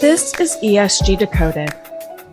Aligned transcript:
This 0.00 0.32
is 0.40 0.56
ESG 0.62 1.18
Decoded, 1.18 1.68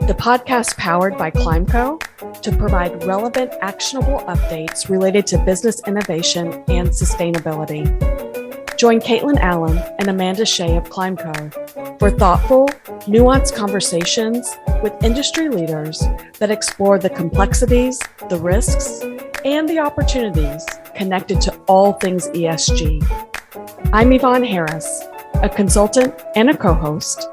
the 0.07 0.15
podcast 0.17 0.77
powered 0.77 1.17
by 1.17 1.29
Climeco 1.29 2.01
to 2.41 2.55
provide 2.55 3.03
relevant, 3.03 3.51
actionable 3.59 4.19
updates 4.19 4.87
related 4.87 5.27
to 5.27 5.37
business 5.39 5.81
innovation 5.85 6.63
and 6.69 6.87
sustainability. 6.87 7.83
Join 8.77 9.01
Caitlin 9.01 9.37
Allen 9.41 9.79
and 9.99 10.07
Amanda 10.07 10.45
Shea 10.45 10.77
of 10.77 10.85
Climeco 10.85 11.99
for 11.99 12.09
thoughtful, 12.09 12.69
nuanced 13.05 13.53
conversations 13.53 14.55
with 14.81 14.93
industry 15.03 15.49
leaders 15.49 16.05
that 16.39 16.49
explore 16.49 16.97
the 16.97 17.09
complexities, 17.09 17.99
the 18.29 18.39
risks, 18.39 19.01
and 19.43 19.67
the 19.67 19.79
opportunities 19.79 20.65
connected 20.95 21.41
to 21.41 21.53
all 21.67 21.91
things 21.91 22.29
ESG. 22.29 23.05
I'm 23.91 24.13
Yvonne 24.13 24.45
Harris, 24.45 25.03
a 25.43 25.49
consultant 25.49 26.15
and 26.37 26.49
a 26.49 26.55
co 26.55 26.73
host 26.73 27.27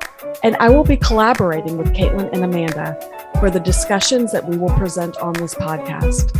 and 0.45 0.57
I 0.57 0.69
will 0.69 0.85
be 0.85 0.99
collaborating 0.99 1.79
with 1.79 1.95
Caitlin 1.95 2.31
and 2.31 2.45
Amanda 2.45 2.99
for 3.41 3.51
the 3.51 3.59
discussions 3.59 4.31
that 4.33 4.47
we 4.47 4.59
will 4.59 4.69
present 4.77 5.17
on 5.17 5.33
this 5.33 5.55
podcast. 5.55 6.35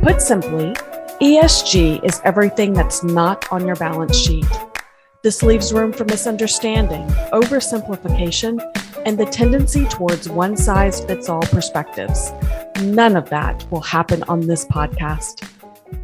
Put 0.00 0.22
simply, 0.22 0.72
ESG 1.20 2.04
is 2.04 2.20
everything 2.24 2.72
that's 2.72 3.02
not 3.02 3.50
on 3.50 3.66
your 3.66 3.74
balance 3.74 4.16
sheet. 4.16 4.46
This 5.24 5.42
leaves 5.42 5.72
room 5.72 5.92
for 5.92 6.04
misunderstanding, 6.04 7.08
oversimplification, 7.32 8.62
and 9.04 9.18
the 9.18 9.26
tendency 9.26 9.84
towards 9.86 10.28
one 10.28 10.56
size 10.56 11.04
fits 11.04 11.28
all 11.28 11.42
perspectives. 11.42 12.30
None 12.82 13.16
of 13.16 13.28
that 13.30 13.68
will 13.72 13.80
happen 13.80 14.22
on 14.28 14.42
this 14.42 14.64
podcast. 14.64 15.44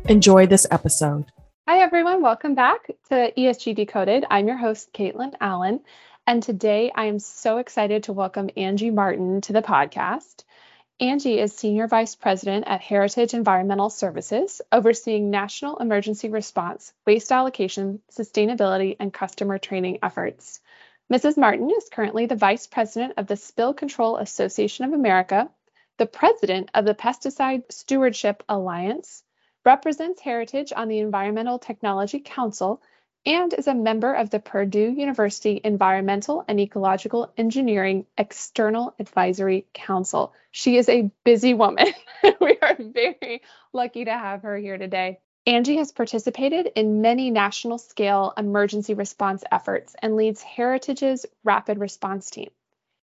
Enjoy 0.08 0.48
this 0.48 0.66
episode. 0.72 1.26
Hi, 1.68 1.78
everyone. 1.78 2.22
Welcome 2.22 2.56
back 2.56 2.88
to 3.08 3.32
ESG 3.38 3.76
Decoded. 3.76 4.24
I'm 4.30 4.48
your 4.48 4.56
host, 4.56 4.92
Caitlin 4.92 5.32
Allen. 5.40 5.80
And 6.26 6.42
today 6.42 6.90
I 6.94 7.04
am 7.04 7.18
so 7.18 7.58
excited 7.58 8.04
to 8.04 8.14
welcome 8.14 8.48
Angie 8.56 8.90
Martin 8.90 9.42
to 9.42 9.52
the 9.52 9.60
podcast. 9.60 10.44
Angie 10.98 11.38
is 11.38 11.52
Senior 11.54 11.86
Vice 11.86 12.14
President 12.14 12.64
at 12.66 12.80
Heritage 12.80 13.34
Environmental 13.34 13.90
Services, 13.90 14.62
overseeing 14.72 15.30
national 15.30 15.76
emergency 15.76 16.30
response, 16.30 16.94
waste 17.06 17.30
allocation, 17.30 18.00
sustainability, 18.10 18.96
and 18.98 19.12
customer 19.12 19.58
training 19.58 19.98
efforts. 20.02 20.60
Mrs. 21.12 21.36
Martin 21.36 21.70
is 21.70 21.90
currently 21.92 22.24
the 22.24 22.36
Vice 22.36 22.66
President 22.66 23.12
of 23.18 23.26
the 23.26 23.36
Spill 23.36 23.74
Control 23.74 24.16
Association 24.16 24.86
of 24.86 24.94
America, 24.94 25.50
the 25.98 26.06
President 26.06 26.70
of 26.72 26.86
the 26.86 26.94
Pesticide 26.94 27.70
Stewardship 27.70 28.42
Alliance, 28.48 29.22
represents 29.62 30.22
Heritage 30.22 30.72
on 30.74 30.88
the 30.88 31.00
Environmental 31.00 31.58
Technology 31.58 32.20
Council, 32.20 32.80
and 33.26 33.54
is 33.54 33.66
a 33.66 33.74
member 33.74 34.12
of 34.12 34.30
the 34.30 34.38
Purdue 34.38 34.92
University 34.92 35.60
Environmental 35.64 36.44
and 36.46 36.60
Ecological 36.60 37.32
Engineering 37.38 38.04
External 38.18 38.94
Advisory 38.98 39.66
Council. 39.72 40.34
She 40.50 40.76
is 40.76 40.88
a 40.88 41.10
busy 41.24 41.54
woman. 41.54 41.86
we 42.40 42.58
are 42.60 42.76
very 42.78 43.42
lucky 43.72 44.04
to 44.04 44.12
have 44.12 44.42
her 44.42 44.56
here 44.56 44.76
today. 44.76 45.20
Angie 45.46 45.76
has 45.76 45.92
participated 45.92 46.70
in 46.74 47.02
many 47.02 47.30
national 47.30 47.78
scale 47.78 48.32
emergency 48.36 48.94
response 48.94 49.44
efforts 49.50 49.94
and 50.00 50.16
leads 50.16 50.42
Heritage's 50.42 51.26
rapid 51.44 51.78
response 51.78 52.30
team. 52.30 52.50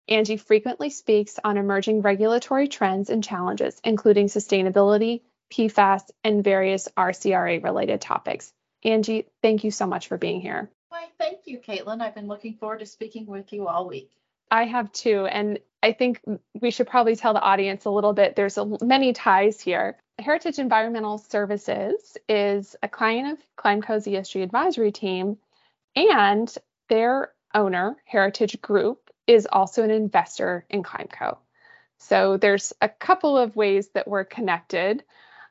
Angie 0.08 0.38
frequently 0.38 0.90
speaks 0.90 1.40
on 1.44 1.58
emerging 1.58 2.02
regulatory 2.02 2.68
trends 2.68 3.10
and 3.10 3.24
challenges, 3.24 3.80
including 3.84 4.28
sustainability, 4.28 5.22
PFAS, 5.52 6.04
and 6.24 6.44
various 6.44 6.88
RCRA 6.98 7.64
related 7.64 8.02
topics. 8.02 8.54
Angie, 8.86 9.26
thank 9.42 9.64
you 9.64 9.72
so 9.72 9.88
much 9.88 10.08
for 10.08 10.18
being 10.18 10.40
here. 10.40 10.70
Why, 10.90 11.08
thank 11.18 11.40
you, 11.46 11.60
Caitlin. 11.60 12.02
I've 12.02 12.16
been 12.16 12.28
looking 12.28 12.54
forward 12.54 12.80
to 12.80 12.86
speaking 12.86 13.26
with 13.26 13.52
you 13.52 13.68
all 13.68 13.88
week. 13.88 14.12
I 14.52 14.66
have 14.66 14.92
too. 14.92 15.26
And 15.26 15.60
I 15.82 15.92
think 15.92 16.22
we 16.54 16.72
should 16.72 16.88
probably 16.88 17.16
tell 17.16 17.34
the 17.34 17.42
audience 17.42 17.86
a 17.86 17.90
little 17.90 18.14
bit. 18.14 18.36
There's 18.36 18.58
a, 18.58 18.78
many 18.82 19.12
ties 19.12 19.60
here. 19.60 19.98
Heritage 20.20 20.60
Environmental 20.60 21.18
Services 21.18 22.16
is 22.30 22.76
a 22.82 22.88
client 22.88 23.34
of 23.34 23.40
Climeco's 23.58 24.06
ESG 24.06 24.44
advisory 24.44 24.92
team, 24.92 25.38
and 25.96 26.54
their 26.88 27.34
owner, 27.54 27.98
Heritage 28.06 28.62
Group, 28.62 29.10
is 29.28 29.48
also 29.52 29.84
an 29.84 29.92
investor 29.92 30.66
in 30.70 30.84
Climeco. 30.84 31.38
So 31.98 32.38
there's 32.38 32.72
a 32.82 32.90
couple 32.90 33.38
of 33.38 33.56
ways 33.56 33.90
that 33.90 34.08
we're 34.08 34.26
connected. 34.26 35.04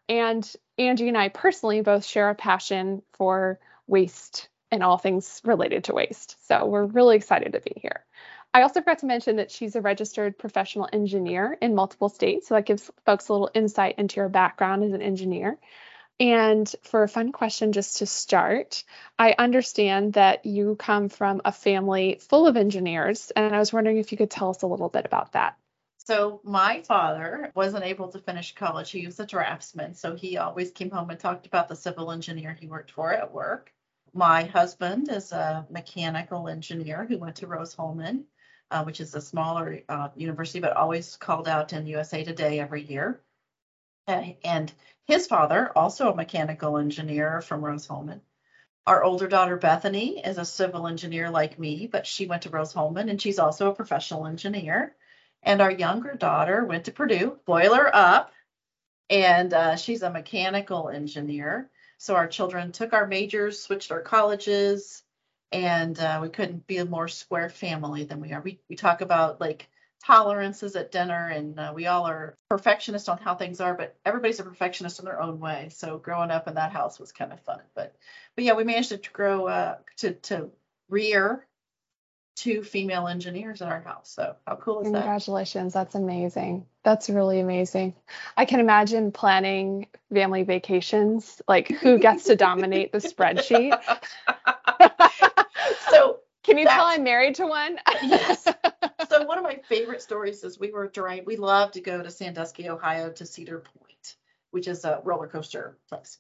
And 0.09 0.50
Angie 0.79 1.09
and 1.09 1.19
I 1.19 1.29
personally 1.29 1.81
both 1.83 2.05
share 2.05 2.31
a 2.31 2.35
passion 2.35 3.03
for 3.15 3.59
waste 3.87 4.49
and 4.71 4.83
all 4.83 4.99
things 4.99 5.41
related 5.45 5.85
to 5.85 5.95
waste. 5.95 6.37
So 6.49 6.67
we're 6.67 6.85
really 6.85 7.17
excited 7.17 7.53
to 7.53 7.61
be 7.61 7.75
here. 7.81 8.05
I 8.53 8.62
also 8.62 8.81
forgot 8.81 9.01
to 9.01 9.07
mention 9.07 9.37
that 9.37 9.51
she's 9.51 9.77
a 9.77 9.81
registered 9.81 10.39
professional 10.39 10.89
engineer 10.93 11.57
in 11.61 11.75
multiple 11.75 12.09
states. 12.09 12.49
So 12.49 12.55
that 12.55 12.67
gives 12.67 12.91
folks 13.05 13.29
a 13.29 13.33
little 13.33 13.51
insight 13.55 13.99
into 13.99 14.17
your 14.17 14.29
background 14.29 14.85
as 14.85 14.93
an 14.93 15.03
engineer. 15.03 15.59
And 16.21 16.73
for 16.83 17.03
a 17.03 17.09
fun 17.09 17.33
question, 17.33 17.73
just 17.73 17.99
to 17.99 18.06
start, 18.06 18.85
I 19.19 19.35
understand 19.37 20.12
that 20.12 20.47
you 20.47 20.77
come 20.77 21.09
from 21.09 21.43
a 21.45 21.51
family 21.51 22.21
full 22.21 22.47
of 22.47 22.56
engineers, 22.56 23.33
and 23.35 23.53
I 23.53 23.59
was 23.59 23.73
wondering 23.73 23.99
if 23.99 24.12
you 24.12 24.19
could 24.19 24.31
tell 24.31 24.51
us 24.51 24.62
a 24.62 24.69
little 24.69 24.89
bit 24.89 25.06
about 25.06 25.33
that. 25.33 25.56
So 26.06 26.41
my 26.44 26.82
father 26.82 27.50
wasn't 27.54 27.84
able 27.84 28.09
to 28.09 28.19
finish 28.19 28.54
college. 28.54 28.91
He 28.91 29.06
was 29.06 29.19
a 29.20 29.26
draftsman, 29.26 29.94
so 29.94 30.15
he 30.15 30.37
always 30.37 30.70
came 30.70 30.91
home 30.91 31.09
and 31.09 31.19
talked 31.19 31.47
about 31.47 31.69
the 31.69 31.76
civil 31.76 32.10
engineer 32.10 32.53
he 32.53 32.66
worked 32.66 32.91
for 32.91 33.12
at 33.12 33.32
work. 33.32 33.72
My 34.12 34.44
husband 34.44 35.10
is 35.10 35.32
a 35.32 35.66
mechanical 35.70 36.48
engineer 36.48 37.06
who 37.06 37.16
went 37.16 37.37
to 37.37 37.47
Rose-Hulman, 37.47 38.26
uh, 38.70 38.84
which 38.84 39.00
is 39.00 39.14
a 39.14 39.20
smaller 39.20 39.81
uh, 39.88 40.10
university, 40.14 40.60
but 40.60 40.76
always 40.76 41.16
called 41.16 41.48
out 41.48 41.72
in 41.72 41.87
USA 41.87 42.22
Today 42.22 42.60
every 42.60 42.82
year. 42.82 43.22
And 44.06 44.70
his 45.06 45.26
father, 45.26 45.72
also 45.75 46.12
a 46.12 46.16
mechanical 46.16 46.76
engineer 46.76 47.41
from 47.41 47.64
Rose-Hulman. 47.64 48.20
Our 48.87 49.03
older 49.03 49.26
daughter 49.26 49.56
Bethany 49.56 50.19
is 50.19 50.37
a 50.37 50.44
civil 50.44 50.87
engineer 50.87 51.31
like 51.31 51.59
me, 51.59 51.87
but 51.87 52.06
she 52.06 52.26
went 52.26 52.43
to 52.43 52.50
Rose-Hulman 52.50 53.09
and 53.09 53.20
she's 53.20 53.38
also 53.38 53.70
a 53.70 53.75
professional 53.75 54.26
engineer. 54.26 54.94
And 55.44 55.60
our 55.60 55.71
younger 55.71 56.15
daughter 56.15 56.65
went 56.65 56.87
to 56.87 56.93
Purdue, 56.93 57.38
boiler 57.44 57.94
up, 57.94 58.32
and 59.10 59.53
uh, 59.53 59.77
she's 59.77 60.03
a 60.03 60.10
mechanical 60.10 60.88
engineer. 60.88 61.71
So 61.99 62.16
our 62.16 62.27
children 62.27 62.72
took 62.72 62.93
our 62.93 63.06
majors, 63.06 63.60
switched 63.60 63.93
our 63.93 64.00
colleges, 64.00 65.03
and 65.53 65.99
uh, 66.00 66.19
we 66.22 66.31
couldn't 66.31 66.66
be 66.66 66.78
a 66.78 66.84
more 66.84 67.09
square 67.09 67.50
family 67.50 68.05
than 68.05 68.21
we 68.21 68.32
are. 68.32 68.41
We, 68.41 68.60
we 68.69 68.77
talk 68.77 69.03
about 69.03 69.41
like 69.41 69.69
tolerances 70.05 70.77
at 70.77 70.93
dinner, 70.93 71.28
and 71.28 71.59
uh, 71.59 71.72
we 71.75 71.87
all 71.87 72.06
are 72.06 72.37
perfectionists 72.49 73.09
on 73.09 73.19
how 73.19 73.34
things 73.34 73.61
are, 73.61 73.75
but 73.75 73.97
everybody's 74.05 74.41
a 74.41 74.44
perfectionist 74.44 74.99
in 74.99 75.05
their 75.05 75.21
own 75.21 75.38
way. 75.41 75.69
So 75.71 75.99
growing 75.99 76.31
up 76.31 76.49
in 76.49 76.55
that 76.55 76.72
house 76.72 76.99
was 76.99 77.12
kind 77.12 77.32
of 77.32 77.41
fun. 77.41 77.61
But 77.75 77.94
but 78.34 78.44
yeah, 78.44 78.55
we 78.55 78.65
managed 78.65 78.91
to 78.91 79.11
grow 79.12 79.47
uh, 79.47 79.76
to 79.99 80.12
to 80.12 80.50
rear 80.88 81.47
two 82.34 82.62
female 82.62 83.06
engineers 83.06 83.61
in 83.61 83.69
our 83.69 83.81
house. 83.81 84.11
So 84.11 84.34
how 84.47 84.56
cool 84.56 84.81
is 84.81 84.91
that? 84.93 84.99
Congratulations. 84.99 85.72
That's 85.72 85.95
amazing. 85.95 86.67
That's 86.83 87.09
really 87.09 87.41
amazing. 87.41 87.95
I 88.37 88.45
can 88.45 88.61
imagine 88.61 89.12
planning 89.12 89.87
family 90.12 90.43
vacations, 90.43 91.41
like 91.47 91.69
who 91.69 91.99
gets 91.99 92.25
to 92.25 92.37
dominate 92.37 92.93
the 92.93 92.99
spreadsheet. 92.99 93.78
so 95.91 96.21
can 96.43 96.59
you 96.59 96.67
tell 96.67 96.84
I'm 96.84 97.05
married 97.05 97.37
to 97.37 97.47
one? 97.47 97.78
yes. 98.03 98.47
So 99.09 99.25
one 99.27 99.39
of 99.39 99.44
my 99.44 99.61
favorite 99.69 100.03
stories 100.03 100.43
is 100.43 100.59
we 100.59 100.73
were 100.73 100.89
driving, 100.89 101.25
we 101.25 101.37
love 101.37 101.73
to 101.73 101.81
go 101.81 102.03
to 102.03 102.11
Sandusky, 102.11 102.69
Ohio 102.69 103.11
to 103.11 103.27
Cedar 103.27 103.59
Point, 103.59 104.17
which 104.50 104.67
is 104.67 104.84
a 104.84 105.00
roller 105.05 105.28
coaster 105.28 105.77
place. 105.89 106.19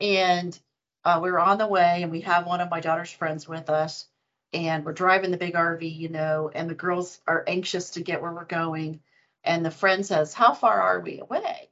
And 0.00 0.58
uh, 1.04 1.20
we 1.22 1.30
were 1.30 1.38
on 1.38 1.58
the 1.58 1.66
way 1.66 2.02
and 2.02 2.10
we 2.10 2.22
have 2.22 2.46
one 2.46 2.60
of 2.60 2.70
my 2.70 2.80
daughter's 2.80 3.12
friends 3.12 3.46
with 3.46 3.70
us 3.70 4.08
and 4.52 4.84
we're 4.84 4.92
driving 4.92 5.30
the 5.30 5.38
big 5.38 5.54
RV, 5.54 5.96
you 5.96 6.08
know, 6.08 6.50
and 6.54 6.68
the 6.68 6.74
girls 6.74 7.20
are 7.26 7.44
anxious 7.46 7.90
to 7.90 8.02
get 8.02 8.20
where 8.20 8.32
we're 8.32 8.44
going. 8.44 9.00
And 9.44 9.64
the 9.64 9.70
friend 9.70 10.04
says, 10.04 10.34
How 10.34 10.52
far 10.52 10.80
are 10.80 11.00
we 11.00 11.20
away? 11.20 11.70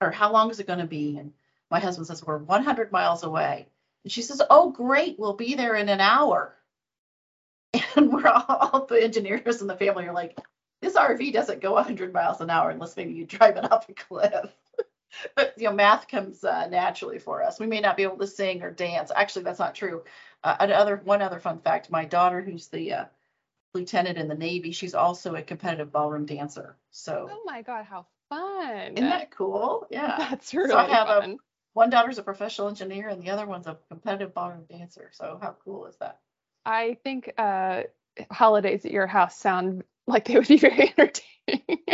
Or 0.00 0.10
how 0.10 0.32
long 0.32 0.50
is 0.50 0.60
it 0.60 0.66
going 0.66 0.78
to 0.78 0.86
be? 0.86 1.18
And 1.18 1.32
my 1.70 1.80
husband 1.80 2.06
says, 2.06 2.24
We're 2.24 2.38
100 2.38 2.92
miles 2.92 3.24
away. 3.24 3.66
And 4.04 4.12
she 4.12 4.22
says, 4.22 4.40
Oh, 4.48 4.70
great, 4.70 5.18
we'll 5.18 5.34
be 5.34 5.54
there 5.54 5.74
in 5.74 5.88
an 5.88 6.00
hour. 6.00 6.54
And 7.96 8.12
we're 8.12 8.28
all, 8.28 8.44
all 8.48 8.86
the 8.86 9.02
engineers 9.02 9.60
in 9.60 9.66
the 9.66 9.76
family 9.76 10.06
are 10.06 10.12
like, 10.12 10.38
This 10.80 10.94
RV 10.94 11.32
doesn't 11.32 11.62
go 11.62 11.72
100 11.72 12.12
miles 12.12 12.40
an 12.40 12.50
hour 12.50 12.70
unless 12.70 12.96
maybe 12.96 13.14
you 13.14 13.24
drive 13.26 13.56
it 13.56 13.70
off 13.72 13.88
a 13.88 13.94
cliff. 13.94 14.54
But 15.34 15.54
you 15.56 15.64
know, 15.64 15.72
math 15.72 16.08
comes 16.08 16.44
uh, 16.44 16.66
naturally 16.68 17.18
for 17.18 17.42
us. 17.42 17.58
We 17.58 17.66
may 17.66 17.80
not 17.80 17.96
be 17.96 18.02
able 18.02 18.18
to 18.18 18.26
sing 18.26 18.62
or 18.62 18.70
dance. 18.70 19.10
Actually, 19.14 19.44
that's 19.44 19.58
not 19.58 19.74
true. 19.74 20.02
Uh, 20.42 20.56
another 20.60 21.00
one 21.04 21.22
other 21.22 21.40
fun 21.40 21.58
fact: 21.60 21.90
my 21.90 22.04
daughter, 22.04 22.40
who's 22.40 22.68
the 22.68 22.92
uh, 22.92 23.04
lieutenant 23.74 24.18
in 24.18 24.28
the 24.28 24.34
Navy, 24.34 24.72
she's 24.72 24.94
also 24.94 25.34
a 25.34 25.42
competitive 25.42 25.92
ballroom 25.92 26.26
dancer. 26.26 26.76
So. 26.90 27.28
Oh 27.30 27.42
my 27.44 27.62
God, 27.62 27.84
how 27.84 28.06
fun! 28.28 28.94
Isn't 28.96 29.08
that 29.08 29.30
cool? 29.30 29.86
Yeah. 29.90 30.16
That's 30.18 30.54
really 30.54 30.70
so 30.70 30.78
I 30.78 30.84
have 30.84 31.08
fun. 31.08 31.30
A, 31.32 31.36
one 31.74 31.90
daughter's 31.90 32.18
a 32.18 32.22
professional 32.22 32.68
engineer 32.68 33.08
and 33.08 33.22
the 33.22 33.30
other 33.30 33.46
one's 33.46 33.66
a 33.66 33.78
competitive 33.90 34.32
ballroom 34.32 34.64
dancer. 34.68 35.10
So 35.12 35.38
how 35.40 35.56
cool 35.62 35.86
is 35.86 35.96
that? 35.96 36.20
I 36.64 36.96
think 37.04 37.32
uh, 37.36 37.82
holidays 38.30 38.84
at 38.84 38.92
your 38.92 39.06
house 39.06 39.38
sound 39.38 39.84
like 40.06 40.24
they 40.26 40.36
would 40.36 40.48
be 40.48 40.56
very 40.56 40.92
entertaining. 40.98 41.84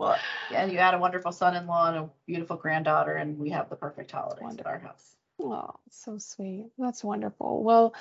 Well, 0.00 0.16
and 0.50 0.72
you 0.72 0.78
had 0.78 0.94
a 0.94 0.98
wonderful 0.98 1.30
son-in-law 1.30 1.88
and 1.88 1.96
a 1.98 2.10
beautiful 2.26 2.56
granddaughter, 2.56 3.16
and 3.16 3.38
we 3.38 3.50
have 3.50 3.68
the 3.68 3.76
perfect 3.76 4.10
holidays 4.10 4.40
wonderful. 4.40 4.70
at 4.70 4.74
our 4.74 4.80
house. 4.80 5.14
Oh, 5.38 5.74
so 5.90 6.16
sweet. 6.16 6.70
That's 6.78 7.04
wonderful. 7.04 7.62
Well, 7.62 7.94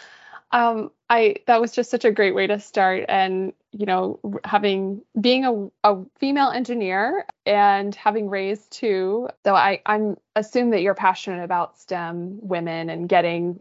um, 0.51 0.91
I 1.09 1.35
that 1.47 1.59
was 1.59 1.73
just 1.73 1.91
such 1.91 2.05
a 2.05 2.11
great 2.11 2.33
way 2.33 2.47
to 2.47 2.59
start, 2.59 3.05
and 3.09 3.51
you 3.71 3.85
know, 3.85 4.19
having 4.45 5.01
being 5.19 5.43
a, 5.43 5.67
a 5.83 6.05
female 6.19 6.51
engineer 6.51 7.25
and 7.45 7.93
having 7.95 8.29
raised 8.29 8.71
two, 8.71 9.27
so 9.45 9.53
I 9.53 9.81
I'm 9.85 10.15
assume 10.37 10.69
that 10.69 10.81
you're 10.81 10.95
passionate 10.95 11.43
about 11.43 11.79
STEM 11.79 12.39
women 12.41 12.89
and 12.89 13.09
getting 13.09 13.59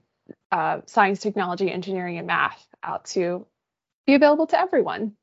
uh, 0.53 0.83
science, 0.87 1.19
technology, 1.19 1.73
engineering, 1.73 2.19
and 2.19 2.29
math 2.29 2.69
out 2.85 3.07
to 3.07 3.47
be 4.07 4.15
available 4.15 4.47
to 4.47 4.61
everyone. 4.61 5.15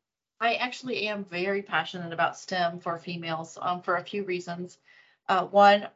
I 0.46 0.54
actually 0.58 1.08
am 1.08 1.26
very 1.26 1.64
passionate 1.64 2.14
about 2.14 2.38
STEM 2.38 2.78
for 2.80 3.00
females 3.00 3.58
um, 3.60 3.82
for 3.82 3.96
a 3.96 4.04
few 4.04 4.24
reasons. 4.24 4.78
Uh, 5.28 5.46
one, 5.46 5.88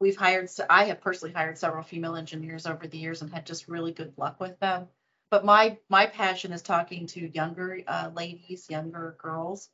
we've 0.00 0.18
hired, 0.18 0.50
I 0.68 0.84
have 0.84 1.00
personally 1.00 1.32
hired 1.32 1.56
several 1.56 1.82
female 1.82 2.14
engineers 2.14 2.66
over 2.66 2.86
the 2.86 2.98
years 2.98 3.22
and 3.22 3.32
had 3.32 3.46
just 3.46 3.68
really 3.68 3.92
good 3.92 4.12
luck 4.18 4.38
with 4.38 4.60
them. 4.60 4.86
But 5.30 5.46
my 5.46 5.78
my 5.88 6.04
passion 6.04 6.52
is 6.52 6.60
talking 6.60 7.06
to 7.06 7.34
younger 7.34 7.80
uh, 7.86 8.10
ladies, 8.14 8.68
younger 8.68 9.16
girls, 9.16 9.70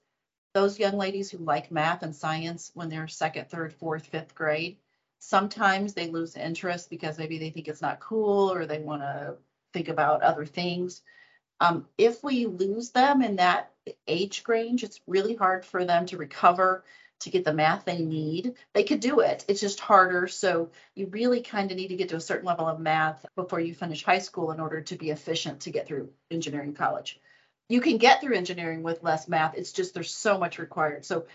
those 0.55 0.79
young 0.79 0.97
ladies 0.97 1.29
who 1.29 1.39
like 1.39 1.73
math 1.73 2.05
and 2.05 2.15
science 2.15 2.71
when 2.75 2.89
they're 2.89 3.09
second, 3.09 3.49
third, 3.49 3.73
fourth, 3.73 4.07
fifth 4.07 4.37
grade. 4.37 4.77
Sometimes 5.19 5.95
they 5.95 6.11
lose 6.11 6.37
interest 6.37 6.91
because 6.91 7.19
maybe 7.19 7.39
they 7.39 7.51
think 7.51 7.67
it's 7.67 7.83
not 7.83 7.99
cool 7.99 8.53
or 8.53 8.67
they 8.67 8.79
want 8.79 9.03
to 9.03 9.35
think 9.73 9.89
about 9.89 10.23
other 10.23 10.47
things. 10.47 11.03
Um, 11.61 11.87
if 11.97 12.23
we 12.23 12.47
lose 12.47 12.91
them 12.91 13.23
in 13.23 13.37
that 13.37 13.73
age 14.07 14.45
range, 14.47 14.85
it's 14.85 15.01
really 15.07 15.35
hard 15.35 15.65
for 15.65 15.85
them 15.85 16.07
to 16.07 16.17
recover 16.17 16.85
to 17.21 17.31
get 17.31 17.45
the 17.45 17.53
math 17.53 17.85
they 17.85 18.01
need. 18.01 18.55
They 18.75 18.85
could 18.85 19.01
do 19.01 19.21
it, 19.21 19.45
it's 19.49 19.61
just 19.61 19.81
harder. 19.81 20.29
So 20.29 20.71
you 20.95 21.07
really 21.07 21.41
kind 21.41 21.71
of 21.71 21.77
need 21.77 21.89
to 21.89 21.97
get 21.97 22.11
to 22.11 22.17
a 22.17 22.21
certain 22.21 22.47
level 22.47 22.67
of 22.67 22.79
math 22.79 23.25
before 23.37 23.61
you 23.61 23.75
finish 23.75 24.05
high 24.05 24.19
school 24.19 24.53
in 24.53 24.61
order 24.61 24.83
to 24.83 24.97
be 24.97 25.11
efficient 25.11 25.61
to 25.61 25.71
get 25.71 25.87
through 25.87 26.11
engineering 26.31 26.75
college. 26.75 27.19
You 27.69 27.81
can 27.81 27.97
get 27.97 28.21
through 28.21 28.37
engineering 28.37 28.83
with 28.83 29.03
less 29.03 29.29
math, 29.29 29.57
it's 29.57 29.73
just 29.73 29.95
there's 29.95 30.15
so 30.15 30.39
much 30.39 30.59
required. 30.59 31.05
So 31.05 31.27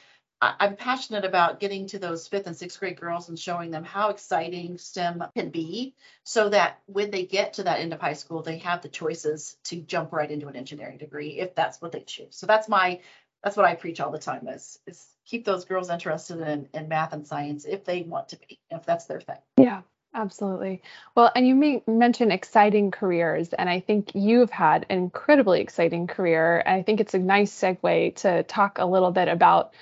I'm 0.42 0.76
passionate 0.76 1.24
about 1.24 1.60
getting 1.60 1.86
to 1.88 2.00
those 2.00 2.28
fifth 2.28 2.48
and 2.48 2.58
sixth 2.58 2.80
grade 2.80 3.00
girls 3.00 3.30
and 3.30 3.38
showing 3.38 3.70
them 3.70 3.84
how 3.84 4.10
exciting 4.10 4.80
STEM 4.80 5.24
can 5.36 5.50
be 5.50 5.94
so 6.24 6.50
that 6.50 6.80
when 6.88 7.12
they 7.12 7.26
get 7.26 7.54
to 7.54 7.64
that 7.64 7.80
end 7.80 7.94
of 7.94 8.02
high 8.02 8.14
school, 8.14 8.42
they 8.42 8.58
have 8.60 8.82
the 8.82 8.90
choices 8.90 9.56
to 9.66 9.76
jump 9.76 10.12
right 10.12 10.32
into 10.32 10.48
an 10.48 10.56
engineering 10.56 10.98
degree 10.98 11.40
if 11.40 11.54
that's 11.54 11.80
what 11.80 11.92
they 11.92 12.02
choose. 12.02 12.36
So 12.36 12.48
that's 12.48 12.68
my 12.68 13.02
that's 13.44 13.58
what 13.58 13.66
I 13.66 13.76
preach 13.76 14.00
all 14.00 14.12
the 14.12 14.20
time 14.20 14.48
is 14.48 14.80
is 14.88 15.06
keep 15.26 15.46
those 15.46 15.66
girls 15.66 15.90
interested 15.90 16.40
in, 16.40 16.68
in 16.74 16.88
math 16.88 17.14
and 17.14 17.26
science 17.26 17.66
if 17.66 17.86
they 17.86 18.02
want 18.02 18.30
to 18.30 18.38
be, 18.38 18.60
if 18.72 18.86
that's 18.86 19.06
their 19.06 19.22
thing. 19.22 19.38
Yeah, 19.58 19.82
absolutely. 20.14 20.82
Well, 21.16 21.32
and 21.36 21.48
you 21.48 21.56
may, 21.56 21.84
mentioned 21.88 22.32
exciting 22.32 22.90
careers, 22.92 23.54
and 23.54 23.70
I 23.70 23.80
think 23.80 24.16
you've 24.16 24.50
had 24.50 24.88
an 24.90 24.98
incredibly 24.98 25.62
exciting 25.62 26.08
career. 26.08 26.64
I 26.66 26.82
think 26.82 27.00
it's 27.00 27.14
a 27.14 27.20
nice 27.20 27.52
segue 27.54 28.16
to 28.18 28.44
talk 28.44 28.80
a 28.80 28.86
little 28.86 29.12
bit 29.12 29.28
about 29.28 29.74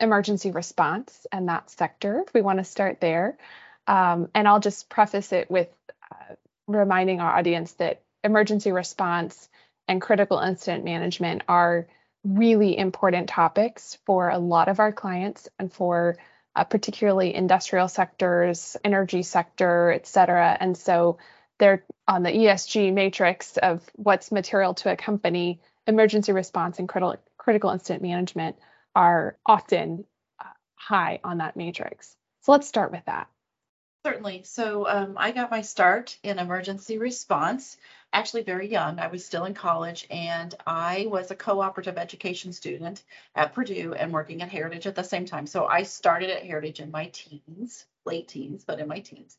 emergency 0.00 0.50
response 0.50 1.26
and 1.32 1.48
that 1.48 1.70
sector. 1.70 2.22
If 2.26 2.34
we 2.34 2.42
want 2.42 2.58
to 2.58 2.64
start 2.64 3.00
there, 3.00 3.36
um, 3.86 4.28
and 4.34 4.46
I'll 4.46 4.60
just 4.60 4.88
preface 4.88 5.32
it 5.32 5.50
with 5.50 5.68
uh, 6.10 6.34
reminding 6.66 7.20
our 7.20 7.36
audience 7.36 7.72
that 7.74 8.02
emergency 8.24 8.72
response 8.72 9.48
and 9.88 10.00
critical 10.00 10.38
incident 10.38 10.84
management 10.84 11.42
are 11.48 11.86
really 12.24 12.76
important 12.76 13.28
topics 13.28 13.98
for 14.04 14.28
a 14.28 14.38
lot 14.38 14.68
of 14.68 14.80
our 14.80 14.92
clients 14.92 15.48
and 15.58 15.72
for 15.72 16.16
uh, 16.56 16.64
particularly 16.64 17.34
industrial 17.34 17.86
sectors, 17.86 18.76
energy 18.82 19.22
sector, 19.22 19.92
et 19.92 20.06
cetera. 20.06 20.56
And 20.58 20.76
so 20.76 21.18
they're 21.58 21.84
on 22.08 22.22
the 22.22 22.30
ESG 22.30 22.92
matrix 22.92 23.56
of 23.58 23.82
what's 23.94 24.32
material 24.32 24.74
to 24.74 24.90
a 24.90 24.96
company, 24.96 25.60
emergency 25.86 26.32
response 26.32 26.78
and 26.78 26.88
critical, 26.88 27.16
critical 27.36 27.70
incident 27.70 28.02
management 28.02 28.56
are 28.96 29.36
often 29.44 30.04
uh, 30.40 30.44
high 30.74 31.20
on 31.22 31.38
that 31.38 31.56
matrix. 31.56 32.16
So 32.40 32.52
let's 32.52 32.66
start 32.66 32.90
with 32.90 33.04
that. 33.04 33.28
Certainly. 34.04 34.44
So 34.44 34.88
um, 34.88 35.14
I 35.16 35.32
got 35.32 35.50
my 35.50 35.62
start 35.62 36.16
in 36.22 36.38
emergency 36.38 36.96
response 36.96 37.76
actually 38.12 38.44
very 38.44 38.70
young. 38.70 38.98
I 38.98 39.08
was 39.08 39.26
still 39.26 39.44
in 39.44 39.52
college 39.52 40.06
and 40.10 40.54
I 40.66 41.06
was 41.10 41.30
a 41.30 41.36
cooperative 41.36 41.98
education 41.98 42.52
student 42.52 43.02
at 43.34 43.52
Purdue 43.52 43.92
and 43.92 44.12
working 44.12 44.40
at 44.40 44.48
Heritage 44.48 44.86
at 44.86 44.94
the 44.94 45.02
same 45.02 45.26
time. 45.26 45.46
So 45.46 45.66
I 45.66 45.82
started 45.82 46.30
at 46.30 46.44
Heritage 46.44 46.80
in 46.80 46.90
my 46.90 47.10
teens, 47.12 47.84
late 48.06 48.28
teens, 48.28 48.64
but 48.64 48.80
in 48.80 48.88
my 48.88 49.00
teens. 49.00 49.36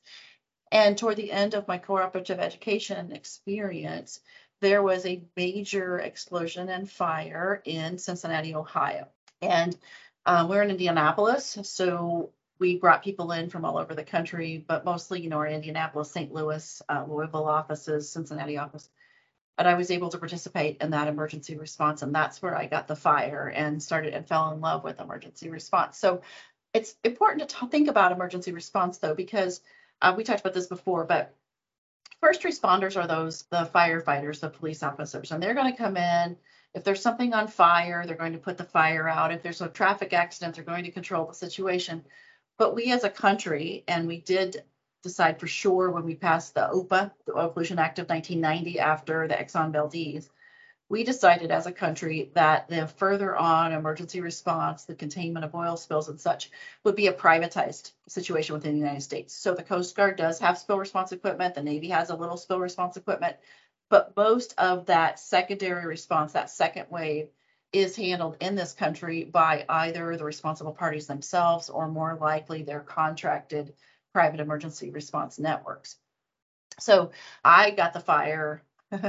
And 0.72 0.98
toward 0.98 1.16
the 1.16 1.32
end 1.32 1.56
of 1.56 1.68
my 1.68 1.80
cooperative 1.80 2.40
education 2.40 3.14
experience, 3.14 4.20
there 4.60 4.84
was 4.84 5.06
a 5.06 5.24
major 5.36 5.98
explosion 6.00 6.70
and 6.70 6.90
fire 6.90 7.62
in 7.66 7.98
Cincinnati, 7.98 8.54
Ohio. 8.54 9.08
And 9.42 9.78
um, 10.26 10.50
we're 10.50 10.64
in 10.64 10.72
Indianapolis, 10.72 11.58
so 11.64 12.32
we 12.60 12.78
brought 12.78 13.04
people 13.04 13.32
in 13.32 13.50
from 13.50 13.66
all 13.66 13.78
over 13.78 13.94
the 13.94 14.04
country, 14.04 14.64
but 14.68 14.84
mostly, 14.84 15.22
you 15.22 15.30
know, 15.30 15.38
our 15.38 15.48
Indianapolis, 15.48 16.12
St. 16.12 16.34
Louis, 16.34 16.82
uh, 16.90 17.06
Louisville 17.08 17.48
offices, 17.48 18.10
Cincinnati 18.10 18.58
office. 18.58 18.90
And 19.58 19.68
I 19.68 19.76
was 19.76 19.92
able 19.92 20.10
to 20.10 20.18
participate 20.18 20.78
in 20.82 20.92
that 20.92 21.08
emergency 21.08 21.56
response, 21.56 22.02
and 22.02 22.14
that's 22.14 22.42
where 22.42 22.56
I 22.56 22.68
got 22.68 22.88
the 22.88 22.96
fire 22.96 23.48
and 23.48 23.82
started 23.82 24.14
and 24.14 24.28
fell 24.28 24.52
in 24.52 24.62
love 24.62 24.84
with 24.84 25.00
emergency 25.00 25.50
response. 25.50 25.98
So 25.98 26.22
it's 26.74 26.96
important 27.04 27.48
to 27.48 27.56
t- 27.56 27.68
think 27.68 27.88
about 27.88 28.12
emergency 28.12 28.52
response 28.52 28.98
though, 29.00 29.16
because 29.16 29.62
uh, 30.02 30.14
we 30.16 30.24
talked 30.24 30.42
about 30.42 30.54
this 30.54 30.68
before, 30.68 31.06
but 31.06 31.34
first 32.22 32.44
responders 32.44 33.02
are 33.02 33.08
those 33.08 33.44
the 33.44 33.70
firefighters, 33.74 34.40
the 34.40 34.50
police 34.50 34.84
officers, 34.84 35.32
and 35.32 35.42
they're 35.42 35.56
going 35.56 35.72
to 35.72 35.78
come 35.78 35.98
in. 35.98 36.38
If 36.78 36.84
there's 36.84 37.02
something 37.02 37.34
on 37.34 37.48
fire, 37.48 38.06
they're 38.06 38.16
going 38.16 38.34
to 38.34 38.38
put 38.38 38.60
the 38.60 38.64
fire 38.64 39.10
out. 39.10 39.34
If 39.34 39.42
there's 39.42 39.62
a 39.62 39.68
traffic 39.68 40.14
accident, 40.14 40.54
they're 40.54 40.64
going 40.64 40.84
to 40.84 40.92
control 40.92 41.26
the 41.26 41.34
situation. 41.34 42.06
But 42.60 42.76
we 42.76 42.92
as 42.92 43.04
a 43.04 43.10
country, 43.10 43.84
and 43.88 44.08
we 44.08 44.22
did 44.22 44.64
decide 45.02 45.40
for 45.40 45.48
sure 45.48 45.90
when 45.90 46.04
we 46.04 46.14
passed 46.14 46.54
the 46.54 46.70
OPA, 46.70 47.12
the 47.26 47.36
Oil 47.36 47.50
Pollution 47.50 47.80
Act 47.80 47.98
of 47.98 48.08
1990 48.08 48.80
after 48.80 49.28
the 49.28 49.34
Exxon 49.34 49.72
Valdez, 49.72 50.30
we 50.88 51.04
decided 51.04 51.50
as 51.50 51.66
a 51.66 51.72
country 51.72 52.32
that 52.36 52.70
the 52.70 52.88
further 52.88 53.36
on 53.36 53.74
emergency 53.74 54.22
response, 54.22 54.86
the 54.86 54.94
containment 54.94 55.46
of 55.46 55.56
oil 55.56 55.78
spills 55.78 56.10
and 56.10 56.22
such 56.22 56.52
would 56.84 56.96
be 56.96 57.08
a 57.08 57.14
privatized 57.14 57.92
situation 58.08 58.54
within 58.54 58.74
the 58.74 58.80
United 58.80 59.02
States. 59.02 59.34
So 59.34 59.56
the 59.56 59.64
Coast 59.64 59.96
Guard 59.96 60.16
does 60.16 60.40
have 60.40 60.60
spill 60.60 60.78
response 60.78 61.12
equipment, 61.12 61.56
the 61.56 61.64
Navy 61.64 61.90
has 61.90 62.12
a 62.12 62.16
little 62.16 62.38
spill 62.38 62.60
response 62.60 62.96
equipment, 62.98 63.36
but 63.90 64.16
most 64.16 64.54
of 64.58 64.88
that 64.88 65.20
secondary 65.20 65.86
response, 65.86 66.34
that 66.34 66.50
second 66.50 66.88
wave, 66.90 67.30
is 67.74 67.96
handled 67.96 68.38
in 68.40 68.56
this 68.56 68.74
country 68.74 69.24
by 69.26 69.66
either 69.68 70.16
the 70.16 70.24
responsible 70.24 70.72
parties 70.72 71.08
themselves 71.08 71.70
or 71.70 71.88
more 71.88 72.18
likely 72.20 72.64
their 72.64 72.80
contracted 72.80 73.74
private 74.14 74.40
emergency 74.40 74.90
response 74.90 75.38
networks. 75.38 75.98
So 76.80 77.12
I 77.44 77.72
got 77.72 77.94
the 77.94 78.00
fire 78.00 78.64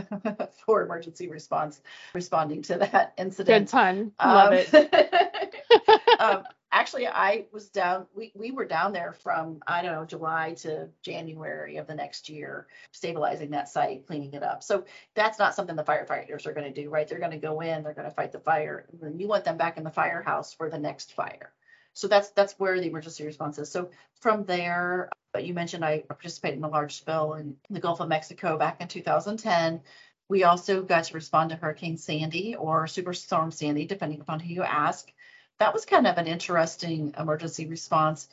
for 0.67 0.83
emergency 0.83 1.29
response 1.29 1.81
responding 2.15 2.63
to 2.63 2.79
that 2.79 3.15
incident. 3.17 3.67
Good 3.67 3.71
time. 3.71 4.13
Love 4.25 4.53
um, 4.53 4.59
it. 4.59 6.21
um, 6.21 6.45
actually 6.71 7.07
I 7.07 7.47
was 7.53 7.69
down 7.69 8.07
we, 8.15 8.33
we 8.35 8.51
were 8.51 8.65
down 8.65 8.93
there 8.93 9.13
from 9.13 9.61
I 9.67 9.83
don't 9.83 9.93
know 9.93 10.05
July 10.05 10.55
to 10.59 10.89
January 11.03 11.77
of 11.77 11.87
the 11.87 11.95
next 11.95 12.29
year 12.29 12.67
stabilizing 12.93 13.51
that 13.51 13.69
site 13.69 14.07
cleaning 14.07 14.35
it 14.35 14.43
up. 14.43 14.63
So 14.63 14.85
that's 15.15 15.39
not 15.39 15.55
something 15.55 15.77
the 15.77 15.85
firefighters 15.85 16.47
are 16.47 16.53
going 16.53 16.73
to 16.73 16.83
do 16.83 16.91
right? 16.91 17.09
They're 17.09 17.19
going 17.19 17.33
to 17.33 17.39
go 17.39 17.61
in 17.61 17.83
they're 17.83 17.95
going 17.95 18.09
to 18.09 18.15
fight 18.15 18.33
the 18.33 18.41
fire 18.41 18.87
and 19.03 19.21
you 19.21 19.29
want 19.29 19.45
them 19.45 19.57
back 19.57 19.79
in 19.79 19.85
the 19.85 19.91
firehouse 19.91 20.53
for 20.53 20.69
the 20.69 20.79
next 20.79 21.13
fire. 21.15 21.53
So 21.95 22.07
that's 22.07 22.31
that's 22.31 22.59
where 22.59 22.79
the 22.79 22.89
emergency 22.89 23.25
response 23.25 23.59
is. 23.59 23.71
So 23.71 23.91
from 24.21 24.45
there 24.45 25.11
but 25.33 25.45
you 25.45 25.55
mentioned 25.55 25.85
I 25.85 26.01
participated 26.01 26.59
in 26.59 26.65
a 26.65 26.69
large 26.69 26.97
spill 26.97 27.35
in 27.35 27.57
the 27.71 27.81
Gulf 27.81 28.01
of 28.01 28.09
Mexico 28.09 28.59
back 28.59 28.81
in 28.81 28.89
2010 28.89 29.81
we 30.29 30.45
also 30.45 30.83
got 30.83 31.05
to 31.05 31.15
respond 31.15 31.51
to 31.51 31.57
Hurricane 31.57 31.97
Sandy 31.97 32.55
or 32.55 32.85
Superstorm 32.85 33.53
Sandy, 33.53 33.87
depending 33.87 34.21
upon 34.21 34.41
who 34.41 34.53
you 34.53 34.63
ask 34.63 35.11
that 35.59 35.75
was 35.75 35.85
kind 35.85 36.07
of 36.07 36.19
an 36.19 36.27
interesting 36.27 37.15
emergency 37.19 37.67
response. 37.67 38.29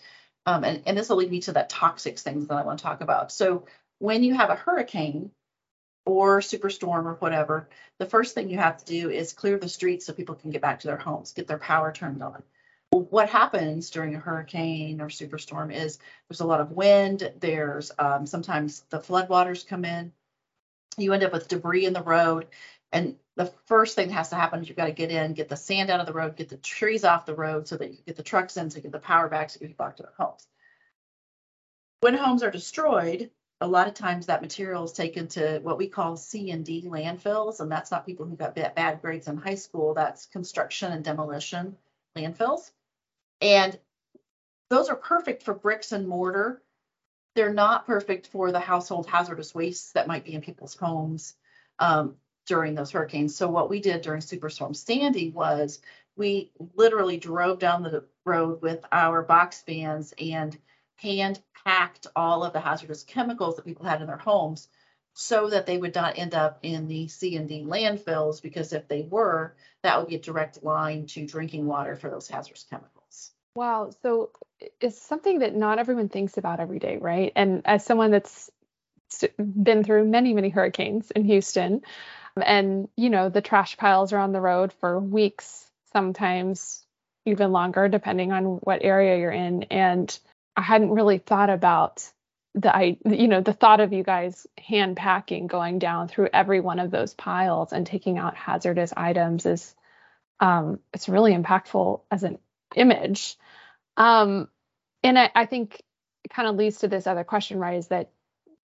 Um, 0.46 0.64
and, 0.64 0.84
and 0.86 0.98
this 0.98 1.10
will 1.10 1.18
lead 1.18 1.32
me 1.32 1.42
to 1.42 1.54
that 1.54 1.72
toxics 1.72 2.20
things 2.22 2.48
that 2.48 2.56
I 2.56 2.64
want 2.64 2.80
to 2.80 2.84
talk 2.84 3.02
about. 3.02 3.32
So 3.32 3.66
when 4.00 4.24
you 4.24 4.36
have 4.36 4.50
a 4.50 4.56
hurricane 4.56 5.32
or 6.06 6.40
superstorm 6.40 7.06
or 7.06 7.16
whatever, 7.16 7.68
the 7.98 8.06
first 8.06 8.36
thing 8.36 8.50
you 8.50 8.58
have 8.58 8.78
to 8.78 8.86
do 8.86 9.10
is 9.10 9.34
clear 9.34 9.58
the 9.58 9.70
streets 9.70 10.06
so 10.06 10.14
people 10.14 10.36
can 10.36 10.52
get 10.52 10.62
back 10.62 10.82
to 10.82 10.88
their 10.88 10.98
homes, 10.98 11.32
get 11.32 11.48
their 11.48 11.58
power 11.58 11.92
turned 11.92 12.22
on. 12.22 12.44
What 12.92 13.30
happens 13.30 13.90
during 13.90 14.16
a 14.16 14.20
hurricane 14.20 15.02
or 15.02 15.08
superstorm 15.08 15.74
is 15.74 15.98
there's 16.30 16.42
a 16.42 16.46
lot 16.46 16.62
of 16.62 16.72
wind. 16.72 17.30
There's 17.40 17.92
um, 17.98 18.26
sometimes 18.26 18.84
the 18.90 19.00
floodwaters 19.00 19.68
come 19.68 19.84
in. 19.84 20.14
You 20.98 21.12
end 21.12 21.24
up 21.24 21.34
with 21.34 21.48
debris 21.48 21.86
in 21.86 21.94
the 21.94 22.04
road. 22.04 22.48
And 22.92 23.18
the 23.36 23.52
first 23.66 23.96
thing 23.96 24.08
that 24.08 24.14
has 24.14 24.30
to 24.30 24.36
happen 24.36 24.62
is 24.62 24.70
you've 24.70 24.78
got 24.78 24.86
to 24.86 24.92
get 24.92 25.12
in, 25.12 25.34
get 25.34 25.50
the 25.50 25.58
sand 25.58 25.90
out 25.90 26.00
of 26.00 26.06
the 26.06 26.14
road, 26.14 26.36
get 26.36 26.50
the 26.50 26.58
trees 26.58 27.04
off 27.04 27.26
the 27.26 27.36
road 27.36 27.68
so 27.68 27.76
that 27.78 27.92
you 27.92 27.98
get 28.06 28.16
the 28.16 28.24
trucks 28.24 28.58
in, 28.58 28.70
so 28.70 28.78
you 28.78 28.84
get 28.84 28.92
the 28.92 29.00
power 29.00 29.28
back, 29.28 29.50
so 29.50 29.60
you 29.62 29.68
get 29.68 29.78
back 29.78 29.98
to 29.98 30.04
the 30.04 30.24
homes. 30.24 30.48
When 32.00 32.14
homes 32.14 32.44
are 32.44 32.52
destroyed, 32.52 33.32
a 33.62 33.68
lot 33.68 33.88
of 33.88 33.94
times 33.94 34.26
that 34.26 34.42
material 34.42 34.84
is 34.84 34.92
taken 34.92 35.28
to 35.30 35.60
what 35.64 35.78
we 35.78 35.88
call 35.88 36.18
C 36.18 36.52
and 36.52 36.66
D 36.66 36.84
landfills, 36.88 37.60
and 37.60 37.72
that's 37.72 37.92
not 37.92 38.06
people 38.06 38.26
who 38.26 38.36
got 38.36 38.56
bad 38.56 39.02
grades 39.02 39.28
in 39.28 39.38
high 39.38 39.56
school. 39.56 39.94
That's 39.94 40.26
construction 40.28 40.92
and 40.92 41.04
demolition 41.04 41.78
landfills. 42.18 42.72
And 43.42 43.78
those 44.70 44.90
are 44.90 44.96
perfect 44.96 45.44
for 45.44 45.54
bricks 45.54 45.92
and 45.92 46.08
mortar. 46.08 46.62
They're 47.36 47.54
not 47.54 47.86
perfect 47.86 48.28
for 48.28 48.52
the 48.52 48.60
household 48.60 49.08
hazardous 49.08 49.54
wastes 49.54 49.92
that 49.94 50.08
might 50.08 50.26
be 50.26 50.34
in 50.34 50.42
people's 50.42 50.76
homes 50.76 51.36
um, 51.80 52.16
during 52.46 52.76
those 52.76 52.92
hurricanes. 52.92 53.36
So 53.36 53.50
what 53.50 53.70
we 53.70 53.80
did 53.80 54.02
during 54.02 54.22
Superstorm 54.22 54.76
Sandy 54.76 55.30
was 55.30 55.80
we 56.16 56.52
literally 56.76 57.18
drove 57.18 57.60
down 57.60 57.84
the 57.84 58.06
road 58.24 58.62
with 58.62 58.84
our 58.92 59.22
box 59.22 59.64
vans 59.66 60.14
and 60.20 60.58
hand 60.96 61.42
packed 61.66 62.08
all 62.16 62.44
of 62.44 62.54
the 62.54 62.60
hazardous 62.60 63.04
chemicals 63.04 63.56
that 63.56 63.66
people 63.66 63.86
had 63.86 64.02
in 64.02 64.08
their 64.08 64.18
homes 64.18 64.68
so 65.14 65.50
that 65.50 65.66
they 65.66 65.78
would 65.78 65.96
not 65.96 66.18
end 66.18 66.36
up 66.36 66.60
in 66.62 66.88
the 66.88 67.08
C 67.08 67.36
and 67.38 67.48
D 67.48 67.64
landfills 67.66 68.42
because 68.42 68.74
if 68.74 68.88
they 68.88 69.02
were, 69.02 69.56
that 69.82 69.98
would 69.98 70.10
be 70.10 70.16
a 70.16 70.20
direct 70.20 70.64
line 70.64 71.06
to 71.08 71.26
drinking 71.26 71.66
water 71.66 71.96
for 71.96 72.10
those 72.10 72.28
hazardous 72.28 72.66
chemicals. 72.70 73.32
Wow. 73.56 73.92
So 74.02 74.32
it's 74.82 75.02
something 75.02 75.40
that 75.40 75.56
not 75.56 75.80
everyone 75.80 76.10
thinks 76.10 76.38
about 76.38 76.60
every 76.60 76.80
day, 76.80 76.98
right? 76.98 77.32
And 77.36 77.62
as 77.66 77.86
someone 77.86 78.12
that's 78.12 78.50
been 79.38 79.84
through 79.84 80.06
many, 80.06 80.34
many 80.34 80.50
hurricanes 80.50 81.12
in 81.12 81.24
Houston, 81.24 81.82
and 82.42 82.90
you 82.96 83.10
know, 83.10 83.30
the 83.30 83.42
trash 83.42 83.78
piles 83.78 84.14
are 84.14 84.20
on 84.20 84.32
the 84.32 84.42
road 84.42 84.74
for 84.74 85.00
weeks, 85.00 85.70
sometimes 85.94 86.86
even 87.26 87.52
longer, 87.52 87.88
depending 87.88 88.32
on 88.32 88.44
what 88.64 88.84
area 88.84 89.18
you're 89.18 89.32
in. 89.32 89.64
And 89.64 90.18
I 90.56 90.62
hadn't 90.62 90.92
really 90.92 91.18
thought 91.18 91.50
about 91.50 92.12
the 92.56 92.74
I 92.76 92.98
you 93.06 93.28
know 93.28 93.42
the 93.42 93.54
thought 93.54 93.82
of 93.82 93.92
you 93.92 94.02
guys 94.02 94.48
hand 94.58 94.96
packing 94.96 95.48
going 95.48 95.78
down 95.78 96.08
through 96.08 96.30
every 96.34 96.62
one 96.62 96.80
of 96.80 96.90
those 96.90 97.14
piles 97.14 97.74
and 97.74 97.86
taking 97.86 98.18
out 98.18 98.36
hazardous 98.36 98.94
items 98.96 99.46
is 99.46 99.76
um 100.40 100.80
it's 100.94 101.10
really 101.10 101.34
impactful 101.34 102.02
as 102.10 102.24
an 102.24 102.40
image 102.76 103.36
um 103.98 104.48
and 105.04 105.20
I, 105.20 105.30
I 105.36 105.46
think 105.46 105.82
it 106.24 106.34
kind 106.34 106.48
of 106.48 106.56
leads 106.56 106.80
to 106.80 106.88
this 106.88 107.08
other 107.08 107.26
question 107.26 107.60
right 107.60 107.78
is 107.78 107.90
that 107.90 108.12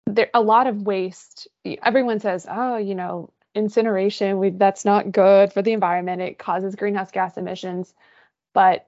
there 0.05 0.29
a 0.35 0.41
lot 0.41 0.67
of 0.67 0.83
waste 0.83 1.47
everyone 1.65 2.19
says 2.19 2.45
oh 2.49 2.77
you 2.77 2.93
know 2.93 3.31
incineration 3.55 4.39
we, 4.39 4.51
that's 4.51 4.85
not 4.85 5.11
good 5.11 5.51
for 5.53 5.61
the 5.61 5.73
environment. 5.73 6.21
It 6.21 6.39
causes 6.39 6.75
greenhouse 6.75 7.11
gas 7.11 7.37
emissions. 7.37 7.93
But 8.53 8.87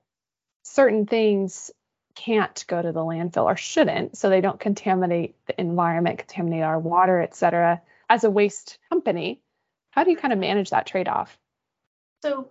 certain 0.63 1.05
things 1.05 1.71
can't 2.15 2.65
go 2.67 2.81
to 2.81 2.91
the 2.91 2.99
landfill 2.99 3.45
or 3.45 3.55
shouldn't 3.55 4.17
so 4.17 4.29
they 4.29 4.41
don't 4.41 4.59
contaminate 4.59 5.33
the 5.47 5.59
environment 5.59 6.19
contaminate 6.19 6.61
our 6.61 6.77
water 6.77 7.21
etc 7.21 7.81
as 8.09 8.25
a 8.25 8.29
waste 8.29 8.77
company 8.89 9.41
how 9.91 10.03
do 10.03 10.11
you 10.11 10.17
kind 10.17 10.33
of 10.33 10.39
manage 10.39 10.71
that 10.71 10.87
trade-off? 10.87 11.37
So 12.23 12.49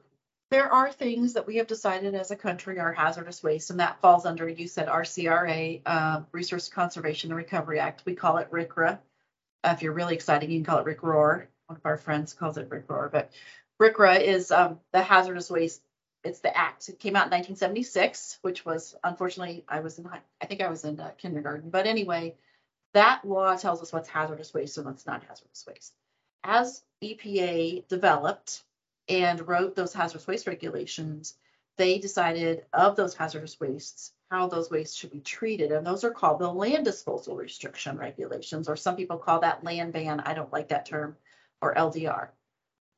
there 0.50 0.72
are 0.72 0.92
things 0.92 1.34
that 1.34 1.46
we 1.46 1.56
have 1.56 1.66
decided 1.66 2.14
as 2.14 2.30
a 2.30 2.36
country 2.36 2.78
are 2.78 2.92
hazardous 2.92 3.42
waste 3.42 3.70
and 3.70 3.80
that 3.80 4.00
falls 4.00 4.26
under 4.26 4.48
you 4.48 4.68
said 4.68 4.88
rcra 4.88 5.80
uh, 5.86 6.20
resource 6.32 6.68
conservation 6.68 7.30
and 7.30 7.38
recovery 7.38 7.80
act. 7.80 8.02
We 8.04 8.14
call 8.14 8.38
it 8.38 8.50
RCRA. 8.50 8.98
Uh, 9.62 9.72
if 9.74 9.82
you're 9.82 9.92
really 9.92 10.14
excited 10.14 10.50
you 10.50 10.58
can 10.58 10.64
call 10.64 10.78
it 10.78 10.86
RCRA. 10.86 11.46
One 11.70 11.76
of 11.76 11.86
our 11.86 11.96
friends 11.96 12.32
calls 12.32 12.58
it 12.58 12.68
RCRA, 12.68 13.12
but 13.12 13.30
RCRA 13.80 14.20
is 14.20 14.50
um, 14.50 14.80
the 14.92 15.00
hazardous 15.00 15.48
waste 15.48 15.80
it's 16.22 16.40
the 16.40 16.54
act. 16.54 16.88
It 16.90 16.98
came 16.98 17.16
out 17.16 17.26
in 17.26 17.30
1976, 17.30 18.40
which 18.42 18.62
was 18.66 18.94
unfortunately 19.02 19.64
I 19.68 19.80
was 19.80 19.98
in 19.98 20.06
I 20.06 20.46
think 20.46 20.60
I 20.60 20.68
was 20.68 20.84
in 20.84 21.00
uh, 21.00 21.12
kindergarten, 21.16 21.70
but 21.70 21.86
anyway, 21.86 22.34
that 22.92 23.24
law 23.24 23.56
tells 23.56 23.80
us 23.80 23.92
what's 23.92 24.08
hazardous 24.08 24.52
waste 24.52 24.76
and 24.76 24.86
what's 24.86 25.06
not 25.06 25.22
hazardous 25.22 25.64
waste. 25.66 25.94
As 26.42 26.82
EPA 27.02 27.86
developed 27.88 28.64
and 29.08 29.46
wrote 29.48 29.76
those 29.76 29.94
hazardous 29.94 30.26
waste 30.26 30.46
regulations, 30.46 31.36
they 31.78 31.98
decided 31.98 32.66
of 32.72 32.96
those 32.96 33.14
hazardous 33.14 33.58
wastes 33.60 34.12
how 34.30 34.46
those 34.46 34.70
wastes 34.70 34.96
should 34.96 35.10
be 35.10 35.20
treated, 35.20 35.72
and 35.72 35.86
those 35.86 36.04
are 36.04 36.12
called 36.12 36.38
the 36.38 36.52
land 36.52 36.84
disposal 36.84 37.36
restriction 37.36 37.96
regulations, 37.96 38.68
or 38.68 38.76
some 38.76 38.96
people 38.96 39.18
call 39.18 39.40
that 39.40 39.64
land 39.64 39.92
ban. 39.92 40.20
I 40.20 40.34
don't 40.34 40.52
like 40.52 40.68
that 40.68 40.86
term, 40.86 41.16
or 41.60 41.74
LDR 41.74 42.30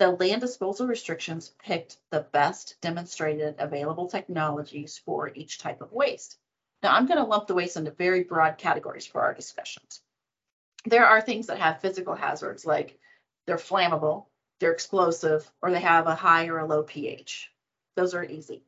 the 0.02 0.10
land 0.10 0.40
disposal 0.40 0.88
restrictions 0.88 1.54
picked 1.62 1.96
the 2.10 2.26
best 2.32 2.76
demonstrated 2.80 3.54
available 3.60 4.08
technologies 4.08 4.98
for 4.98 5.30
each 5.32 5.60
type 5.60 5.80
of 5.80 5.92
waste. 5.92 6.38
Now, 6.82 6.92
I'm 6.92 7.06
going 7.06 7.18
to 7.18 7.24
lump 7.24 7.46
the 7.46 7.54
waste 7.54 7.76
into 7.76 7.92
very 7.92 8.24
broad 8.24 8.58
categories 8.58 9.06
for 9.06 9.20
our 9.20 9.32
discussions. 9.32 10.00
There 10.84 11.06
are 11.06 11.20
things 11.20 11.46
that 11.46 11.58
have 11.58 11.80
physical 11.80 12.16
hazards, 12.16 12.66
like 12.66 12.98
they're 13.46 13.58
flammable, 13.58 14.26
they're 14.58 14.72
explosive, 14.72 15.48
or 15.62 15.70
they 15.70 15.80
have 15.80 16.08
a 16.08 16.16
high 16.16 16.48
or 16.48 16.58
a 16.58 16.66
low 16.66 16.82
pH. 16.82 17.52
Those 17.94 18.12
are 18.14 18.24
easy. 18.24 18.64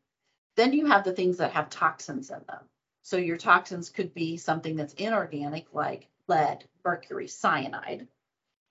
Then 0.54 0.72
you 0.72 0.86
have 0.86 1.02
the 1.02 1.14
things 1.14 1.38
that 1.38 1.54
have 1.54 1.68
toxins 1.68 2.30
in 2.30 2.42
them. 2.46 2.60
So 3.02 3.16
your 3.16 3.38
toxins 3.38 3.90
could 3.90 4.14
be 4.14 4.36
something 4.36 4.76
that's 4.76 4.94
inorganic, 4.94 5.66
like 5.72 6.06
lead, 6.28 6.64
mercury, 6.84 7.26
cyanide, 7.26 8.06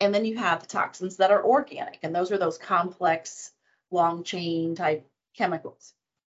and 0.03 0.13
then 0.13 0.25
you 0.25 0.37
have 0.37 0.61
the 0.61 0.67
toxins 0.67 1.17
that 1.17 1.31
are 1.31 1.43
organic, 1.43 1.99
and 2.03 2.13
those 2.13 2.31
are 2.31 2.37
those 2.37 2.57
complex, 2.57 3.51
long 3.91 4.23
chain 4.23 4.75
type 4.75 5.07
chemicals. 5.35 5.93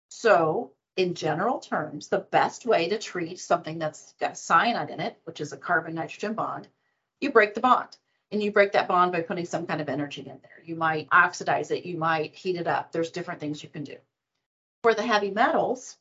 So, 0.09 0.71
in 0.97 1.13
general 1.13 1.59
terms, 1.59 2.07
the 2.07 2.19
best 2.19 2.65
way 2.65 2.89
to 2.89 2.97
treat 2.97 3.39
something 3.39 3.79
that's 3.79 4.13
got 4.19 4.37
cyanide 4.37 4.89
in 4.89 4.99
it, 4.99 5.17
which 5.23 5.39
is 5.39 5.53
a 5.53 5.57
carbon 5.57 5.95
nitrogen 5.95 6.33
bond, 6.33 6.67
you 7.21 7.31
break 7.31 7.53
the 7.53 7.61
bond. 7.61 7.95
And 8.31 8.43
you 8.43 8.51
break 8.51 8.73
that 8.73 8.87
bond 8.87 9.11
by 9.11 9.21
putting 9.21 9.45
some 9.45 9.65
kind 9.65 9.81
of 9.81 9.89
energy 9.89 10.21
in 10.21 10.39
there. 10.43 10.63
You 10.63 10.75
might 10.75 11.07
oxidize 11.11 11.71
it, 11.71 11.85
you 11.85 11.97
might 11.97 12.35
heat 12.35 12.57
it 12.57 12.67
up. 12.67 12.91
There's 12.91 13.09
different 13.09 13.39
things 13.39 13.63
you 13.63 13.69
can 13.69 13.83
do. 13.83 13.95
For 14.83 14.93
the 14.93 15.01
heavy 15.01 15.31
metals, 15.31 15.97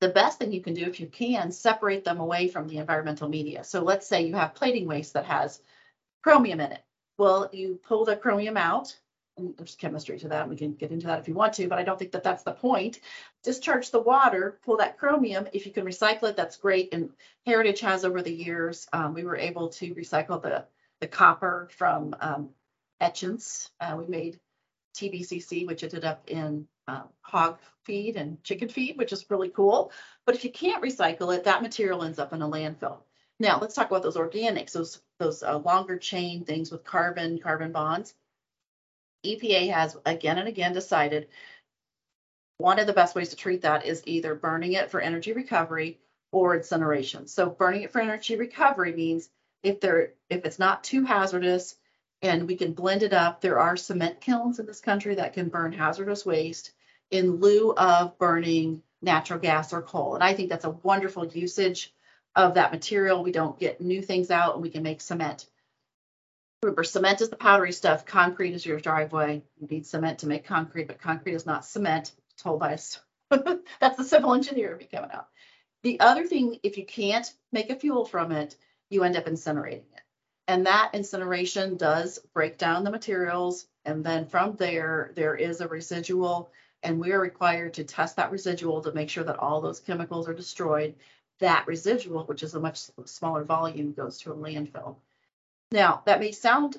the 0.00 0.08
best 0.08 0.38
thing 0.38 0.52
you 0.52 0.62
can 0.62 0.72
do 0.72 0.84
if 0.84 0.98
you 0.98 1.06
can 1.06 1.52
separate 1.52 2.04
them 2.04 2.20
away 2.20 2.48
from 2.48 2.68
the 2.68 2.78
environmental 2.78 3.28
media. 3.28 3.64
So 3.64 3.82
let's 3.82 4.06
say 4.06 4.26
you 4.26 4.34
have 4.34 4.54
plating 4.54 4.86
waste 4.86 5.12
that 5.12 5.26
has 5.26 5.60
chromium 6.26 6.58
in 6.58 6.72
it. 6.72 6.82
Well, 7.18 7.48
you 7.52 7.78
pull 7.86 8.04
the 8.04 8.16
chromium 8.16 8.56
out, 8.56 8.98
and 9.36 9.56
there's 9.56 9.76
chemistry 9.76 10.18
to 10.18 10.28
that. 10.28 10.48
We 10.48 10.56
can 10.56 10.74
get 10.74 10.90
into 10.90 11.06
that 11.06 11.20
if 11.20 11.28
you 11.28 11.34
want 11.34 11.52
to, 11.52 11.68
but 11.68 11.78
I 11.78 11.84
don't 11.84 11.96
think 11.96 12.10
that 12.10 12.24
that's 12.24 12.42
the 12.42 12.50
point. 12.50 12.98
Discharge 13.44 13.92
the 13.92 14.00
water, 14.00 14.58
pull 14.64 14.78
that 14.78 14.98
chromium. 14.98 15.46
If 15.52 15.66
you 15.66 15.72
can 15.72 15.84
recycle 15.84 16.24
it, 16.24 16.34
that's 16.34 16.56
great. 16.56 16.92
And 16.92 17.10
Heritage 17.46 17.78
has 17.78 18.04
over 18.04 18.22
the 18.22 18.34
years, 18.34 18.88
um, 18.92 19.14
we 19.14 19.22
were 19.22 19.36
able 19.36 19.68
to 19.68 19.94
recycle 19.94 20.42
the, 20.42 20.64
the 21.00 21.06
copper 21.06 21.68
from 21.70 22.16
um, 22.20 22.48
etchants. 23.00 23.70
Uh, 23.80 23.94
we 23.96 24.08
made 24.08 24.40
TBCC, 24.96 25.64
which 25.64 25.84
ended 25.84 26.04
up 26.04 26.24
in 26.26 26.66
uh, 26.88 27.02
hog 27.20 27.60
feed 27.84 28.16
and 28.16 28.42
chicken 28.42 28.68
feed, 28.68 28.98
which 28.98 29.12
is 29.12 29.30
really 29.30 29.50
cool. 29.50 29.92
But 30.24 30.34
if 30.34 30.42
you 30.42 30.50
can't 30.50 30.82
recycle 30.82 31.32
it, 31.32 31.44
that 31.44 31.62
material 31.62 32.02
ends 32.02 32.18
up 32.18 32.32
in 32.32 32.42
a 32.42 32.48
landfill. 32.48 32.98
Now 33.38 33.58
let's 33.60 33.74
talk 33.74 33.90
about 33.90 34.02
those 34.02 34.16
organics, 34.16 34.72
those 34.72 35.00
those 35.18 35.42
uh, 35.42 35.58
longer 35.58 35.98
chain 35.98 36.44
things 36.44 36.70
with 36.70 36.84
carbon 36.84 37.38
carbon 37.38 37.72
bonds. 37.72 38.14
EPA 39.24 39.72
has 39.72 39.96
again 40.06 40.38
and 40.38 40.48
again 40.48 40.72
decided 40.72 41.28
one 42.58 42.78
of 42.78 42.86
the 42.86 42.92
best 42.92 43.14
ways 43.14 43.30
to 43.30 43.36
treat 43.36 43.62
that 43.62 43.84
is 43.84 44.02
either 44.06 44.34
burning 44.34 44.72
it 44.72 44.90
for 44.90 45.00
energy 45.00 45.32
recovery 45.32 45.98
or 46.32 46.56
incineration. 46.56 47.26
So 47.26 47.50
burning 47.50 47.82
it 47.82 47.92
for 47.92 48.00
energy 48.00 48.36
recovery 48.36 48.92
means 48.92 49.28
if 49.62 49.80
there 49.80 50.12
if 50.30 50.44
it's 50.44 50.58
not 50.58 50.84
too 50.84 51.04
hazardous 51.04 51.76
and 52.22 52.46
we 52.46 52.56
can 52.56 52.72
blend 52.72 53.02
it 53.02 53.12
up, 53.12 53.40
there 53.40 53.58
are 53.58 53.76
cement 53.76 54.20
kilns 54.20 54.58
in 54.58 54.66
this 54.66 54.80
country 54.80 55.16
that 55.16 55.34
can 55.34 55.48
burn 55.50 55.72
hazardous 55.72 56.24
waste 56.24 56.72
in 57.10 57.36
lieu 57.36 57.74
of 57.74 58.16
burning 58.18 58.82
natural 59.02 59.38
gas 59.38 59.72
or 59.72 59.82
coal. 59.82 60.14
And 60.14 60.24
I 60.24 60.32
think 60.32 60.48
that's 60.48 60.64
a 60.64 60.70
wonderful 60.70 61.26
usage 61.26 61.92
of 62.36 62.54
that 62.54 62.70
material. 62.70 63.22
We 63.22 63.32
don't 63.32 63.58
get 63.58 63.80
new 63.80 64.02
things 64.02 64.30
out 64.30 64.54
and 64.54 64.62
we 64.62 64.70
can 64.70 64.82
make 64.82 65.00
cement. 65.00 65.46
Remember, 66.62 66.84
cement 66.84 67.20
is 67.20 67.30
the 67.30 67.36
powdery 67.36 67.72
stuff. 67.72 68.06
Concrete 68.06 68.54
is 68.54 68.64
your 68.64 68.78
driveway. 68.78 69.42
You 69.58 69.66
need 69.68 69.86
cement 69.86 70.20
to 70.20 70.28
make 70.28 70.46
concrete, 70.46 70.86
but 70.86 71.00
concrete 71.00 71.34
is 71.34 71.46
not 71.46 71.64
cement. 71.64 72.12
Told 72.38 72.60
by 72.60 72.74
us. 72.74 73.00
That's 73.30 73.96
the 73.96 74.04
civil 74.04 74.34
engineer 74.34 74.76
be 74.76 74.84
coming 74.84 75.10
out. 75.10 75.28
The 75.82 76.00
other 76.00 76.26
thing, 76.26 76.58
if 76.62 76.76
you 76.76 76.84
can't 76.84 77.30
make 77.52 77.70
a 77.70 77.76
fuel 77.76 78.04
from 78.04 78.32
it, 78.32 78.56
you 78.90 79.04
end 79.04 79.16
up 79.16 79.26
incinerating 79.26 79.84
it. 79.94 80.02
And 80.48 80.66
that 80.66 80.90
incineration 80.92 81.76
does 81.76 82.18
break 82.34 82.58
down 82.58 82.84
the 82.84 82.90
materials. 82.90 83.66
And 83.84 84.04
then 84.04 84.26
from 84.26 84.56
there, 84.56 85.12
there 85.14 85.34
is 85.34 85.60
a 85.60 85.68
residual, 85.68 86.50
and 86.82 87.00
we 87.00 87.12
are 87.12 87.20
required 87.20 87.74
to 87.74 87.84
test 87.84 88.16
that 88.16 88.30
residual 88.30 88.82
to 88.82 88.92
make 88.92 89.10
sure 89.10 89.24
that 89.24 89.38
all 89.38 89.60
those 89.60 89.80
chemicals 89.80 90.28
are 90.28 90.34
destroyed 90.34 90.94
that 91.40 91.66
residual, 91.66 92.24
which 92.24 92.42
is 92.42 92.54
a 92.54 92.60
much 92.60 92.78
smaller 93.04 93.44
volume, 93.44 93.92
goes 93.92 94.18
to 94.18 94.32
a 94.32 94.36
landfill. 94.36 94.96
Now, 95.70 96.02
that 96.06 96.20
may 96.20 96.32
sound 96.32 96.78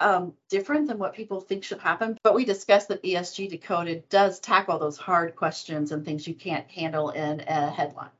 um, 0.00 0.34
different 0.48 0.88
than 0.88 0.98
what 0.98 1.14
people 1.14 1.40
think 1.40 1.64
should 1.64 1.80
happen. 1.80 2.18
But 2.22 2.34
we 2.34 2.44
discussed 2.44 2.88
that 2.88 3.02
ESG 3.02 3.50
Decoded 3.50 4.08
does 4.08 4.38
tackle 4.40 4.78
those 4.78 4.96
hard 4.96 5.36
questions 5.36 5.92
and 5.92 6.04
things 6.04 6.26
you 6.26 6.34
can't 6.34 6.70
handle 6.70 7.10
in 7.10 7.40
a 7.40 7.70
headline. 7.70 8.10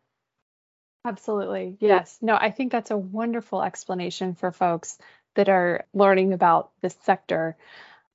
Absolutely. 1.04 1.76
Yes. 1.80 2.18
No, 2.20 2.36
I 2.36 2.50
think 2.50 2.72
that's 2.72 2.90
a 2.90 2.96
wonderful 2.96 3.62
explanation 3.62 4.34
for 4.34 4.50
folks 4.50 4.98
that 5.34 5.48
are 5.48 5.86
learning 5.94 6.32
about 6.32 6.70
this 6.80 6.96
sector. 7.04 7.56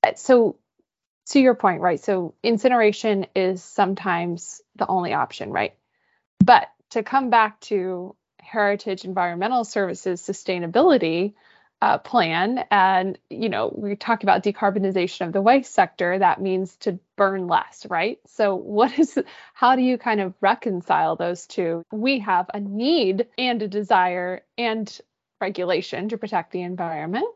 Uh, 0.02 0.14
so, 0.14 0.56
to 1.30 1.40
your 1.40 1.54
point, 1.54 1.80
right? 1.80 1.98
So, 1.98 2.34
incineration 2.42 3.26
is 3.34 3.64
sometimes 3.64 4.60
the 4.76 4.86
only 4.86 5.14
option, 5.14 5.50
right? 5.50 5.74
But 6.44 6.68
to 6.94 7.02
come 7.02 7.30
back 7.30 7.60
to 7.60 8.16
Heritage 8.40 9.04
Environmental 9.04 9.64
Services 9.64 10.22
sustainability, 10.22 11.34
uh, 11.82 11.98
plan. 11.98 12.64
And 12.70 13.18
you 13.28 13.48
know 13.48 13.72
we 13.76 13.96
talk 13.96 14.22
about 14.22 14.42
decarbonization 14.42 15.26
of 15.26 15.32
the 15.32 15.42
waste 15.42 15.74
sector. 15.74 16.18
That 16.18 16.40
means 16.40 16.76
to 16.78 16.98
burn 17.16 17.46
less 17.46 17.86
right? 17.90 18.18
So 18.26 18.54
what 18.54 18.98
is 18.98 19.18
how 19.52 19.76
do 19.76 19.82
you 19.82 19.98
kind 19.98 20.20
of 20.20 20.34
reconcile 20.40 21.16
those 21.16 21.46
two? 21.46 21.82
We 21.92 22.20
have 22.20 22.48
a 22.54 22.60
need 22.60 23.26
and 23.36 23.60
a 23.60 23.68
desire 23.68 24.42
and 24.56 24.98
regulation 25.40 26.08
to 26.08 26.18
protect 26.18 26.52
the 26.52 26.62
environment 26.62 27.26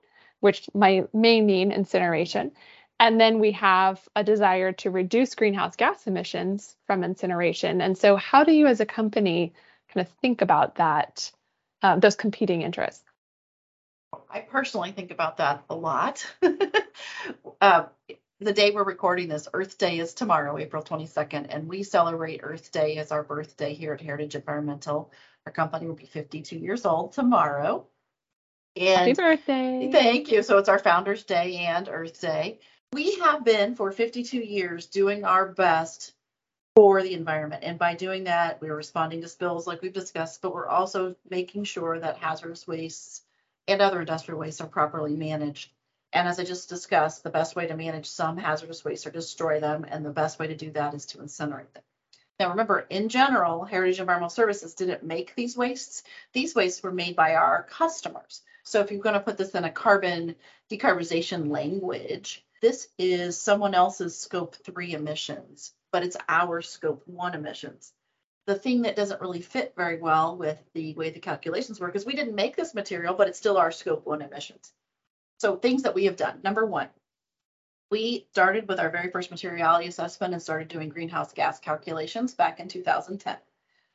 which 0.40 0.68
might, 0.74 1.12
may 1.14 1.40
mean 1.40 1.72
incineration 1.72 2.52
and 3.00 3.20
then 3.20 3.38
we 3.38 3.52
have 3.52 4.06
a 4.16 4.24
desire 4.24 4.72
to 4.72 4.90
reduce 4.90 5.34
greenhouse 5.34 5.76
gas 5.76 6.06
emissions 6.06 6.76
from 6.86 7.04
incineration 7.04 7.80
and 7.80 7.96
so 7.96 8.16
how 8.16 8.44
do 8.44 8.52
you 8.52 8.66
as 8.66 8.80
a 8.80 8.86
company 8.86 9.52
kind 9.92 10.06
of 10.06 10.12
think 10.20 10.42
about 10.42 10.76
that 10.76 11.30
uh, 11.82 11.96
those 11.96 12.16
competing 12.16 12.62
interests 12.62 13.04
I 14.30 14.40
personally 14.40 14.92
think 14.92 15.10
about 15.10 15.38
that 15.38 15.64
a 15.68 15.74
lot. 15.74 16.26
uh, 17.60 17.84
the 18.40 18.52
day 18.52 18.70
we're 18.70 18.84
recording 18.84 19.28
this, 19.28 19.48
Earth 19.52 19.78
Day 19.78 19.98
is 19.98 20.14
tomorrow, 20.14 20.58
April 20.58 20.82
22nd, 20.82 21.46
and 21.50 21.68
we 21.68 21.82
celebrate 21.82 22.40
Earth 22.42 22.70
Day 22.72 22.96
as 22.98 23.10
our 23.10 23.22
birthday 23.22 23.74
here 23.74 23.92
at 23.92 24.00
Heritage 24.00 24.34
Environmental. 24.34 25.12
Our 25.44 25.52
company 25.52 25.86
will 25.86 25.94
be 25.94 26.06
52 26.06 26.56
years 26.56 26.86
old 26.86 27.12
tomorrow. 27.12 27.86
And 28.76 29.00
Happy 29.00 29.12
birthday. 29.14 29.90
Thank 29.90 30.30
you. 30.30 30.42
So 30.42 30.58
it's 30.58 30.68
our 30.68 30.78
Founders 30.78 31.24
Day 31.24 31.56
and 31.56 31.88
Earth 31.88 32.20
Day. 32.20 32.60
We 32.92 33.16
have 33.16 33.44
been 33.44 33.74
for 33.74 33.92
52 33.92 34.38
years 34.38 34.86
doing 34.86 35.24
our 35.24 35.46
best 35.46 36.14
for 36.74 37.02
the 37.02 37.12
environment. 37.12 37.64
And 37.64 37.78
by 37.78 37.94
doing 37.94 38.24
that, 38.24 38.60
we're 38.60 38.74
responding 38.74 39.20
to 39.20 39.28
spills 39.28 39.66
like 39.66 39.82
we've 39.82 39.92
discussed, 39.92 40.40
but 40.42 40.54
we're 40.54 40.68
also 40.68 41.14
making 41.28 41.64
sure 41.64 41.98
that 41.98 42.16
hazardous 42.16 42.66
wastes 42.66 43.22
and 43.66 43.82
other 43.82 44.00
industrial 44.00 44.40
wastes 44.40 44.60
are 44.60 44.68
properly 44.68 45.14
managed. 45.14 45.70
And 46.12 46.26
as 46.26 46.40
I 46.40 46.44
just 46.44 46.70
discussed, 46.70 47.22
the 47.22 47.30
best 47.30 47.54
way 47.54 47.66
to 47.66 47.76
manage 47.76 48.06
some 48.06 48.38
hazardous 48.38 48.84
waste 48.84 49.06
or 49.06 49.10
destroy 49.10 49.60
them, 49.60 49.84
and 49.86 50.04
the 50.04 50.10
best 50.10 50.38
way 50.38 50.46
to 50.46 50.56
do 50.56 50.70
that 50.70 50.94
is 50.94 51.06
to 51.06 51.18
incinerate 51.18 51.72
them. 51.74 51.82
Now, 52.40 52.50
remember, 52.50 52.86
in 52.88 53.08
general, 53.08 53.64
Heritage 53.64 54.00
Environmental 54.00 54.30
Services 54.30 54.74
didn't 54.74 55.02
make 55.02 55.34
these 55.34 55.56
wastes. 55.56 56.04
These 56.32 56.54
wastes 56.54 56.82
were 56.82 56.92
made 56.92 57.16
by 57.16 57.34
our 57.34 57.64
customers. 57.64 58.42
So 58.62 58.80
if 58.80 58.90
you're 58.90 59.02
going 59.02 59.14
to 59.14 59.20
put 59.20 59.36
this 59.36 59.54
in 59.54 59.64
a 59.64 59.70
carbon 59.70 60.36
decarbonization 60.70 61.50
language, 61.50 62.44
this 62.60 62.88
is 62.98 63.40
someone 63.40 63.74
else's 63.74 64.18
scope 64.18 64.56
three 64.56 64.92
emissions, 64.92 65.72
but 65.92 66.02
it's 66.02 66.16
our 66.28 66.62
scope 66.62 67.02
one 67.06 67.34
emissions 67.34 67.92
the 68.48 68.54
thing 68.54 68.80
that 68.82 68.96
doesn't 68.96 69.20
really 69.20 69.42
fit 69.42 69.74
very 69.76 70.00
well 70.00 70.34
with 70.34 70.58
the 70.72 70.94
way 70.94 71.10
the 71.10 71.20
calculations 71.20 71.78
work 71.78 71.94
is 71.94 72.06
we 72.06 72.16
didn't 72.16 72.34
make 72.34 72.56
this 72.56 72.74
material, 72.74 73.12
but 73.12 73.28
it's 73.28 73.38
still 73.38 73.58
our 73.58 73.70
scope 73.70 74.06
one 74.06 74.22
emissions. 74.22 74.72
So 75.36 75.56
things 75.56 75.82
that 75.82 75.94
we 75.94 76.06
have 76.06 76.16
done. 76.16 76.40
Number 76.42 76.64
one, 76.64 76.88
we 77.90 78.26
started 78.30 78.66
with 78.66 78.80
our 78.80 78.88
very 78.88 79.10
first 79.10 79.30
materiality 79.30 79.86
assessment 79.86 80.32
and 80.32 80.42
started 80.42 80.68
doing 80.68 80.88
greenhouse 80.88 81.34
gas 81.34 81.60
calculations 81.60 82.32
back 82.32 82.58
in 82.58 82.68
2010. 82.68 83.36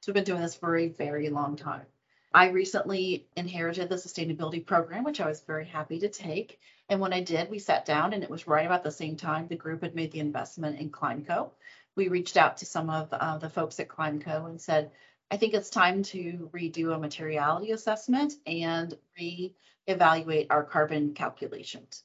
So 0.02 0.12
we've 0.12 0.14
been 0.14 0.24
doing 0.24 0.44
this 0.44 0.54
for 0.54 0.78
a 0.78 0.88
very 0.88 1.32
long 1.32 1.56
time. 1.56 1.88
I 2.32 2.50
recently 2.50 3.26
inherited 3.36 3.90
the 3.90 3.96
sustainability 3.96 4.64
program, 4.64 5.04
which 5.04 5.20
I 5.20 5.28
was 5.28 5.42
very 5.42 5.66
happy 5.66 5.98
to 5.98 6.10
take. 6.10 6.60
And 6.94 7.02
when 7.02 7.12
I 7.12 7.22
did, 7.22 7.50
we 7.50 7.60
sat 7.60 7.86
down 7.86 8.14
and 8.14 8.24
it 8.24 8.30
was 8.30 8.48
right 8.48 8.66
about 8.66 8.84
the 8.84 8.92
same 8.92 9.18
time 9.18 9.48
the 9.48 9.56
group 9.56 9.82
had 9.82 9.96
made 9.96 10.12
the 10.12 10.20
investment 10.20 10.80
in 10.80 10.92
Climeco 10.92 11.50
we 11.96 12.08
reached 12.08 12.38
out 12.38 12.58
to 12.58 12.66
some 12.66 12.90
of 12.90 13.10
uh, 13.12 13.38
the 13.38 13.50
folks 13.50 13.80
at 13.80 13.88
Climeco 13.88 14.48
and 14.48 14.60
said, 14.60 14.92
I 15.32 15.38
think 15.38 15.54
it's 15.54 15.70
time 15.70 16.04
to 16.04 16.50
redo 16.54 16.94
a 16.94 17.00
materiality 17.00 17.72
assessment 17.72 18.34
and 18.46 18.94
re-evaluate 19.18 20.48
our 20.50 20.64
carbon 20.64 21.14
calculations. 21.14 22.04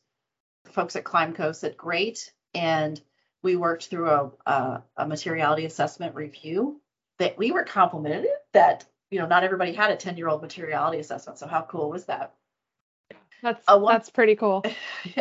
The 0.64 0.72
folks 0.72 0.96
at 0.96 1.04
Climeco 1.04 1.54
said, 1.54 1.76
great. 1.76 2.32
And 2.54 3.00
we 3.42 3.56
worked 3.56 3.86
through 3.86 4.08
a, 4.08 4.30
a, 4.46 4.82
a 4.96 5.06
materiality 5.06 5.64
assessment 5.64 6.14
review 6.14 6.80
that 7.18 7.38
we 7.38 7.50
were 7.52 7.64
complimented 7.64 8.26
that, 8.52 8.84
you 9.10 9.18
know, 9.18 9.26
not 9.26 9.44
everybody 9.44 9.72
had 9.72 9.90
a 9.90 9.96
10 9.96 10.16
year 10.16 10.28
old 10.28 10.42
materiality 10.42 10.98
assessment. 10.98 11.38
So 11.38 11.46
how 11.46 11.62
cool 11.62 11.90
was 11.90 12.06
that? 12.06 12.34
That's 13.42 13.64
uh, 13.68 13.78
one, 13.78 13.94
that's 13.94 14.10
pretty 14.10 14.36
cool. 14.36 14.64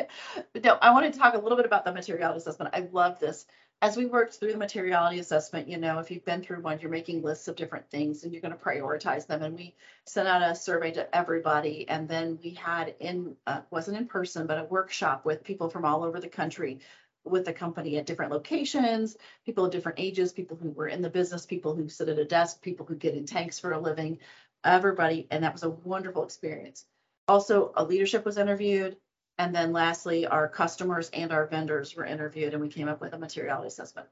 no, 0.63 0.77
I 0.81 0.91
want 0.91 1.11
to 1.11 1.19
talk 1.19 1.35
a 1.35 1.37
little 1.37 1.57
bit 1.57 1.65
about 1.65 1.85
the 1.85 1.91
materiality 1.91 2.39
assessment. 2.39 2.73
I 2.73 2.87
love 2.91 3.19
this 3.19 3.45
as 3.81 3.95
we 3.95 4.05
worked 4.07 4.33
through 4.33 4.51
the 4.51 4.57
materiality 4.57 5.19
assessment, 5.19 5.67
you 5.67 5.77
know, 5.77 5.99
if 5.99 6.09
you've 6.09 6.25
been 6.25 6.41
through 6.41 6.61
one, 6.61 6.79
you're 6.79 6.89
making 6.89 7.21
lists 7.21 7.47
of 7.47 7.55
different 7.55 7.89
things 7.91 8.23
and 8.23 8.33
you're 8.33 8.41
going 8.41 8.57
to 8.57 8.63
prioritize 8.63 9.27
them. 9.27 9.43
And 9.43 9.55
we 9.55 9.75
sent 10.05 10.27
out 10.27 10.41
a 10.41 10.55
survey 10.55 10.91
to 10.93 11.15
everybody. 11.15 11.87
And 11.87 12.07
then 12.07 12.39
we 12.43 12.51
had 12.51 12.95
in, 12.99 13.35
uh, 13.45 13.61
wasn't 13.69 13.97
in 13.97 14.07
person, 14.07 14.47
but 14.47 14.57
a 14.57 14.63
workshop 14.63 15.25
with 15.25 15.43
people 15.43 15.69
from 15.69 15.85
all 15.85 16.03
over 16.03 16.19
the 16.19 16.27
country 16.27 16.79
with 17.23 17.45
the 17.45 17.53
company 17.53 17.97
at 17.97 18.05
different 18.07 18.31
locations, 18.31 19.15
people 19.45 19.65
of 19.65 19.71
different 19.71 19.99
ages, 19.99 20.31
people 20.33 20.57
who 20.57 20.71
were 20.71 20.87
in 20.87 21.01
the 21.01 21.09
business, 21.09 21.45
people 21.45 21.75
who 21.75 21.87
sit 21.87 22.09
at 22.09 22.17
a 22.17 22.25
desk, 22.25 22.61
people 22.61 22.85
who 22.85 22.95
get 22.95 23.15
in 23.15 23.25
tanks 23.25 23.59
for 23.59 23.73
a 23.73 23.79
living, 23.79 24.17
everybody. 24.63 25.27
And 25.29 25.43
that 25.43 25.53
was 25.53 25.63
a 25.63 25.69
wonderful 25.69 26.23
experience. 26.23 26.85
Also, 27.27 27.73
a 27.75 27.83
leadership 27.83 28.25
was 28.25 28.37
interviewed. 28.37 28.97
And 29.37 29.53
then 29.53 29.71
lastly, 29.71 30.25
our 30.25 30.47
customers 30.47 31.09
and 31.11 31.31
our 31.31 31.45
vendors 31.45 31.95
were 31.95 32.05
interviewed 32.05 32.53
and 32.53 32.61
we 32.61 32.69
came 32.69 32.87
up 32.87 33.01
with 33.01 33.13
a 33.13 33.19
materiality 33.19 33.67
assessment. 33.67 34.07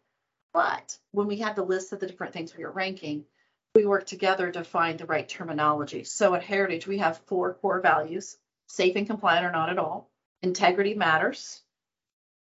But 0.53 0.97
when 1.11 1.27
we 1.27 1.37
had 1.37 1.55
the 1.55 1.63
list 1.63 1.93
of 1.93 1.99
the 1.99 2.07
different 2.07 2.33
things 2.33 2.55
we 2.55 2.63
were 2.63 2.71
ranking, 2.71 3.25
we 3.73 3.85
worked 3.85 4.07
together 4.07 4.51
to 4.51 4.63
find 4.63 4.99
the 4.99 5.05
right 5.05 5.27
terminology. 5.27 6.03
So 6.03 6.35
at 6.35 6.43
Heritage, 6.43 6.87
we 6.87 6.99
have 6.99 7.17
four 7.25 7.55
core 7.55 7.81
values 7.81 8.37
safe 8.67 8.95
and 8.95 9.07
compliant 9.07 9.45
or 9.45 9.51
not 9.51 9.69
at 9.69 9.79
all, 9.79 10.09
integrity 10.41 10.93
matters, 10.93 11.61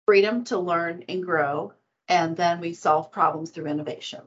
freedom 0.06 0.44
to 0.44 0.58
learn 0.58 1.04
and 1.08 1.22
grow, 1.22 1.72
and 2.08 2.36
then 2.36 2.60
we 2.60 2.72
solve 2.72 3.12
problems 3.12 3.50
through 3.50 3.66
innovation. 3.66 4.22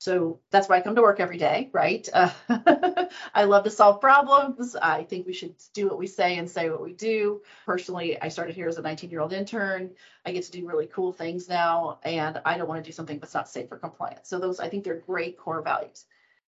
So 0.00 0.38
that's 0.50 0.68
why 0.68 0.76
I 0.76 0.80
come 0.80 0.94
to 0.94 1.02
work 1.02 1.18
every 1.18 1.38
day, 1.38 1.70
right? 1.72 2.08
Uh, 2.12 2.30
I 3.34 3.44
love 3.44 3.64
to 3.64 3.70
solve 3.70 4.00
problems. 4.00 4.76
I 4.76 5.02
think 5.02 5.26
we 5.26 5.32
should 5.32 5.56
do 5.74 5.88
what 5.88 5.98
we 5.98 6.06
say 6.06 6.38
and 6.38 6.48
say 6.48 6.70
what 6.70 6.82
we 6.82 6.92
do. 6.92 7.42
Personally, 7.66 8.20
I 8.20 8.28
started 8.28 8.54
here 8.54 8.68
as 8.68 8.78
a 8.78 8.82
19 8.82 9.10
year 9.10 9.20
old 9.20 9.32
intern. 9.32 9.90
I 10.24 10.30
get 10.30 10.44
to 10.44 10.52
do 10.52 10.66
really 10.66 10.86
cool 10.86 11.12
things 11.12 11.48
now, 11.48 11.98
and 12.04 12.40
I 12.44 12.56
don't 12.56 12.68
want 12.68 12.82
to 12.82 12.88
do 12.88 12.94
something 12.94 13.18
that's 13.18 13.34
not 13.34 13.48
safe 13.48 13.72
or 13.72 13.78
compliant. 13.78 14.24
So 14.26 14.38
those, 14.38 14.60
I 14.60 14.68
think, 14.68 14.84
they're 14.84 15.00
great 15.00 15.36
core 15.36 15.62
values. 15.62 16.06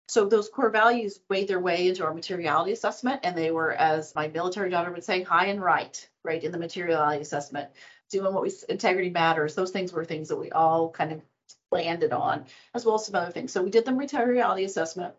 So 0.10 0.26
those 0.28 0.50
core 0.50 0.70
values 0.70 1.20
made 1.30 1.48
their 1.48 1.60
way 1.60 1.88
into 1.88 2.04
our 2.04 2.14
materiality 2.14 2.74
assessment, 2.74 3.22
and 3.24 3.38
they 3.38 3.52
were, 3.52 3.74
as 3.74 4.14
my 4.16 4.28
military 4.28 4.70
daughter 4.70 4.92
would 4.92 5.04
say, 5.06 5.24
high 5.24 5.48
and 5.48 5.62
right, 5.62 6.10
right 6.24 6.44
in 6.44 6.52
the 6.52 6.58
materiality 6.58 7.22
assessment. 7.22 7.70
Doing 8.10 8.34
what 8.34 8.44
we 8.44 8.52
integrity 8.70 9.10
matters. 9.10 9.56
Those 9.56 9.72
things 9.72 9.94
were 9.94 10.06
things 10.06 10.30
that 10.30 10.38
we 10.38 10.52
all 10.52 10.92
kind 10.92 11.12
of 11.12 11.22
landed 11.72 12.14
on, 12.14 12.46
as 12.74 12.86
well 12.86 12.96
as 12.96 13.06
some 13.06 13.16
other 13.16 13.32
things. 13.32 13.52
So 13.52 13.64
we 13.64 13.70
did 13.70 13.86
the 13.86 13.92
materiality 13.92 14.64
assessment. 14.64 15.14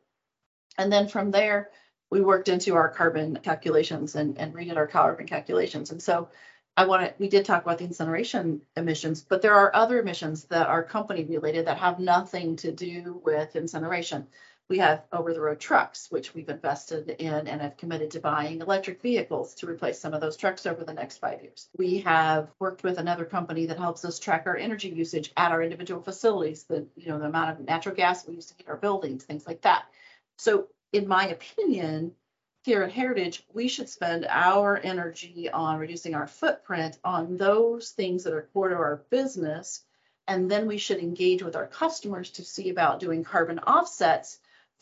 And 0.76 0.92
then 0.92 1.08
from 1.08 1.30
there, 1.30 1.70
we 2.10 2.20
worked 2.20 2.48
into 2.48 2.74
our 2.74 2.88
carbon 2.88 3.38
calculations 3.42 4.14
and, 4.14 4.38
and 4.38 4.54
redid 4.54 4.76
our 4.76 4.86
carbon 4.86 5.26
calculations. 5.26 5.90
And 5.90 6.02
so 6.02 6.28
I 6.76 6.86
want 6.86 7.02
to, 7.04 7.14
we 7.18 7.28
did 7.28 7.44
talk 7.44 7.62
about 7.64 7.78
the 7.78 7.84
incineration 7.84 8.62
emissions, 8.76 9.20
but 9.20 9.42
there 9.42 9.54
are 9.54 9.74
other 9.74 10.00
emissions 10.00 10.44
that 10.44 10.68
are 10.68 10.82
company 10.82 11.24
related 11.24 11.66
that 11.66 11.78
have 11.78 11.98
nothing 11.98 12.56
to 12.56 12.72
do 12.72 13.20
with 13.24 13.56
incineration. 13.56 14.28
We 14.68 14.78
have 14.78 15.04
over 15.10 15.32
the 15.32 15.40
road 15.40 15.60
trucks, 15.60 16.10
which 16.10 16.34
we've 16.34 16.48
invested 16.50 17.08
in 17.08 17.48
and 17.48 17.62
have 17.62 17.78
committed 17.78 18.10
to 18.10 18.20
buying 18.20 18.60
electric 18.60 19.00
vehicles 19.00 19.54
to 19.56 19.66
replace 19.66 19.98
some 19.98 20.12
of 20.12 20.20
those 20.20 20.36
trucks 20.36 20.66
over 20.66 20.84
the 20.84 20.92
next 20.92 21.18
five 21.18 21.42
years. 21.42 21.70
We 21.78 22.00
have 22.00 22.50
worked 22.58 22.82
with 22.82 22.98
another 22.98 23.24
company 23.24 23.64
that 23.66 23.78
helps 23.78 24.04
us 24.04 24.18
track 24.18 24.42
our 24.46 24.58
energy 24.58 24.90
usage 24.90 25.32
at 25.38 25.52
our 25.52 25.62
individual 25.62 26.02
facilities, 26.02 26.64
the 26.64 26.86
you 26.96 27.08
know 27.08 27.18
the 27.18 27.24
amount 27.24 27.58
of 27.58 27.66
natural 27.66 27.94
gas 27.94 28.26
we 28.26 28.34
use 28.34 28.46
to 28.46 28.54
heat 28.58 28.68
our 28.68 28.76
buildings, 28.76 29.24
things 29.24 29.46
like 29.46 29.62
that. 29.62 29.86
So 30.36 30.68
in 30.92 31.08
my 31.08 31.28
opinion, 31.28 32.14
here 32.62 32.82
at 32.82 32.92
Heritage, 32.92 33.46
we 33.54 33.68
should 33.68 33.88
spend 33.88 34.26
our 34.28 34.76
energy 34.76 35.48
on 35.48 35.78
reducing 35.78 36.14
our 36.14 36.26
footprint 36.26 36.98
on 37.02 37.38
those 37.38 37.92
things 37.92 38.24
that 38.24 38.34
are 38.34 38.50
core 38.52 38.68
to 38.68 38.74
our 38.74 39.02
business. 39.08 39.82
And 40.26 40.50
then 40.50 40.66
we 40.66 40.76
should 40.76 40.98
engage 40.98 41.42
with 41.42 41.56
our 41.56 41.66
customers 41.66 42.32
to 42.32 42.44
see 42.44 42.68
about 42.68 43.00
doing 43.00 43.24
carbon 43.24 43.60
offsets 43.60 44.38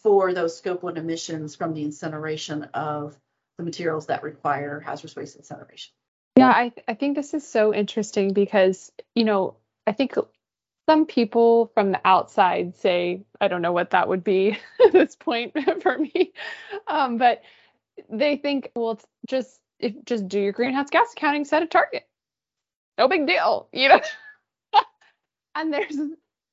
for 0.06 0.32
those 0.32 0.56
scope 0.56 0.84
one 0.84 0.96
emissions 0.96 1.56
from 1.56 1.74
the 1.74 1.82
incineration 1.82 2.62
of 2.74 3.18
the 3.58 3.64
materials 3.64 4.06
that 4.06 4.22
require 4.22 4.78
hazardous 4.78 5.16
waste 5.16 5.34
incineration. 5.34 5.92
Yeah, 6.36 6.46
I, 6.46 6.72
I 6.86 6.94
think 6.94 7.16
this 7.16 7.34
is 7.34 7.44
so 7.44 7.74
interesting 7.74 8.32
because, 8.32 8.92
you 9.16 9.24
know, 9.24 9.56
I 9.84 9.90
think 9.90 10.14
some 10.88 11.06
people 11.06 11.72
from 11.74 11.90
the 11.90 12.00
outside 12.04 12.76
say, 12.76 13.24
I 13.40 13.48
don't 13.48 13.62
know 13.62 13.72
what 13.72 13.90
that 13.90 14.08
would 14.08 14.22
be 14.22 14.56
at 14.86 14.92
this 14.92 15.16
point 15.16 15.56
for 15.82 15.98
me, 15.98 16.32
um, 16.86 17.18
but 17.18 17.42
they 18.08 18.36
think, 18.36 18.70
well, 18.76 19.00
just 19.26 19.58
if 19.80 19.92
just 20.04 20.28
do 20.28 20.38
your 20.38 20.52
greenhouse 20.52 20.88
gas 20.88 21.14
accounting, 21.14 21.44
set 21.44 21.64
a 21.64 21.66
target, 21.66 22.06
no 22.96 23.08
big 23.08 23.26
deal, 23.26 23.68
you 23.72 23.88
know. 23.88 24.00
and 25.56 25.72
there's 25.72 25.96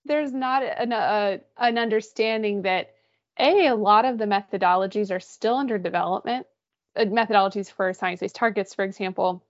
there's 0.05 0.33
not 0.33 0.63
an 0.63 0.91
a, 0.91 1.39
an 1.59 1.77
understanding 1.77 2.63
that 2.63 2.95
a 3.39 3.67
a 3.67 3.75
lot 3.75 4.05
of 4.05 4.17
the 4.17 4.25
methodologies 4.25 5.11
are 5.11 5.19
still 5.19 5.55
under 5.55 5.77
development. 5.77 6.47
Uh, 6.95 7.05
methodologies 7.05 7.71
for 7.71 7.93
science-based 7.93 8.35
targets, 8.35 8.73
for 8.75 8.85
example, 8.85 9.43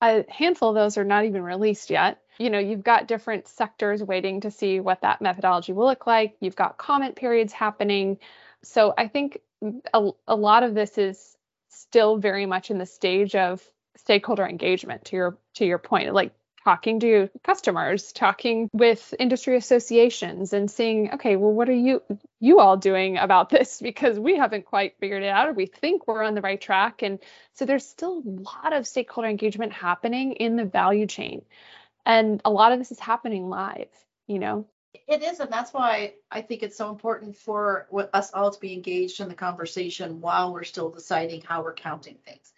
a 0.00 0.24
handful 0.28 0.70
of 0.70 0.74
those 0.74 0.98
are 0.98 1.04
not 1.04 1.24
even 1.24 1.42
released 1.42 1.90
yet. 1.90 2.20
You 2.38 2.50
know, 2.50 2.58
you've 2.58 2.82
got 2.82 3.06
different 3.06 3.48
sectors 3.48 4.02
waiting 4.02 4.40
to 4.42 4.50
see 4.50 4.80
what 4.80 5.02
that 5.02 5.22
methodology 5.22 5.72
will 5.72 5.86
look 5.86 6.06
like. 6.06 6.36
You've 6.40 6.56
got 6.56 6.78
comment 6.78 7.16
periods 7.16 7.52
happening. 7.52 8.18
So 8.62 8.92
I 8.96 9.08
think 9.08 9.40
a, 9.92 10.10
a 10.26 10.36
lot 10.36 10.62
of 10.62 10.74
this 10.74 10.98
is 10.98 11.36
still 11.68 12.16
very 12.16 12.46
much 12.46 12.70
in 12.70 12.78
the 12.78 12.86
stage 12.86 13.34
of 13.34 13.62
stakeholder 13.96 14.46
engagement 14.46 15.04
to 15.06 15.16
your 15.16 15.38
to 15.54 15.64
your 15.64 15.78
point 15.78 16.12
like 16.12 16.32
talking 16.64 17.00
to 17.00 17.28
customers, 17.42 18.12
talking 18.12 18.70
with 18.72 19.14
industry 19.18 19.56
associations 19.56 20.52
and 20.52 20.70
seeing, 20.70 21.12
okay, 21.14 21.36
well, 21.36 21.52
what 21.52 21.68
are 21.68 21.72
you 21.72 22.02
you 22.40 22.58
all 22.58 22.76
doing 22.76 23.18
about 23.18 23.50
this? 23.50 23.80
Because 23.94 24.18
we 24.18 24.36
haven't 24.36 24.64
quite 24.64 24.96
figured 24.98 25.22
it 25.22 25.28
out, 25.28 25.48
or 25.48 25.52
we 25.52 25.66
think 25.66 26.06
we're 26.06 26.22
on 26.22 26.34
the 26.34 26.40
right 26.40 26.60
track. 26.60 27.02
And 27.02 27.18
so 27.52 27.64
there's 27.64 27.86
still 27.86 28.22
a 28.24 28.28
lot 28.28 28.72
of 28.72 28.86
stakeholder 28.86 29.28
engagement 29.28 29.72
happening 29.72 30.32
in 30.32 30.56
the 30.56 30.64
value 30.64 31.06
chain. 31.06 31.42
And 32.06 32.40
a 32.44 32.50
lot 32.50 32.72
of 32.72 32.78
this 32.78 32.92
is 32.92 32.98
happening 32.98 33.48
live, 33.48 33.88
you 34.26 34.38
know. 34.38 34.66
It 35.06 35.22
is, 35.22 35.40
and 35.40 35.52
that's 35.52 35.74
why 35.74 36.14
I 36.30 36.40
think 36.40 36.62
it's 36.62 36.76
so 36.76 36.88
important 36.88 37.36
for 37.36 37.88
us 38.14 38.32
all 38.32 38.50
to 38.50 38.60
be 38.60 38.72
engaged 38.72 39.20
in 39.20 39.28
the 39.28 39.34
conversation 39.34 40.20
while 40.20 40.52
we're 40.52 40.64
still 40.64 40.90
deciding 40.90 41.42
how 41.42 41.62
we're 41.62 41.74
counting 41.74 42.16
things 42.24 42.53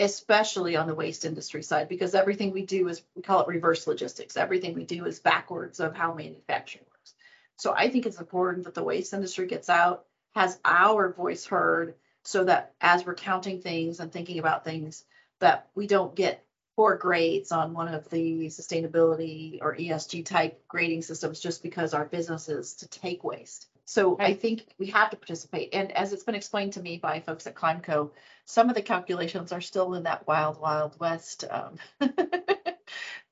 especially 0.00 0.76
on 0.76 0.86
the 0.86 0.94
waste 0.94 1.24
industry 1.24 1.62
side, 1.62 1.88
because 1.88 2.14
everything 2.14 2.50
we 2.50 2.64
do 2.64 2.88
is, 2.88 3.02
we 3.14 3.22
call 3.22 3.42
it 3.42 3.48
reverse 3.48 3.86
logistics. 3.86 4.36
Everything 4.36 4.74
we 4.74 4.84
do 4.84 5.04
is 5.04 5.20
backwards 5.20 5.78
of 5.78 5.94
how 5.94 6.14
manufacturing 6.14 6.84
works. 6.90 7.14
So 7.56 7.74
I 7.76 7.90
think 7.90 8.06
it's 8.06 8.20
important 8.20 8.64
that 8.64 8.74
the 8.74 8.82
waste 8.82 9.12
industry 9.12 9.46
gets 9.46 9.68
out, 9.68 10.06
has 10.34 10.58
our 10.64 11.12
voice 11.12 11.44
heard, 11.44 11.94
so 12.24 12.44
that 12.44 12.74
as 12.80 13.04
we're 13.04 13.14
counting 13.14 13.60
things 13.60 14.00
and 14.00 14.10
thinking 14.10 14.38
about 14.38 14.64
things, 14.64 15.04
that 15.40 15.68
we 15.74 15.86
don't 15.86 16.14
get 16.14 16.44
poor 16.76 16.96
grades 16.96 17.52
on 17.52 17.74
one 17.74 17.88
of 17.88 18.08
the 18.08 18.46
sustainability 18.46 19.58
or 19.60 19.76
ESG 19.76 20.24
type 20.24 20.62
grading 20.66 21.02
systems 21.02 21.40
just 21.40 21.62
because 21.62 21.92
our 21.92 22.06
business 22.06 22.48
is 22.48 22.74
to 22.74 22.88
take 22.88 23.22
waste. 23.22 23.66
So 23.84 24.16
I 24.20 24.34
think 24.34 24.62
we 24.78 24.86
have 24.86 25.10
to 25.10 25.16
participate. 25.16 25.70
And 25.74 25.90
as 25.92 26.12
it's 26.12 26.22
been 26.22 26.36
explained 26.36 26.74
to 26.74 26.80
me 26.80 26.98
by 26.98 27.18
folks 27.18 27.46
at 27.48 27.56
Climeco, 27.56 28.10
some 28.50 28.68
of 28.68 28.74
the 28.74 28.82
calculations 28.82 29.52
are 29.52 29.60
still 29.60 29.94
in 29.94 30.02
that 30.02 30.26
wild, 30.26 30.60
wild 30.60 30.98
west 30.98 31.44
um, 31.48 31.76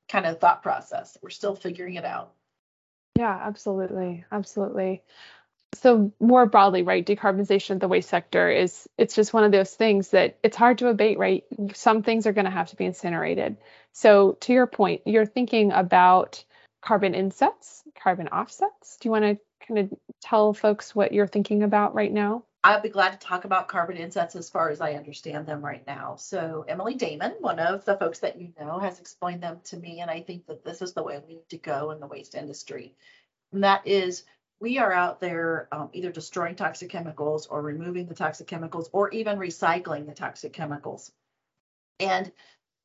kind 0.08 0.26
of 0.26 0.38
thought 0.38 0.62
process. 0.62 1.18
We're 1.20 1.30
still 1.30 1.56
figuring 1.56 1.96
it 1.96 2.04
out. 2.04 2.34
Yeah, 3.16 3.36
absolutely. 3.42 4.24
Absolutely. 4.30 5.02
So 5.74 6.12
more 6.20 6.46
broadly, 6.46 6.82
right, 6.82 7.04
decarbonization 7.04 7.70
of 7.72 7.80
the 7.80 7.88
waste 7.88 8.08
sector 8.08 8.48
is 8.48 8.88
it's 8.96 9.14
just 9.14 9.34
one 9.34 9.42
of 9.42 9.50
those 9.50 9.74
things 9.74 10.10
that 10.10 10.38
it's 10.44 10.56
hard 10.56 10.78
to 10.78 10.88
abate, 10.88 11.18
right? 11.18 11.44
Some 11.74 12.04
things 12.04 12.26
are 12.28 12.32
going 12.32 12.44
to 12.44 12.50
have 12.50 12.68
to 12.68 12.76
be 12.76 12.84
incinerated. 12.86 13.56
So 13.92 14.38
to 14.42 14.52
your 14.52 14.68
point, 14.68 15.02
you're 15.04 15.26
thinking 15.26 15.72
about 15.72 16.44
carbon 16.80 17.14
insets, 17.14 17.82
carbon 18.00 18.28
offsets. 18.28 18.96
Do 18.98 19.08
you 19.08 19.10
want 19.10 19.24
to 19.24 19.66
kind 19.66 19.80
of 19.80 19.98
tell 20.22 20.54
folks 20.54 20.94
what 20.94 21.12
you're 21.12 21.26
thinking 21.26 21.64
about 21.64 21.94
right 21.94 22.12
now? 22.12 22.44
I'd 22.64 22.82
be 22.82 22.88
glad 22.88 23.12
to 23.12 23.26
talk 23.26 23.44
about 23.44 23.68
carbon 23.68 23.96
insets 23.96 24.34
as 24.34 24.50
far 24.50 24.68
as 24.70 24.80
I 24.80 24.94
understand 24.94 25.46
them 25.46 25.64
right 25.64 25.86
now. 25.86 26.16
So 26.16 26.64
Emily 26.68 26.94
Damon, 26.94 27.34
one 27.40 27.60
of 27.60 27.84
the 27.84 27.96
folks 27.96 28.18
that 28.20 28.40
you 28.40 28.52
know, 28.58 28.78
has 28.78 28.98
explained 28.98 29.42
them 29.42 29.60
to 29.64 29.76
me, 29.76 30.00
and 30.00 30.10
I 30.10 30.20
think 30.20 30.46
that 30.46 30.64
this 30.64 30.82
is 30.82 30.92
the 30.92 31.02
way 31.02 31.20
we 31.26 31.34
need 31.34 31.48
to 31.50 31.58
go 31.58 31.92
in 31.92 32.00
the 32.00 32.06
waste 32.06 32.34
industry. 32.34 32.94
And 33.52 33.62
that 33.64 33.86
is 33.86 34.24
we 34.60 34.78
are 34.78 34.92
out 34.92 35.20
there 35.20 35.68
um, 35.70 35.88
either 35.92 36.10
destroying 36.10 36.56
toxic 36.56 36.90
chemicals 36.90 37.46
or 37.46 37.62
removing 37.62 38.06
the 38.06 38.14
toxic 38.14 38.48
chemicals 38.48 38.90
or 38.92 39.10
even 39.10 39.38
recycling 39.38 40.06
the 40.06 40.14
toxic 40.14 40.52
chemicals. 40.52 41.12
And 42.00 42.32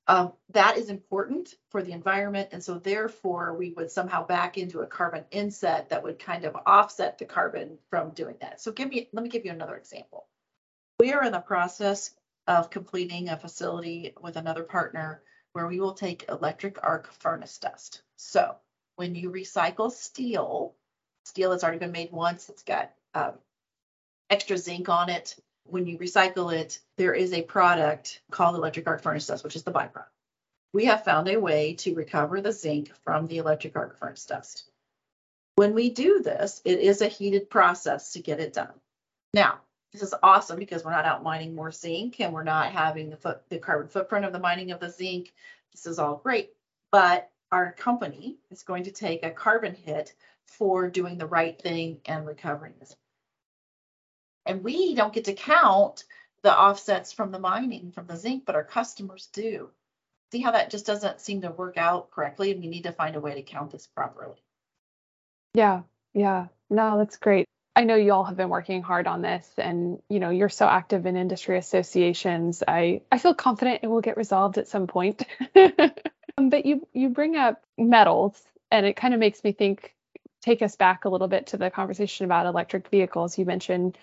um, 0.08 0.34
that 0.50 0.78
is 0.78 0.90
important 0.90 1.56
for 1.70 1.82
the 1.82 1.92
environment. 1.92 2.50
And 2.52 2.64
so 2.64 2.78
therefore 2.78 3.56
we 3.56 3.72
would 3.72 3.90
somehow 3.90 4.26
back 4.26 4.58
into 4.58 4.82
a 4.82 4.88
carbon 4.88 5.24
inset 5.32 5.90
that 5.90 6.04
would 6.04 6.20
kind 6.20 6.44
of 6.46 6.58
offset 6.66 7.18
the 7.18 7.26
carbon 7.26 7.78
from 7.90 8.10
doing 8.12 8.36
that. 8.42 8.60
So 8.62 8.72
give 8.72 8.90
me, 8.90 9.10
let 9.14 9.24
me 9.24 9.30
give 9.30 9.46
you 9.46 9.52
another 9.52 9.78
example. 9.78 10.28
We 11.00 11.14
are 11.14 11.24
in 11.24 11.32
the 11.32 11.40
process 11.40 12.14
of 12.48 12.70
completing 12.70 13.30
a 13.30 13.38
facility 13.38 14.14
with 14.22 14.36
another 14.36 14.64
partner 14.64 15.24
where 15.54 15.68
we 15.68 15.80
will 15.80 15.94
take 15.94 16.28
electric 16.28 16.84
arc 16.84 17.12
furnace 17.14 17.58
dust. 17.58 18.02
So 18.18 18.56
when 18.96 19.16
you 19.16 19.32
recycle 19.32 19.92
steel, 19.92 20.76
steel 21.24 21.52
that's 21.52 21.64
already 21.64 21.80
been 21.80 21.92
made 21.92 22.12
once, 22.12 22.50
it's 22.50 22.64
got 22.64 22.92
um, 23.14 23.34
extra 24.30 24.58
zinc 24.58 24.90
on 24.90 25.10
it, 25.10 25.36
when 25.66 25.88
you 25.88 25.98
recycle 25.98 26.54
it, 26.54 26.80
there 26.98 27.14
is 27.14 27.34
a 27.34 27.42
product 27.42 28.22
called 28.32 28.56
electric 28.56 28.88
arc 28.88 29.02
furnace 29.02 29.28
dust, 29.28 29.44
which 29.44 29.56
is 29.56 29.64
the 29.64 29.72
byproduct. 29.72 30.06
We 30.74 30.86
have 30.86 31.04
found 31.04 31.28
a 31.28 31.40
way 31.40 31.76
to 31.76 31.94
recover 31.94 32.42
the 32.42 32.52
zinc 32.52 32.92
from 33.04 33.28
the 33.28 33.38
electric 33.38 33.76
arc 33.76 33.98
furnace 33.98 34.26
dust. 34.26 34.70
When 35.56 35.74
we 35.74 35.90
do 35.90 36.22
this, 36.22 36.62
it 36.66 36.80
is 36.80 37.02
a 37.02 37.08
heated 37.08 37.50
process 37.50 38.14
to 38.14 38.22
get 38.22 38.40
it 38.40 38.54
done. 38.54 38.74
Now, 39.34 39.60
this 39.92 40.02
is 40.02 40.16
awesome 40.24 40.58
because 40.58 40.84
we're 40.84 40.92
not 40.92 41.06
out 41.06 41.22
mining 41.22 41.54
more 41.54 41.72
zinc 41.72 42.20
and 42.20 42.34
we're 42.34 42.44
not 42.44 42.72
having 42.72 43.12
the, 43.12 43.18
foot, 43.18 43.48
the 43.50 43.60
carbon 43.60 43.88
footprint 43.88 44.26
of 44.26 44.34
the 44.34 44.40
mining 44.40 44.72
of 44.72 44.80
the 44.80 44.90
zinc. 44.90 45.32
This 45.72 45.86
is 45.86 46.00
all 46.00 46.18
great, 46.18 46.52
but 46.92 47.30
our 47.52 47.72
company 47.74 48.38
is 48.50 48.64
going 48.64 48.84
to 48.86 48.92
take 48.92 49.24
a 49.24 49.30
carbon 49.30 49.76
hit 49.76 50.16
for 50.48 50.90
doing 50.90 51.20
the 51.20 51.28
right 51.28 51.60
thing 51.62 52.00
and 52.06 52.26
recovering 52.26 52.74
this 52.80 52.96
and 54.46 54.64
we 54.64 54.96
don't 54.96 55.14
get 55.14 55.26
to 55.26 55.34
count 55.34 56.04
the 56.42 56.58
offsets 56.58 57.14
from 57.14 57.32
the 57.32 57.40
mining 57.40 57.92
from 57.92 58.08
the 58.08 58.18
zinc, 58.18 58.46
but 58.46 58.56
our 58.56 58.64
customers 58.64 59.30
do. 59.34 59.70
See 60.32 60.42
how 60.42 60.52
that 60.52 60.70
just 60.70 60.86
doesn't 60.86 61.22
seem 61.22 61.42
to 61.42 61.52
work 61.52 61.78
out 61.78 62.12
correctly, 62.12 62.52
and 62.52 62.60
we 62.60 62.68
need 62.68 62.84
to 62.84 62.92
find 62.92 63.16
a 63.16 63.22
way 63.22 63.36
to 63.36 63.42
count 63.42 63.72
this 63.72 63.88
properly. 63.88 64.44
Yeah, 65.54 65.84
yeah. 66.14 66.48
No, 66.70 66.98
that's 66.98 67.18
great. 67.18 67.46
I 67.76 67.86
know 67.86 67.96
you 67.96 68.14
all 68.14 68.24
have 68.26 68.38
been 68.38 68.50
working 68.50 68.84
hard 68.84 69.08
on 69.08 69.22
this 69.22 69.50
and 69.58 70.00
you 70.08 70.20
know 70.20 70.30
you're 70.30 70.50
so 70.50 70.68
active 70.68 71.06
in 71.06 71.16
industry 71.16 71.58
associations. 71.58 72.62
I 72.68 73.02
I 73.12 73.18
feel 73.18 73.34
confident 73.34 73.80
it 73.82 73.88
will 73.88 74.02
get 74.02 74.18
resolved 74.18 74.58
at 74.58 74.68
some 74.68 74.88
point. 74.88 75.26
Um, 76.38 76.50
but 76.50 76.66
you 76.66 76.88
you 76.94 77.10
bring 77.10 77.36
up 77.36 77.62
metals 77.78 78.42
and 78.72 78.86
it 78.86 78.96
kind 78.96 79.14
of 79.14 79.20
makes 79.20 79.44
me 79.44 79.52
think 79.52 79.94
take 80.42 80.62
us 80.64 80.76
back 80.76 81.06
a 81.06 81.10
little 81.10 81.28
bit 81.28 81.48
to 81.48 81.58
the 81.58 81.70
conversation 81.70 82.26
about 82.26 82.48
electric 82.48 82.90
vehicles. 82.90 83.38
You 83.38 83.46
mentioned 83.46 83.98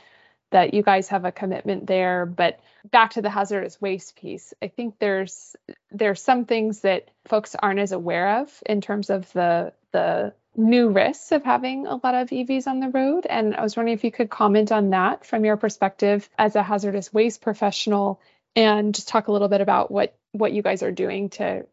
that 0.51 0.75
you 0.75 0.83
guys 0.83 1.09
have 1.09 1.25
a 1.25 1.33
commitment 1.33 1.87
there 1.87 2.27
but 2.27 2.61
back 2.91 3.13
to 3.13 3.23
the 3.23 3.31
hazardous 3.31 3.81
waste 3.81 4.17
piece 4.17 4.55
i 4.63 4.69
think 4.69 4.99
there's 4.99 5.57
there's 5.91 6.23
some 6.23 6.45
things 6.45 6.81
that 6.81 7.11
folks 7.27 7.55
aren't 7.55 7.81
as 7.81 7.93
aware 7.93 8.41
of 8.41 8.63
in 8.67 8.81
terms 8.81 9.11
of 9.11 9.31
the 9.33 9.73
the 9.93 10.33
new 10.57 10.91
risks 10.91 11.33
of 11.33 11.45
having 11.45 11.87
a 11.87 11.95
lot 11.95 12.15
of 12.15 12.29
evs 12.31 12.67
on 12.67 12.81
the 12.81 12.89
road. 12.89 13.27
And 13.27 13.55
i 13.55 13.63
was 13.63 13.77
wondering 13.77 13.95
if 13.95 14.05
you 14.05 14.11
could 14.11 14.31
comment 14.31 14.73
on 14.73 14.91
that 14.91 15.25
from 15.25 15.45
your 15.45 15.57
perspective 15.57 16.29
as 16.39 16.57
a 16.57 16.63
hazardous 16.63 17.13
waste 17.13 17.41
professional 17.41 18.21
and 18.57 18.95
just 18.95 19.09
talk 19.09 19.29
a 19.29 19.33
little 19.33 19.49
bit 19.49 19.61
about 19.61 19.91
what 19.91 20.17
what 20.33 20.53
you 20.53 20.63
guys 20.63 20.83
are 20.83 20.93
doing 20.93 21.31
to 21.31 21.67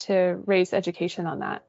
to 0.00 0.40
raise 0.46 0.72
education 0.72 1.26
on 1.26 1.40
that. 1.40 1.64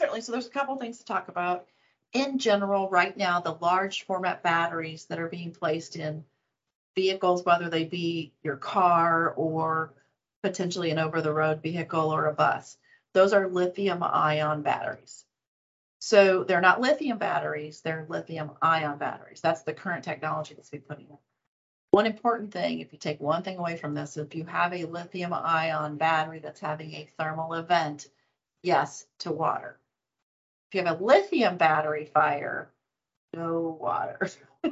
Certainly. 0.00 0.22
So 0.22 0.32
there's 0.32 0.46
a 0.46 0.50
couple 0.50 0.76
things 0.76 0.98
to 0.98 1.04
talk 1.04 1.28
about 1.28 1.66
in 2.12 2.38
general, 2.38 2.88
right 2.88 3.16
now, 3.16 3.40
the 3.40 3.56
large 3.60 4.04
format 4.04 4.42
batteries 4.42 5.06
that 5.06 5.18
are 5.18 5.28
being 5.28 5.52
placed 5.52 5.96
in 5.96 6.24
vehicles, 6.94 7.44
whether 7.44 7.68
they 7.68 7.84
be 7.84 8.32
your 8.42 8.56
car 8.56 9.34
or 9.36 9.92
potentially 10.42 10.90
an 10.90 10.98
over 10.98 11.20
the 11.20 11.32
road 11.32 11.62
vehicle 11.62 12.12
or 12.12 12.26
a 12.26 12.32
bus, 12.32 12.76
those 13.12 13.32
are 13.32 13.48
lithium 13.48 14.02
ion 14.02 14.62
batteries. 14.62 15.24
So 16.00 16.44
they're 16.44 16.60
not 16.60 16.80
lithium 16.80 17.18
batteries, 17.18 17.80
they're 17.80 18.06
lithium 18.08 18.52
ion 18.62 18.98
batteries. 18.98 19.40
That's 19.40 19.62
the 19.62 19.72
current 19.72 20.04
technology 20.04 20.54
that's 20.54 20.70
being 20.70 20.84
put 20.84 20.98
in. 20.98 21.06
One 21.90 22.06
important 22.06 22.52
thing, 22.52 22.80
if 22.80 22.92
you 22.92 22.98
take 22.98 23.20
one 23.20 23.42
thing 23.42 23.58
away 23.58 23.76
from 23.76 23.94
this, 23.94 24.16
if 24.16 24.34
you 24.34 24.44
have 24.44 24.72
a 24.72 24.84
lithium 24.84 25.32
ion 25.32 25.96
battery 25.96 26.38
that's 26.38 26.60
having 26.60 26.92
a 26.94 27.08
thermal 27.18 27.54
event, 27.54 28.08
yes 28.62 29.06
to 29.20 29.32
water. 29.32 29.78
If 30.68 30.74
you 30.74 30.84
have 30.84 31.00
a 31.00 31.04
lithium 31.04 31.56
battery 31.56 32.04
fire, 32.04 32.70
no 33.34 33.78
water. 33.80 34.28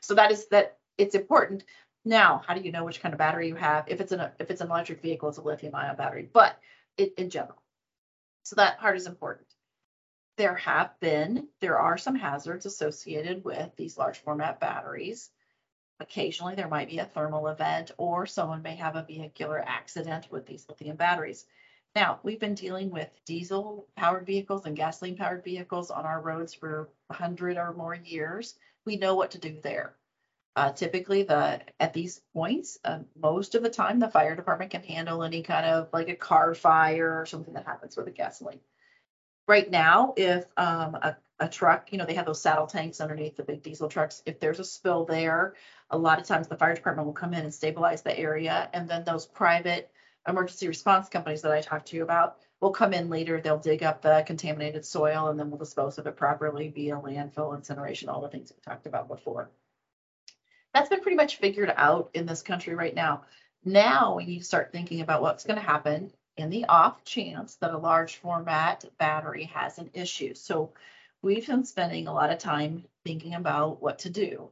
so 0.00 0.14
that 0.14 0.32
is 0.32 0.48
that 0.48 0.78
it's 0.98 1.14
important. 1.14 1.64
Now, 2.04 2.42
how 2.46 2.54
do 2.54 2.62
you 2.62 2.72
know 2.72 2.84
which 2.84 3.00
kind 3.00 3.14
of 3.14 3.18
battery 3.18 3.48
you 3.48 3.54
have? 3.54 3.84
If 3.88 4.00
it's 4.00 4.12
an 4.12 4.20
if 4.40 4.50
it's 4.50 4.60
an 4.60 4.70
electric 4.70 5.02
vehicle, 5.02 5.28
it's 5.28 5.38
a 5.38 5.42
lithium 5.42 5.74
ion 5.74 5.96
battery, 5.96 6.28
but 6.32 6.58
it, 6.96 7.14
in 7.16 7.30
general. 7.30 7.62
So 8.42 8.56
that 8.56 8.80
part 8.80 8.96
is 8.96 9.06
important. 9.06 9.46
There 10.36 10.56
have 10.56 10.98
been, 10.98 11.48
there 11.60 11.78
are 11.78 11.98
some 11.98 12.16
hazards 12.16 12.66
associated 12.66 13.44
with 13.44 13.76
these 13.76 13.98
large 13.98 14.18
format 14.18 14.58
batteries. 14.58 15.30
Occasionally, 16.00 16.56
there 16.56 16.68
might 16.68 16.88
be 16.88 16.98
a 16.98 17.04
thermal 17.04 17.48
event 17.48 17.92
or 17.98 18.26
someone 18.26 18.62
may 18.62 18.76
have 18.76 18.96
a 18.96 19.04
vehicular 19.04 19.62
accident 19.64 20.26
with 20.30 20.46
these 20.46 20.66
lithium 20.68 20.96
batteries. 20.96 21.46
Now, 21.94 22.20
we've 22.22 22.40
been 22.40 22.54
dealing 22.54 22.90
with 22.90 23.10
diesel 23.26 23.86
powered 23.96 24.24
vehicles 24.24 24.64
and 24.64 24.74
gasoline 24.74 25.16
powered 25.16 25.44
vehicles 25.44 25.90
on 25.90 26.06
our 26.06 26.22
roads 26.22 26.54
for 26.54 26.88
100 27.08 27.58
or 27.58 27.74
more 27.74 27.94
years. 27.94 28.54
We 28.86 28.96
know 28.96 29.14
what 29.14 29.32
to 29.32 29.38
do 29.38 29.60
there. 29.60 29.94
Uh, 30.56 30.72
typically, 30.72 31.22
the 31.22 31.60
at 31.80 31.92
these 31.92 32.20
points, 32.34 32.78
uh, 32.84 33.00
most 33.16 33.54
of 33.54 33.62
the 33.62 33.70
time, 33.70 33.98
the 33.98 34.10
fire 34.10 34.36
department 34.36 34.70
can 34.70 34.82
handle 34.82 35.22
any 35.22 35.42
kind 35.42 35.66
of 35.66 35.88
like 35.92 36.08
a 36.08 36.16
car 36.16 36.54
fire 36.54 37.20
or 37.20 37.26
something 37.26 37.54
that 37.54 37.66
happens 37.66 37.96
with 37.96 38.06
a 38.06 38.10
gasoline. 38.10 38.60
Right 39.48 39.70
now, 39.70 40.14
if 40.16 40.46
um, 40.56 40.94
a, 40.94 41.16
a 41.40 41.48
truck, 41.48 41.90
you 41.92 41.98
know, 41.98 42.06
they 42.06 42.14
have 42.14 42.26
those 42.26 42.40
saddle 42.40 42.66
tanks 42.66 43.00
underneath 43.00 43.36
the 43.36 43.42
big 43.42 43.62
diesel 43.62 43.88
trucks. 43.88 44.22
If 44.26 44.40
there's 44.40 44.60
a 44.60 44.64
spill 44.64 45.04
there, 45.04 45.54
a 45.90 45.98
lot 45.98 46.20
of 46.20 46.26
times 46.26 46.48
the 46.48 46.56
fire 46.56 46.74
department 46.74 47.06
will 47.06 47.14
come 47.14 47.34
in 47.34 47.44
and 47.44 47.52
stabilize 47.52 48.02
the 48.02 48.18
area, 48.18 48.70
and 48.72 48.88
then 48.88 49.04
those 49.04 49.26
private 49.26 49.90
emergency 50.26 50.68
response 50.68 51.08
companies 51.08 51.42
that 51.42 51.52
I 51.52 51.60
talked 51.60 51.88
to 51.88 51.96
you 51.96 52.02
about 52.02 52.38
will 52.60 52.70
come 52.70 52.94
in 52.94 53.08
later. 53.08 53.40
They'll 53.40 53.58
dig 53.58 53.82
up 53.82 54.02
the 54.02 54.22
contaminated 54.26 54.84
soil 54.84 55.28
and 55.28 55.38
then 55.38 55.50
we'll 55.50 55.58
dispose 55.58 55.98
of 55.98 56.06
it 56.06 56.16
properly 56.16 56.68
via 56.68 56.96
landfill, 56.96 57.56
incineration, 57.56 58.08
all 58.08 58.20
the 58.20 58.28
things 58.28 58.52
we 58.54 58.62
talked 58.62 58.86
about 58.86 59.08
before. 59.08 59.50
That's 60.72 60.88
been 60.88 61.00
pretty 61.00 61.16
much 61.16 61.36
figured 61.36 61.72
out 61.76 62.10
in 62.14 62.24
this 62.24 62.42
country 62.42 62.74
right 62.74 62.94
now. 62.94 63.24
Now 63.64 64.14
we 64.16 64.24
need 64.24 64.38
to 64.38 64.44
start 64.44 64.72
thinking 64.72 65.00
about 65.00 65.22
what's 65.22 65.44
going 65.44 65.58
to 65.58 65.66
happen 65.66 66.12
in 66.36 66.50
the 66.50 66.64
off 66.66 67.04
chance 67.04 67.56
that 67.56 67.74
a 67.74 67.78
large 67.78 68.16
format 68.16 68.84
battery 68.98 69.44
has 69.44 69.78
an 69.78 69.90
issue. 69.92 70.34
So 70.34 70.72
we've 71.20 71.46
been 71.46 71.64
spending 71.64 72.06
a 72.06 72.14
lot 72.14 72.30
of 72.30 72.38
time 72.38 72.84
thinking 73.04 73.34
about 73.34 73.82
what 73.82 74.00
to 74.00 74.10
do. 74.10 74.50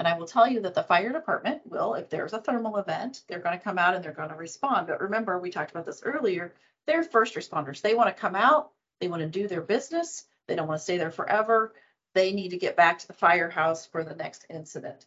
And 0.00 0.08
I 0.08 0.16
will 0.16 0.26
tell 0.26 0.48
you 0.48 0.60
that 0.60 0.72
the 0.72 0.82
fire 0.82 1.12
department 1.12 1.60
will, 1.66 1.92
if 1.92 2.08
there's 2.08 2.32
a 2.32 2.40
thermal 2.40 2.78
event, 2.78 3.20
they're 3.28 3.38
going 3.38 3.58
to 3.58 3.62
come 3.62 3.76
out 3.76 3.94
and 3.94 4.02
they're 4.02 4.14
going 4.14 4.30
to 4.30 4.34
respond. 4.34 4.86
But 4.86 5.02
remember, 5.02 5.38
we 5.38 5.50
talked 5.50 5.72
about 5.72 5.84
this 5.84 6.00
earlier, 6.02 6.54
they're 6.86 7.02
first 7.02 7.34
responders. 7.34 7.82
They 7.82 7.92
want 7.92 8.08
to 8.08 8.18
come 8.18 8.34
out, 8.34 8.70
they 8.98 9.08
want 9.08 9.20
to 9.20 9.28
do 9.28 9.46
their 9.46 9.60
business, 9.60 10.24
they 10.46 10.56
don't 10.56 10.66
want 10.66 10.78
to 10.78 10.84
stay 10.84 10.96
there 10.96 11.10
forever. 11.10 11.74
They 12.14 12.32
need 12.32 12.48
to 12.52 12.56
get 12.56 12.78
back 12.78 12.98
to 13.00 13.06
the 13.08 13.12
firehouse 13.12 13.84
for 13.84 14.02
the 14.02 14.14
next 14.14 14.46
incident. 14.48 15.04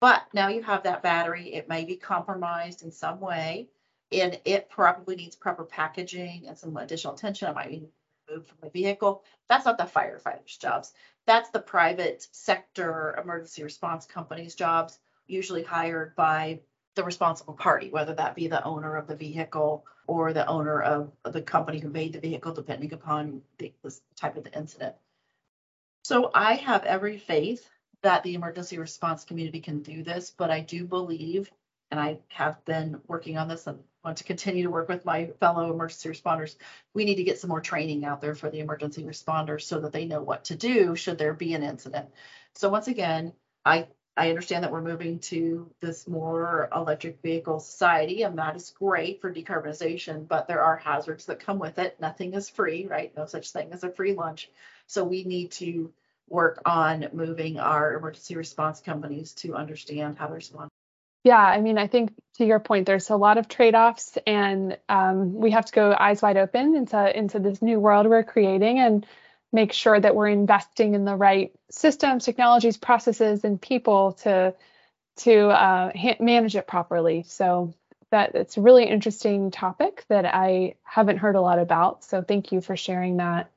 But 0.00 0.22
now 0.32 0.46
you 0.46 0.62
have 0.62 0.84
that 0.84 1.02
battery, 1.02 1.52
it 1.54 1.68
may 1.68 1.84
be 1.84 1.96
compromised 1.96 2.84
in 2.84 2.92
some 2.92 3.18
way, 3.18 3.70
and 4.12 4.38
it 4.44 4.70
probably 4.70 5.16
needs 5.16 5.34
proper 5.34 5.64
packaging 5.64 6.46
and 6.46 6.56
some 6.56 6.76
additional 6.76 7.14
attention. 7.14 7.48
It 7.48 7.56
might 7.56 7.90
be 8.28 8.34
moved 8.34 8.48
from 8.48 8.58
the 8.62 8.70
vehicle. 8.70 9.24
That's 9.48 9.64
not 9.64 9.78
the 9.78 9.84
firefighter's 9.84 10.56
jobs 10.56 10.92
that's 11.28 11.50
the 11.50 11.60
private 11.60 12.26
sector 12.32 13.20
emergency 13.22 13.62
response 13.62 14.06
companies' 14.06 14.54
jobs, 14.54 14.98
usually 15.26 15.62
hired 15.62 16.16
by 16.16 16.60
the 16.94 17.04
responsible 17.04 17.52
party, 17.52 17.90
whether 17.90 18.14
that 18.14 18.34
be 18.34 18.48
the 18.48 18.64
owner 18.64 18.96
of 18.96 19.06
the 19.06 19.14
vehicle 19.14 19.84
or 20.06 20.32
the 20.32 20.46
owner 20.46 20.80
of 20.80 21.12
the 21.24 21.42
company 21.42 21.80
who 21.80 21.90
made 21.90 22.14
the 22.14 22.18
vehicle, 22.18 22.54
depending 22.54 22.94
upon 22.94 23.42
the, 23.58 23.74
the 23.82 23.94
type 24.16 24.38
of 24.38 24.44
the 24.44 24.58
incident. 24.58 24.96
So 26.02 26.30
I 26.34 26.54
have 26.54 26.84
every 26.84 27.18
faith 27.18 27.68
that 28.00 28.22
the 28.22 28.32
emergency 28.32 28.78
response 28.78 29.24
community 29.24 29.60
can 29.60 29.82
do 29.82 30.02
this, 30.02 30.30
but 30.30 30.50
I 30.50 30.60
do 30.60 30.86
believe, 30.86 31.50
and 31.90 32.00
I 32.00 32.20
have 32.28 32.64
been 32.64 33.02
working 33.06 33.36
on 33.36 33.48
this 33.48 33.68
want 34.08 34.18
to 34.18 34.24
continue 34.24 34.62
to 34.62 34.70
work 34.70 34.88
with 34.88 35.04
my 35.04 35.26
fellow 35.38 35.70
emergency 35.70 36.08
responders. 36.08 36.56
We 36.94 37.04
need 37.04 37.16
to 37.16 37.24
get 37.24 37.38
some 37.38 37.50
more 37.50 37.60
training 37.60 38.06
out 38.06 38.22
there 38.22 38.34
for 38.34 38.48
the 38.48 38.60
emergency 38.60 39.04
responders 39.04 39.62
so 39.62 39.80
that 39.80 39.92
they 39.92 40.06
know 40.06 40.22
what 40.22 40.44
to 40.44 40.56
do 40.56 40.96
should 40.96 41.18
there 41.18 41.34
be 41.34 41.52
an 41.52 41.62
incident. 41.62 42.08
So 42.54 42.70
once 42.70 42.88
again, 42.88 43.34
I 43.64 43.88
I 44.16 44.30
understand 44.30 44.64
that 44.64 44.72
we're 44.72 44.80
moving 44.80 45.20
to 45.32 45.70
this 45.80 46.08
more 46.08 46.68
electric 46.74 47.22
vehicle 47.22 47.60
society, 47.60 48.22
and 48.22 48.36
that 48.38 48.56
is 48.56 48.70
great 48.70 49.20
for 49.20 49.32
decarbonization, 49.32 50.26
but 50.26 50.48
there 50.48 50.62
are 50.62 50.76
hazards 50.76 51.26
that 51.26 51.38
come 51.38 51.60
with 51.60 51.78
it. 51.78 52.00
Nothing 52.00 52.34
is 52.34 52.48
free, 52.48 52.86
right? 52.86 53.14
No 53.16 53.26
such 53.26 53.50
thing 53.50 53.72
as 53.72 53.84
a 53.84 53.92
free 53.92 54.14
lunch. 54.14 54.50
So 54.88 55.04
we 55.04 55.22
need 55.22 55.52
to 55.52 55.92
work 56.28 56.60
on 56.64 57.08
moving 57.12 57.60
our 57.60 57.94
emergency 57.94 58.36
response 58.36 58.80
companies 58.80 59.34
to 59.34 59.54
understand 59.54 60.18
how 60.18 60.26
to 60.26 60.34
respond 60.34 60.70
yeah, 61.28 61.44
I 61.56 61.60
mean, 61.60 61.76
I 61.76 61.88
think 61.88 62.14
to 62.36 62.46
your 62.46 62.58
point, 62.58 62.86
there's 62.86 63.10
a 63.10 63.16
lot 63.16 63.36
of 63.36 63.48
trade-offs, 63.48 64.16
and 64.26 64.78
um, 64.88 65.34
we 65.34 65.50
have 65.50 65.66
to 65.66 65.72
go 65.72 65.92
eyes 65.92 66.22
wide 66.22 66.38
open 66.38 66.74
into 66.74 67.18
into 67.18 67.38
this 67.38 67.60
new 67.60 67.78
world 67.78 68.06
we're 68.06 68.24
creating, 68.24 68.78
and 68.78 69.06
make 69.52 69.74
sure 69.74 70.00
that 70.00 70.14
we're 70.14 70.28
investing 70.28 70.94
in 70.94 71.04
the 71.04 71.16
right 71.16 71.52
systems, 71.70 72.24
technologies, 72.24 72.78
processes, 72.78 73.44
and 73.44 73.60
people 73.60 74.12
to 74.24 74.54
to 75.16 75.48
uh, 75.48 75.92
ha- 75.94 76.16
manage 76.20 76.56
it 76.56 76.66
properly. 76.66 77.24
So 77.26 77.74
that 78.10 78.34
it's 78.34 78.56
a 78.56 78.62
really 78.62 78.84
interesting 78.84 79.50
topic 79.50 80.04
that 80.08 80.24
I 80.24 80.76
haven't 80.82 81.18
heard 81.18 81.36
a 81.36 81.42
lot 81.42 81.58
about. 81.58 82.04
So 82.04 82.22
thank 82.22 82.52
you 82.52 82.62
for 82.62 82.76
sharing 82.76 83.18
that. 83.18 83.50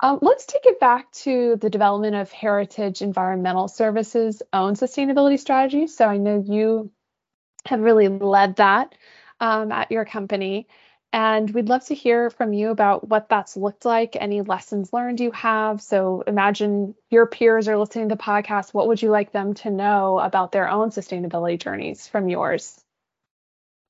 Um, 0.00 0.20
let's 0.22 0.46
take 0.46 0.64
it 0.64 0.78
back 0.78 1.10
to 1.12 1.56
the 1.56 1.70
development 1.70 2.14
of 2.14 2.30
Heritage 2.30 3.02
Environmental 3.02 3.66
Services' 3.66 4.42
own 4.52 4.74
sustainability 4.74 5.38
strategy. 5.38 5.88
So 5.88 6.06
I 6.06 6.18
know 6.18 6.42
you 6.46 6.92
have 7.66 7.80
really 7.80 8.08
led 8.08 8.56
that 8.56 8.94
um, 9.40 9.72
at 9.72 9.90
your 9.90 10.04
company. 10.04 10.68
And 11.12 11.50
we'd 11.50 11.68
love 11.70 11.86
to 11.86 11.94
hear 11.94 12.28
from 12.28 12.52
you 12.52 12.68
about 12.70 13.08
what 13.08 13.28
that's 13.30 13.56
looked 13.56 13.86
like, 13.86 14.14
any 14.14 14.42
lessons 14.42 14.92
learned 14.92 15.20
you 15.20 15.30
have. 15.30 15.80
So 15.80 16.22
imagine 16.26 16.94
your 17.10 17.26
peers 17.26 17.66
are 17.66 17.78
listening 17.78 18.10
to 18.10 18.14
the 18.14 18.22
podcast. 18.22 18.74
What 18.74 18.88
would 18.88 19.00
you 19.00 19.10
like 19.10 19.32
them 19.32 19.54
to 19.54 19.70
know 19.70 20.18
about 20.18 20.52
their 20.52 20.68
own 20.68 20.90
sustainability 20.90 21.58
journeys 21.58 22.06
from 22.06 22.28
yours? 22.28 22.78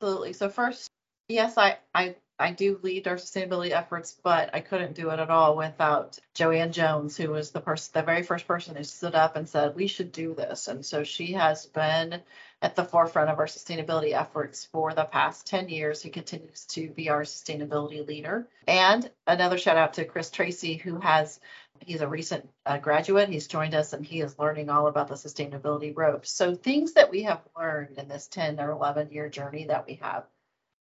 Absolutely. 0.00 0.32
So 0.32 0.48
first, 0.48 0.88
yes, 1.28 1.58
I, 1.58 1.78
I 1.92 2.14
I 2.40 2.52
do 2.52 2.78
lead 2.82 3.08
our 3.08 3.16
sustainability 3.16 3.72
efforts, 3.72 4.16
but 4.22 4.54
I 4.54 4.60
couldn't 4.60 4.94
do 4.94 5.10
it 5.10 5.18
at 5.18 5.30
all 5.30 5.56
without 5.56 6.18
Joanne 6.34 6.70
Jones, 6.70 7.16
who 7.16 7.30
was 7.30 7.50
the 7.50 7.60
person, 7.60 7.90
the 7.94 8.02
very 8.02 8.22
first 8.22 8.46
person 8.46 8.76
who 8.76 8.84
stood 8.84 9.16
up 9.16 9.34
and 9.34 9.48
said, 9.48 9.74
we 9.74 9.88
should 9.88 10.12
do 10.12 10.34
this. 10.34 10.68
And 10.68 10.86
so 10.86 11.02
she 11.02 11.32
has 11.32 11.66
been 11.66 12.22
at 12.62 12.76
the 12.76 12.84
forefront 12.84 13.30
of 13.30 13.40
our 13.40 13.46
sustainability 13.46 14.12
efforts 14.12 14.66
for 14.66 14.94
the 14.94 15.04
past 15.04 15.48
10 15.48 15.68
years. 15.68 16.00
He 16.00 16.10
continues 16.10 16.64
to 16.66 16.88
be 16.88 17.10
our 17.10 17.22
sustainability 17.22 18.06
leader. 18.06 18.46
And 18.68 19.10
another 19.26 19.58
shout 19.58 19.76
out 19.76 19.94
to 19.94 20.04
Chris 20.04 20.30
Tracy, 20.30 20.74
who 20.74 21.00
has, 21.00 21.40
he's 21.80 22.02
a 22.02 22.08
recent 22.08 22.48
uh, 22.64 22.78
graduate. 22.78 23.28
He's 23.28 23.48
joined 23.48 23.74
us 23.74 23.92
and 23.92 24.06
he 24.06 24.20
is 24.20 24.38
learning 24.38 24.70
all 24.70 24.86
about 24.86 25.08
the 25.08 25.14
sustainability 25.14 25.92
ropes. 25.96 26.30
So 26.30 26.54
things 26.54 26.92
that 26.92 27.10
we 27.10 27.24
have 27.24 27.42
learned 27.56 27.98
in 27.98 28.06
this 28.06 28.28
10 28.28 28.60
or 28.60 28.70
11 28.70 29.10
year 29.10 29.28
journey 29.28 29.66
that 29.66 29.86
we 29.88 29.94
have. 29.96 30.24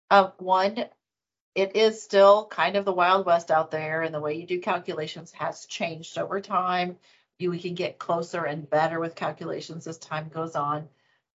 Uh, 0.09 0.29
one, 0.37 0.85
it 1.55 1.75
is 1.75 2.01
still 2.01 2.47
kind 2.47 2.75
of 2.75 2.85
the 2.85 2.93
Wild 2.93 3.25
West 3.25 3.51
out 3.51 3.69
there, 3.71 4.01
and 4.01 4.13
the 4.13 4.19
way 4.19 4.33
you 4.35 4.47
do 4.47 4.59
calculations 4.59 5.31
has 5.33 5.65
changed 5.65 6.17
over 6.17 6.41
time. 6.41 6.97
You 7.37 7.51
we 7.51 7.59
can 7.59 7.75
get 7.75 7.99
closer 7.99 8.45
and 8.45 8.69
better 8.69 8.99
with 8.99 9.15
calculations 9.15 9.85
as 9.87 9.97
time 9.97 10.29
goes 10.29 10.55
on. 10.55 10.89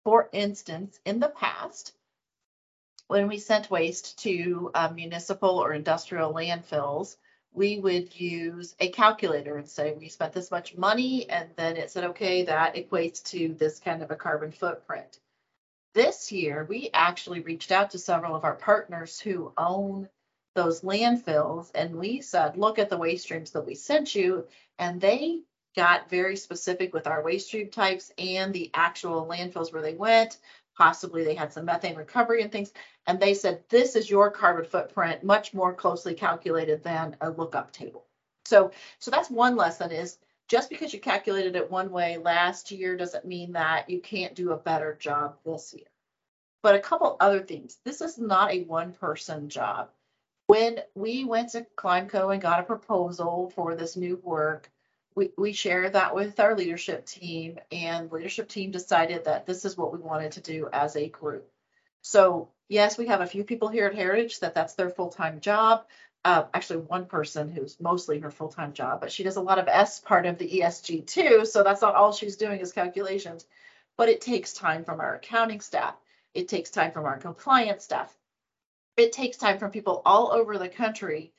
For 0.03 0.29
instance, 0.31 0.99
in 1.05 1.19
the 1.19 1.29
past, 1.29 1.93
when 3.07 3.27
we 3.27 3.37
sent 3.37 3.71
waste 3.71 4.19
to 4.19 4.71
uh, 4.73 4.89
municipal 4.93 5.49
or 5.49 5.73
industrial 5.73 6.33
landfills, 6.33 7.15
we 7.51 7.79
would 7.79 8.19
use 8.19 8.75
a 8.79 8.89
calculator 8.89 9.57
and 9.57 9.69
say 9.69 9.93
we 9.93 10.09
spent 10.09 10.33
this 10.33 10.51
much 10.51 10.75
money, 10.75 11.29
and 11.29 11.49
then 11.55 11.77
it 11.77 11.91
said, 11.91 12.03
okay, 12.05 12.43
that 12.43 12.75
equates 12.75 13.23
to 13.25 13.53
this 13.53 13.79
kind 13.79 14.01
of 14.01 14.11
a 14.11 14.15
carbon 14.15 14.51
footprint. 14.51 15.19
This 15.93 16.31
year, 16.31 16.65
we 16.67 16.89
actually 16.93 17.41
reached 17.41 17.71
out 17.71 17.91
to 17.91 17.99
several 17.99 18.35
of 18.35 18.43
our 18.43 18.55
partners 18.55 19.19
who 19.19 19.53
own 19.57 20.09
those 20.55 20.81
landfills 20.81 21.69
and 21.75 21.95
we 21.95 22.21
said, 22.21 22.57
look 22.57 22.79
at 22.79 22.89
the 22.89 22.97
waste 22.97 23.25
streams 23.25 23.51
that 23.51 23.65
we 23.65 23.75
sent 23.75 24.15
you. 24.15 24.47
And 24.79 24.99
they 24.99 25.41
got 25.75 26.09
very 26.09 26.35
specific 26.35 26.93
with 26.93 27.05
our 27.05 27.23
waste 27.23 27.47
stream 27.47 27.69
types 27.69 28.11
and 28.17 28.53
the 28.53 28.71
actual 28.73 29.27
landfills 29.27 29.71
where 29.71 29.81
they 29.81 29.93
went. 29.93 30.37
Possibly 30.75 31.23
they 31.23 31.35
had 31.35 31.53
some 31.53 31.65
methane 31.65 31.95
recovery 31.95 32.41
and 32.41 32.51
things. 32.51 32.71
And 33.05 33.19
they 33.19 33.35
said, 33.35 33.63
this 33.69 33.95
is 33.95 34.09
your 34.09 34.31
carbon 34.31 34.65
footprint, 34.65 35.23
much 35.23 35.53
more 35.53 35.73
closely 35.73 36.15
calculated 36.15 36.83
than 36.83 37.17
a 37.21 37.29
lookup 37.29 37.71
table. 37.71 38.05
So, 38.45 38.71
so 38.97 39.11
that's 39.11 39.29
one 39.29 39.55
lesson 39.55 39.91
is 39.91 40.17
just 40.47 40.69
because 40.69 40.93
you 40.93 40.99
calculated 40.99 41.55
it 41.55 41.71
one 41.71 41.91
way 41.91 42.17
last 42.17 42.71
year 42.71 42.95
doesn't 42.95 43.25
mean 43.25 43.53
that 43.53 43.89
you 43.89 43.99
can't 43.99 44.35
do 44.35 44.51
a 44.51 44.57
better 44.57 44.95
job 44.99 45.37
this 45.45 45.73
year. 45.73 45.87
But 46.61 46.75
a 46.75 46.79
couple 46.79 47.17
other 47.19 47.41
things. 47.41 47.77
This 47.83 48.01
is 48.01 48.17
not 48.17 48.51
a 48.51 48.63
one 48.63 48.93
person 48.93 49.49
job. 49.49 49.89
When 50.47 50.79
we 50.95 51.23
went 51.23 51.49
to 51.51 51.65
Climeco 51.75 52.31
and 52.31 52.41
got 52.41 52.59
a 52.59 52.63
proposal 52.63 53.51
for 53.55 53.75
this 53.75 53.95
new 53.95 54.17
work, 54.23 54.69
we, 55.15 55.31
we 55.37 55.53
share 55.53 55.89
that 55.89 56.15
with 56.15 56.39
our 56.39 56.55
leadership 56.55 57.05
team, 57.05 57.59
and 57.71 58.11
leadership 58.11 58.49
team 58.49 58.71
decided 58.71 59.25
that 59.25 59.45
this 59.45 59.63
is 59.63 59.77
what 59.77 59.93
we 59.93 59.99
wanted 59.99 60.33
to 60.33 60.41
do 60.41 60.69
as 60.73 60.95
a 60.95 61.09
group. 61.09 61.49
So 62.01 62.49
yes, 62.67 62.97
we 62.97 63.07
have 63.07 63.21
a 63.21 63.27
few 63.27 63.43
people 63.43 63.69
here 63.69 63.87
at 63.87 63.95
Heritage 63.95 64.39
that 64.39 64.55
that's 64.55 64.73
their 64.73 64.89
full-time 64.89 65.39
job. 65.39 65.85
Uh, 66.25 66.45
actually, 66.53 66.79
one 66.79 67.05
person 67.05 67.51
who's 67.51 67.79
mostly 67.81 68.19
her 68.19 68.31
full-time 68.31 68.71
job, 68.73 69.01
but 69.01 69.11
she 69.11 69.23
does 69.23 69.35
a 69.35 69.41
lot 69.41 69.59
of 69.59 69.67
S 69.67 69.99
part 69.99 70.25
of 70.25 70.37
the 70.37 70.49
ESG 70.49 71.05
too. 71.05 71.45
So 71.45 71.63
that's 71.63 71.81
not 71.81 71.95
all 71.95 72.13
she's 72.13 72.37
doing 72.37 72.61
is 72.61 72.71
calculations. 72.71 73.45
But 73.97 74.09
it 74.09 74.21
takes 74.21 74.53
time 74.53 74.85
from 74.85 75.01
our 75.01 75.15
accounting 75.15 75.59
staff. 75.59 75.95
It 76.33 76.47
takes 76.47 76.71
time 76.71 76.91
from 76.91 77.05
our 77.05 77.17
compliance 77.17 77.83
staff. 77.83 78.15
It 78.95 79.11
takes 79.11 79.37
time 79.37 79.59
from 79.59 79.71
people 79.71 80.01
all 80.05 80.31
over 80.31 80.57
the 80.57 80.69
country 80.69 81.33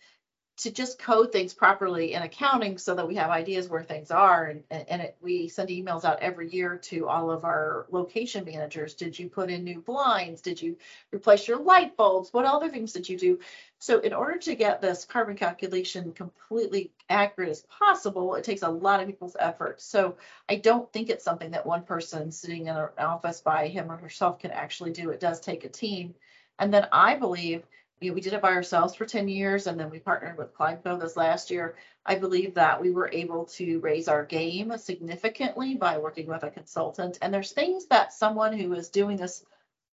to 0.56 0.70
just 0.70 1.00
code 1.00 1.32
things 1.32 1.52
properly 1.52 2.12
in 2.14 2.22
accounting 2.22 2.78
so 2.78 2.94
that 2.94 3.08
we 3.08 3.16
have 3.16 3.30
ideas 3.30 3.68
where 3.68 3.82
things 3.82 4.12
are. 4.12 4.44
And, 4.44 4.62
and 4.70 5.02
it, 5.02 5.16
we 5.20 5.48
send 5.48 5.68
emails 5.68 6.04
out 6.04 6.20
every 6.20 6.48
year 6.48 6.76
to 6.84 7.08
all 7.08 7.30
of 7.30 7.44
our 7.44 7.86
location 7.90 8.44
managers. 8.44 8.94
Did 8.94 9.18
you 9.18 9.28
put 9.28 9.50
in 9.50 9.64
new 9.64 9.80
blinds? 9.80 10.40
Did 10.40 10.62
you 10.62 10.76
replace 11.12 11.48
your 11.48 11.58
light 11.58 11.96
bulbs? 11.96 12.32
What 12.32 12.44
other 12.44 12.68
things 12.68 12.92
did 12.92 13.08
you 13.08 13.18
do? 13.18 13.40
So 13.80 13.98
in 13.98 14.12
order 14.12 14.38
to 14.38 14.54
get 14.54 14.80
this 14.80 15.04
carbon 15.04 15.36
calculation 15.36 16.12
completely 16.12 16.92
accurate 17.10 17.50
as 17.50 17.62
possible 17.62 18.36
it 18.36 18.44
takes 18.44 18.62
a 18.62 18.68
lot 18.68 19.00
of 19.00 19.06
people's 19.06 19.36
effort. 19.38 19.82
So 19.82 20.16
i 20.48 20.56
don't 20.56 20.90
think 20.92 21.10
it's 21.10 21.24
something 21.24 21.50
that 21.50 21.66
one 21.66 21.82
person 21.82 22.30
sitting 22.30 22.68
in 22.68 22.76
an 22.76 22.88
office 22.96 23.40
by 23.40 23.66
him 23.66 23.90
or 23.90 23.96
herself 23.96 24.38
can 24.38 24.52
actually 24.52 24.92
do. 24.92 25.10
It 25.10 25.20
does 25.20 25.40
take 25.40 25.64
a 25.64 25.68
team. 25.68 26.14
And 26.60 26.72
then 26.72 26.86
i 26.92 27.16
believe 27.16 27.64
we 28.00 28.20
did 28.20 28.32
it 28.32 28.42
by 28.42 28.52
ourselves 28.52 28.94
for 28.94 29.06
10 29.06 29.28
years 29.28 29.66
and 29.66 29.78
then 29.78 29.90
we 29.90 29.98
partnered 29.98 30.36
with 30.36 30.54
Climeco 30.54 31.00
this 31.00 31.16
last 31.16 31.50
year. 31.50 31.76
I 32.04 32.16
believe 32.16 32.54
that 32.54 32.80
we 32.80 32.90
were 32.90 33.10
able 33.12 33.46
to 33.46 33.80
raise 33.80 34.08
our 34.08 34.24
game 34.24 34.76
significantly 34.76 35.74
by 35.74 35.98
working 35.98 36.26
with 36.26 36.42
a 36.42 36.50
consultant. 36.50 37.18
And 37.22 37.32
there's 37.32 37.52
things 37.52 37.86
that 37.86 38.12
someone 38.12 38.52
who 38.52 38.74
is 38.74 38.90
doing 38.90 39.16
this 39.16 39.44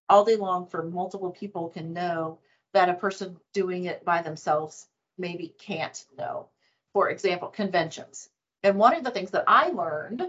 all 0.09 0.25
day 0.25 0.35
long 0.35 0.67
for 0.67 0.83
multiple 0.83 1.31
people 1.31 1.69
can 1.69 1.93
know 1.93 2.39
that 2.73 2.89
a 2.89 2.95
person 2.95 3.37
doing 3.53 3.85
it 3.85 4.03
by 4.03 4.21
themselves 4.21 4.87
maybe 5.17 5.53
can't 5.59 6.05
know. 6.17 6.49
For 6.93 7.09
example, 7.09 7.47
conventions. 7.47 8.29
And 8.63 8.77
one 8.77 8.95
of 8.95 9.03
the 9.03 9.11
things 9.11 9.31
that 9.31 9.45
I 9.47 9.69
learned, 9.69 10.21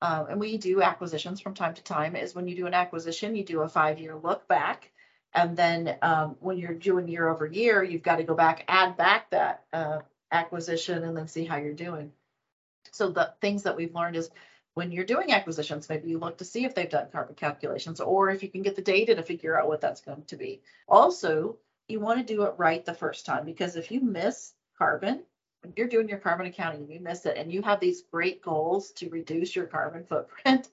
um, 0.00 0.26
and 0.28 0.40
we 0.40 0.56
do 0.56 0.82
acquisitions 0.82 1.40
from 1.40 1.54
time 1.54 1.74
to 1.74 1.82
time, 1.82 2.14
is 2.14 2.34
when 2.34 2.46
you 2.46 2.56
do 2.56 2.66
an 2.66 2.74
acquisition, 2.74 3.34
you 3.34 3.44
do 3.44 3.62
a 3.62 3.68
five 3.68 3.98
year 3.98 4.14
look 4.14 4.46
back 4.46 4.90
and 5.34 5.56
then 5.56 5.96
um, 6.02 6.36
when 6.40 6.58
you're 6.58 6.74
doing 6.74 7.08
year 7.08 7.28
over 7.28 7.46
year, 7.46 7.82
you've 7.82 8.02
got 8.02 8.16
to 8.16 8.22
go 8.22 8.34
back, 8.34 8.64
add 8.68 8.96
back 8.96 9.30
that 9.30 9.64
uh, 9.72 10.00
acquisition, 10.30 11.04
and 11.04 11.16
then 11.16 11.26
see 11.26 11.44
how 11.44 11.56
you're 11.56 11.72
doing. 11.72 12.12
So 12.92 13.10
the 13.10 13.32
things 13.40 13.64
that 13.64 13.76
we've 13.76 13.94
learned 13.94 14.16
is 14.16 14.30
when 14.74 14.92
you're 14.92 15.04
doing 15.04 15.32
acquisitions, 15.32 15.88
maybe 15.88 16.08
you 16.08 16.18
look 16.18 16.38
to 16.38 16.44
see 16.44 16.64
if 16.64 16.74
they've 16.74 16.88
done 16.88 17.08
carbon 17.10 17.34
calculations 17.34 18.00
or 18.00 18.30
if 18.30 18.42
you 18.42 18.48
can 18.48 18.62
get 18.62 18.76
the 18.76 18.82
data 18.82 19.14
to 19.14 19.22
figure 19.22 19.58
out 19.58 19.68
what 19.68 19.80
that's 19.80 20.00
going 20.00 20.24
to 20.24 20.36
be. 20.36 20.60
Also, 20.88 21.56
you 21.88 22.00
want 22.00 22.24
to 22.24 22.34
do 22.34 22.42
it 22.44 22.54
right 22.56 22.84
the 22.84 22.94
first 22.94 23.26
time 23.26 23.44
because 23.44 23.76
if 23.76 23.90
you 23.90 24.00
miss 24.00 24.52
carbon, 24.76 25.22
when 25.62 25.72
you're 25.76 25.88
doing 25.88 26.08
your 26.08 26.18
carbon 26.18 26.46
accounting, 26.46 26.90
you 26.90 27.00
miss 27.00 27.26
it 27.26 27.36
and 27.36 27.52
you 27.52 27.62
have 27.62 27.80
these 27.80 28.02
great 28.10 28.42
goals 28.42 28.90
to 28.92 29.08
reduce 29.10 29.54
your 29.54 29.66
carbon 29.66 30.04
footprint, 30.04 30.68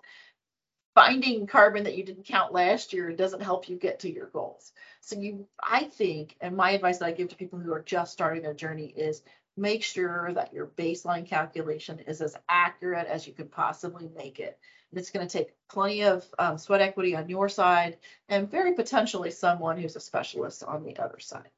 finding 0.93 1.47
carbon 1.47 1.83
that 1.83 1.97
you 1.97 2.03
didn't 2.03 2.25
count 2.25 2.53
last 2.53 2.93
year 2.93 3.11
doesn't 3.11 3.41
help 3.41 3.69
you 3.69 3.77
get 3.77 3.99
to 3.99 4.11
your 4.11 4.27
goals. 4.27 4.71
So 4.99 5.17
you, 5.17 5.47
I 5.63 5.85
think, 5.85 6.35
and 6.41 6.55
my 6.55 6.71
advice 6.71 6.97
that 6.99 7.05
I 7.05 7.11
give 7.11 7.29
to 7.29 7.35
people 7.35 7.59
who 7.59 7.73
are 7.73 7.81
just 7.81 8.13
starting 8.13 8.43
their 8.43 8.53
journey 8.53 8.87
is 8.87 9.21
make 9.57 9.83
sure 9.83 10.31
that 10.33 10.53
your 10.53 10.67
baseline 10.67 11.25
calculation 11.25 11.99
is 12.07 12.21
as 12.21 12.35
accurate 12.49 13.07
as 13.07 13.27
you 13.27 13.33
can 13.33 13.47
possibly 13.47 14.09
make 14.15 14.39
it. 14.39 14.59
And 14.91 14.99
it's 14.99 15.11
going 15.11 15.27
to 15.27 15.37
take 15.37 15.53
plenty 15.69 16.03
of 16.03 16.25
um, 16.37 16.57
sweat 16.57 16.81
equity 16.81 17.15
on 17.15 17.29
your 17.29 17.47
side 17.47 17.97
and 18.27 18.49
very 18.49 18.73
potentially 18.73 19.31
someone 19.31 19.77
who's 19.77 19.95
a 19.95 20.01
specialist 20.01 20.63
on 20.63 20.83
the 20.83 20.97
other 20.97 21.19
side. 21.19 21.49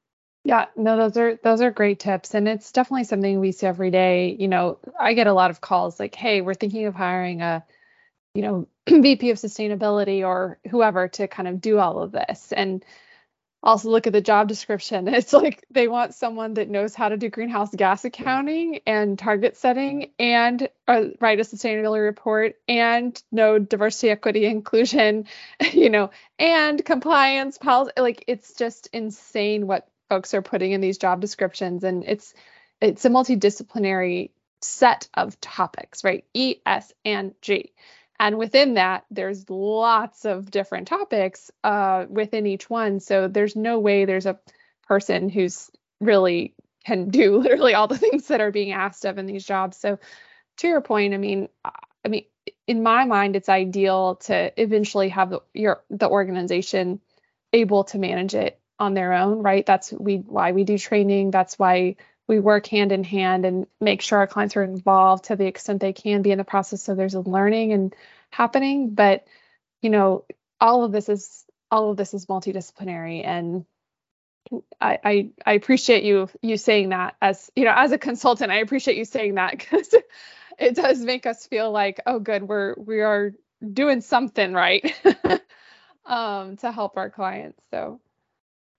Yeah, 0.45 0.65
no, 0.75 0.97
those 0.97 1.15
are 1.15 1.39
those 1.41 1.61
are 1.61 1.71
great 1.71 1.99
tips, 1.99 2.33
and 2.33 2.49
it's 2.49 2.73
definitely 2.73 3.05
something 3.05 3.39
we 3.39 3.53
see 3.53 3.65
every 3.65 3.91
day. 3.91 4.35
You 4.37 4.49
know, 4.49 4.77
I 4.99 5.13
get 5.13 5.27
a 5.27 5.33
lot 5.33 5.51
of 5.51 5.61
calls 5.61 6.01
like, 6.01 6.13
"Hey, 6.15 6.41
we're 6.41 6.53
thinking 6.53 6.85
of 6.85 6.93
hiring 6.93 7.41
a 7.41 7.63
you 8.33 8.41
know, 8.41 8.67
VP 8.89 9.29
of 9.31 9.37
sustainability 9.37 10.25
or 10.25 10.59
whoever 10.69 11.07
to 11.09 11.27
kind 11.27 11.47
of 11.47 11.61
do 11.61 11.79
all 11.79 11.99
of 11.99 12.11
this. 12.11 12.51
And 12.51 12.83
also 13.63 13.89
look 13.89 14.07
at 14.07 14.13
the 14.13 14.21
job 14.21 14.49
description. 14.49 15.07
It's 15.13 15.31
like 15.31 15.65
they 15.71 15.87
want 15.87 16.13
someone 16.13 16.55
that 16.55 16.69
knows 16.69 16.93
how 16.93 17.09
to 17.09 17.17
do 17.17 17.29
greenhouse 17.29 17.73
gas 17.73 18.03
accounting 18.03 18.81
and 18.85 19.17
target 19.17 19.55
setting 19.55 20.11
and 20.19 20.67
uh, 20.87 21.05
write 21.21 21.39
a 21.39 21.43
sustainability 21.43 22.03
report 22.03 22.55
and 22.67 23.21
know 23.31 23.57
diversity, 23.57 24.09
equity, 24.09 24.45
inclusion, 24.45 25.25
you 25.71 25.89
know, 25.89 26.09
and 26.37 26.83
compliance 26.83 27.57
policy. 27.57 27.93
Like 27.97 28.25
it's 28.27 28.53
just 28.53 28.89
insane 28.91 29.65
what 29.65 29.87
folks 30.09 30.33
are 30.33 30.41
putting 30.41 30.73
in 30.73 30.81
these 30.81 30.97
job 30.97 31.21
descriptions. 31.21 31.83
And 31.85 32.03
it's 32.05 32.33
it's 32.81 33.05
a 33.05 33.09
multidisciplinary 33.09 34.31
set 34.61 35.07
of 35.13 35.39
topics, 35.39 36.03
right? 36.03 36.25
E, 36.33 36.55
S, 36.65 36.91
and 37.05 37.33
G. 37.41 37.71
And 38.23 38.38
within 38.38 38.75
that, 38.75 39.03
there's 39.12 39.49
lots 39.49 40.23
of 40.23 40.49
different 40.49 40.88
topics 40.88 41.51
uh, 41.62 42.05
within 42.07 42.47
each 42.47 42.69
one. 42.69 43.01
So 43.01 43.27
there's 43.27 43.53
no 43.53 43.79
way 43.79 44.05
there's 44.05 44.25
a 44.25 44.39
person 44.88 45.27
who's 45.27 45.69
really 45.99 46.55
can 46.86 47.09
do 47.09 47.38
literally 47.41 47.73
all 47.73 47.89
the 47.89 47.97
things 47.97 48.27
that 48.29 48.39
are 48.39 48.49
being 48.49 48.71
asked 48.71 49.03
of 49.03 49.17
in 49.17 49.25
these 49.25 49.43
jobs. 49.43 49.75
So 49.75 49.99
to 50.59 50.67
your 50.69 50.79
point, 50.79 51.13
I 51.13 51.17
mean, 51.17 51.49
I 52.05 52.07
mean, 52.07 52.23
in 52.65 52.81
my 52.81 53.03
mind, 53.03 53.36
it's 53.36 53.49
ideal 53.49 54.15
to 54.27 54.53
eventually 54.62 55.09
have 55.09 55.29
the, 55.29 55.41
your 55.53 55.83
the 55.89 56.07
organization 56.07 57.01
able 57.51 57.83
to 57.86 57.97
manage 57.99 58.36
it 58.36 58.57
on 58.79 58.93
their 58.93 59.12
own, 59.12 59.39
right? 59.43 59.65
That's 59.65 59.91
we 59.91 60.19
why 60.19 60.53
we 60.53 60.63
do 60.63 60.77
training. 60.77 61.31
That's 61.31 61.59
why 61.59 61.97
we 62.27 62.39
work 62.39 62.67
hand 62.67 62.91
in 62.91 63.03
hand 63.03 63.45
and 63.45 63.67
make 63.81 64.01
sure 64.01 64.19
our 64.19 64.27
clients 64.27 64.55
are 64.55 64.63
involved 64.63 65.25
to 65.25 65.36
the 65.36 65.45
extent 65.45 65.81
they 65.81 65.93
can 65.93 66.21
be 66.21 66.31
in 66.31 66.38
the 66.38 66.43
process 66.43 66.81
so 66.81 66.95
there's 66.95 67.15
a 67.15 67.19
learning 67.19 67.73
and 67.73 67.95
happening. 68.29 68.91
But 68.91 69.25
you 69.81 69.89
know 69.89 70.25
all 70.59 70.83
of 70.83 70.91
this 70.91 71.09
is 71.09 71.45
all 71.69 71.91
of 71.91 71.97
this 71.97 72.13
is 72.13 72.27
multidisciplinary 72.27 73.25
and 73.25 73.65
I, 74.79 74.99
I, 75.03 75.29
I 75.45 75.53
appreciate 75.53 76.03
you 76.03 76.29
you 76.41 76.57
saying 76.57 76.89
that 76.89 77.15
as 77.21 77.51
you 77.55 77.65
know 77.65 77.73
as 77.75 77.91
a 77.91 77.97
consultant 77.97 78.51
I 78.51 78.57
appreciate 78.57 78.97
you 78.97 79.05
saying 79.05 79.36
that 79.36 79.51
because 79.57 79.93
it 80.59 80.75
does 80.75 80.99
make 80.99 81.25
us 81.25 81.47
feel 81.47 81.71
like 81.71 81.99
oh 82.05 82.19
good 82.19 82.43
we're 82.43 82.75
we 82.77 83.01
are 83.01 83.33
doing 83.71 84.01
something 84.01 84.53
right 84.53 84.93
um, 86.05 86.57
to 86.57 86.71
help 86.71 86.97
our 86.97 87.09
clients. 87.09 87.62
So 87.71 87.99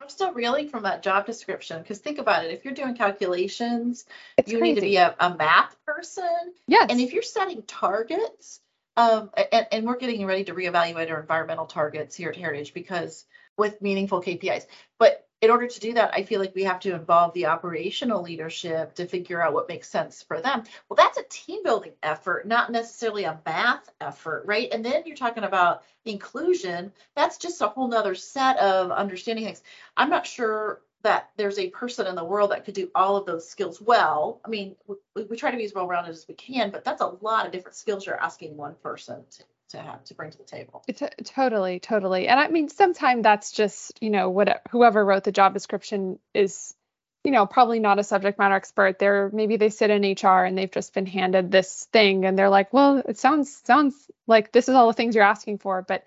I'm 0.01 0.09
still 0.09 0.33
reeling 0.33 0.69
from 0.69 0.83
that 0.83 1.03
job 1.03 1.27
description 1.27 1.81
because 1.81 1.99
think 1.99 2.19
about 2.19 2.45
it. 2.45 2.53
If 2.53 2.65
you're 2.65 2.75
doing 2.75 2.95
calculations, 2.95 4.05
it's 4.37 4.51
you 4.51 4.59
crazy. 4.59 4.75
need 4.75 4.81
to 4.81 4.87
be 4.87 4.97
a, 4.97 5.15
a 5.19 5.35
math 5.35 5.77
person. 5.87 6.53
yes 6.67 6.87
And 6.91 7.01
if 7.01 7.13
you're 7.13 7.23
setting 7.23 7.63
targets, 7.63 8.61
um, 8.97 9.31
and, 9.53 9.67
and 9.73 9.87
we're 9.87 9.97
getting 9.97 10.25
ready 10.27 10.45
to 10.45 10.55
reevaluate 10.55 11.11
our 11.11 11.21
environmental 11.21 11.67
targets 11.67 12.15
here 12.15 12.31
at 12.31 12.37
Heritage 12.37 12.75
because 12.75 13.25
with 13.57 13.81
meaningful 13.81 14.23
KPIs. 14.23 14.67
But 14.99 15.24
in 15.45 15.51
order 15.51 15.67
to 15.67 15.81
do 15.81 15.93
that, 15.93 16.13
I 16.15 16.23
feel 16.23 16.41
like 16.41 16.55
we 16.55 16.65
have 16.65 16.81
to 16.81 16.95
involve 16.95 17.35
the 17.35 17.47
operational 17.47 18.23
leadership 18.23 18.95
to 18.95 19.07
figure 19.07 19.43
out 19.43 19.53
what 19.53 19.69
makes 19.69 19.91
sense 19.91 20.23
for 20.23 20.41
them. 20.41 20.65
Well, 20.89 20.97
that's 20.97 21.19
a 21.19 21.25
team 21.29 21.63
building 21.63 21.93
effort, 22.03 22.47
not 22.47 22.73
necessarily 22.73 23.25
a 23.25 23.39
math 23.45 23.91
effort, 24.01 24.45
right? 24.47 24.69
And 24.73 24.83
then 24.83 25.03
you're 25.05 25.17
talking 25.17 25.45
about 25.45 25.83
inclusion. 26.07 26.93
That's 27.15 27.37
just 27.37 27.61
a 27.61 27.69
whole 27.69 27.89
nother 27.89 28.15
set 28.15 28.57
of 28.59 28.91
understanding 28.91 29.45
things. 29.45 29.63
I'm 29.97 30.09
not 30.09 30.27
sure 30.27 30.81
that 31.03 31.31
there's 31.37 31.59
a 31.59 31.69
person 31.69 32.07
in 32.07 32.15
the 32.15 32.25
world 32.25 32.51
that 32.51 32.65
could 32.65 32.75
do 32.75 32.91
all 32.95 33.17
of 33.17 33.27
those 33.27 33.47
skills 33.47 33.83
well. 33.83 34.41
I 34.47 34.49
mean, 34.49 34.75
we, 34.87 35.25
we 35.25 35.37
try 35.37 35.51
to 35.51 35.59
be 35.59 35.65
as 35.65 35.75
well 35.75 35.87
rounded 35.87 36.11
as 36.13 36.27
we 36.27 36.35
can, 36.35 36.71
but 36.71 36.85
that's 36.85 37.03
a 37.03 37.17
lot 37.21 37.45
of 37.45 37.53
different 37.53 37.77
skills 37.77 38.07
you're 38.07 38.19
asking 38.19 38.57
one 38.57 38.77
person 38.83 39.23
to, 39.33 39.45
to 39.75 39.83
have 39.83 40.05
to 40.05 40.15
bring 40.15 40.31
to 40.31 40.39
the 40.39 40.45
table. 40.45 40.83
It's 40.89 41.03
a, 41.03 41.11
totally, 41.25 41.81
totally. 41.81 42.29
And 42.29 42.39
I 42.39 42.49
mean, 42.49 42.69
sometimes 42.69 43.23
that's 43.23 43.53
just, 43.53 44.03
you 44.03 44.11
know, 44.11 44.31
what 44.31 44.63
whoever 44.71 45.05
wrote 45.05 45.25
the 45.25 45.33
job 45.33 45.55
description 45.55 46.19
is, 46.33 46.75
you 47.23 47.31
know, 47.31 47.47
probably 47.47 47.81
not 47.81 47.99
a 47.99 48.05
subject 48.05 48.39
matter 48.39 48.55
expert. 48.55 48.99
They're 48.99 49.31
maybe 49.33 49.57
they 49.57 49.71
sit 49.71 49.91
in 49.91 50.03
HR 50.03 50.45
and 50.45 50.57
they've 50.57 50.71
just 50.71 50.95
been 50.95 51.07
handed 51.07 51.51
this 51.51 51.87
thing 51.93 52.25
and 52.25 52.39
they're 52.39 52.51
like, 52.51 52.73
well, 52.73 53.03
it 53.07 53.19
sounds 53.19 53.63
sounds 53.65 53.95
like 54.27 54.53
this 54.53 54.69
is 54.69 54.75
all 54.75 54.89
the 54.89 54.93
things 54.93 55.15
you're 55.15 55.25
asking 55.25 55.59
for, 55.59 55.83
but 55.83 56.05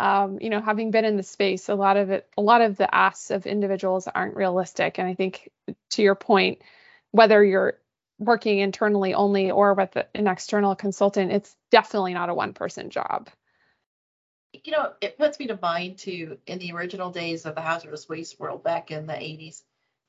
um, 0.00 0.38
you 0.40 0.50
know, 0.50 0.60
having 0.60 0.90
been 0.90 1.04
in 1.04 1.16
the 1.16 1.22
space, 1.22 1.68
a 1.68 1.74
lot 1.74 1.96
of 1.96 2.10
it, 2.10 2.28
a 2.36 2.42
lot 2.42 2.60
of 2.60 2.76
the 2.76 2.92
asks 2.92 3.30
of 3.30 3.46
individuals 3.46 4.06
aren't 4.06 4.36
realistic. 4.36 4.98
And 4.98 5.08
I 5.08 5.14
think 5.14 5.50
to 5.90 6.02
your 6.02 6.14
point, 6.14 6.62
whether 7.10 7.42
you're 7.42 7.78
working 8.18 8.58
internally 8.58 9.14
only 9.14 9.50
or 9.50 9.74
with 9.74 9.96
an 10.14 10.26
external 10.26 10.74
consultant, 10.74 11.32
it's 11.32 11.56
definitely 11.70 12.14
not 12.14 12.28
a 12.28 12.34
one 12.34 12.52
person 12.52 12.90
job. 12.90 13.28
You 14.64 14.72
know, 14.72 14.92
it 15.00 15.18
puts 15.18 15.38
me 15.38 15.46
to 15.48 15.58
mind 15.60 15.98
too 15.98 16.38
in 16.46 16.58
the 16.58 16.72
original 16.72 17.10
days 17.10 17.46
of 17.46 17.54
the 17.54 17.60
hazardous 17.60 18.08
waste 18.08 18.40
world 18.40 18.64
back 18.64 18.90
in 18.90 19.06
the 19.06 19.12
80s. 19.12 19.62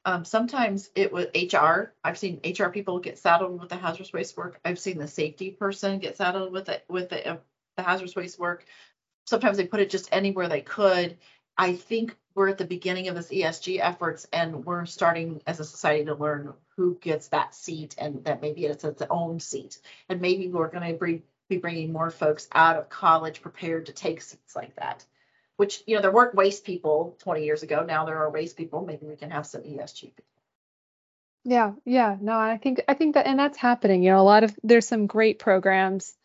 Um, 0.06 0.24
sometimes 0.26 0.90
it 0.96 1.12
was 1.12 1.28
HR. 1.36 1.94
I've 2.04 2.18
seen 2.18 2.40
HR 2.44 2.70
people 2.70 3.00
get 3.00 3.20
saddled 3.20 3.60
with 3.60 3.70
the 3.70 3.76
hazardous 3.76 4.14
waste 4.14 4.38
work. 4.38 4.60
I've 4.64 4.80
seen 4.80 4.98
the 4.98 5.08
safety 5.08 5.52
person 5.52 6.00
get 6.00 6.18
saddled 6.18 6.54
with 6.54 6.70
it 6.70 6.86
with 6.88 7.10
the, 7.10 7.34
uh, 7.34 7.38
the 7.76 7.84
hazardous 7.84 8.16
waste 8.16 8.40
work. 8.40 8.66
Sometimes 9.26 9.58
they 9.58 9.68
put 9.68 9.82
it 9.82 9.90
just 9.90 10.10
anywhere 10.12 10.48
they 10.48 10.62
could. 10.62 11.18
I 11.58 11.74
think 11.74 12.16
we're 12.34 12.48
at 12.48 12.58
the 12.58 12.66
beginning 12.66 13.10
of 13.10 13.16
this 13.16 13.30
ESG 13.30 13.80
efforts, 13.82 14.26
and 14.32 14.66
we're 14.66 14.86
starting 14.86 15.42
as 15.46 15.60
a 15.60 15.66
society 15.66 16.06
to 16.06 16.16
learn 16.16 16.54
who 16.80 16.98
gets 17.02 17.28
that 17.28 17.54
seat, 17.54 17.94
and 17.98 18.24
that 18.24 18.42
maybe 18.42 18.66
it's 18.66 18.86
its 18.86 19.04
own 19.10 19.42
seat, 19.42 19.80
and 20.08 20.22
maybe 20.22 20.48
we're 20.48 20.70
going 20.70 20.98
to 20.98 21.22
be 21.50 21.58
bringing 21.58 21.92
more 21.92 22.10
folks 22.10 22.48
out 22.54 22.78
of 22.78 22.88
college 22.88 23.42
prepared 23.42 23.88
to 23.88 23.92
take 23.92 24.22
seats 24.22 24.56
like 24.56 24.74
that. 24.78 25.06
Which 25.58 25.84
you 25.86 25.98
know 25.98 26.02
there 26.02 26.12
weren't 26.12 26.36
waste 26.36 26.64
people 26.64 27.18
20 27.20 27.44
years 27.44 27.64
ago. 27.64 27.84
Now 27.86 28.06
there 28.06 28.20
are 28.20 28.32
waste 28.32 28.56
people. 28.56 28.86
Maybe 28.86 29.06
we 29.06 29.18
can 29.18 29.30
have 29.32 29.46
some 29.46 29.64
esg 29.64 30.02
people. 30.02 30.24
Yeah 31.44 31.74
yeah. 31.84 32.16
No 32.22 32.40
i 32.40 32.56
think 32.56 32.82
i 32.88 32.94
think 32.94 33.16
that 33.16 33.28
and 33.28 33.38
that's 33.38 33.58
happening. 33.58 34.02
You 34.02 34.12
know 34.12 34.22
a 34.22 34.32
lot 34.32 34.46
of 34.46 34.58
there's 34.64 34.88
some 34.88 35.06
great 35.06 35.38
programs 35.38 36.16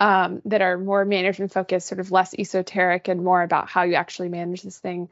um, 0.00 0.42
that 0.46 0.60
are 0.60 0.76
more 0.76 1.04
management 1.04 1.52
focused 1.52 1.86
sort 1.86 2.00
of 2.00 2.10
less 2.10 2.34
esoteric 2.36 3.06
and 3.06 3.22
more 3.22 3.42
about 3.42 3.68
how 3.68 3.84
you 3.84 3.94
actually 3.94 4.30
manage 4.30 4.62
this 4.62 4.80
thing 4.80 5.08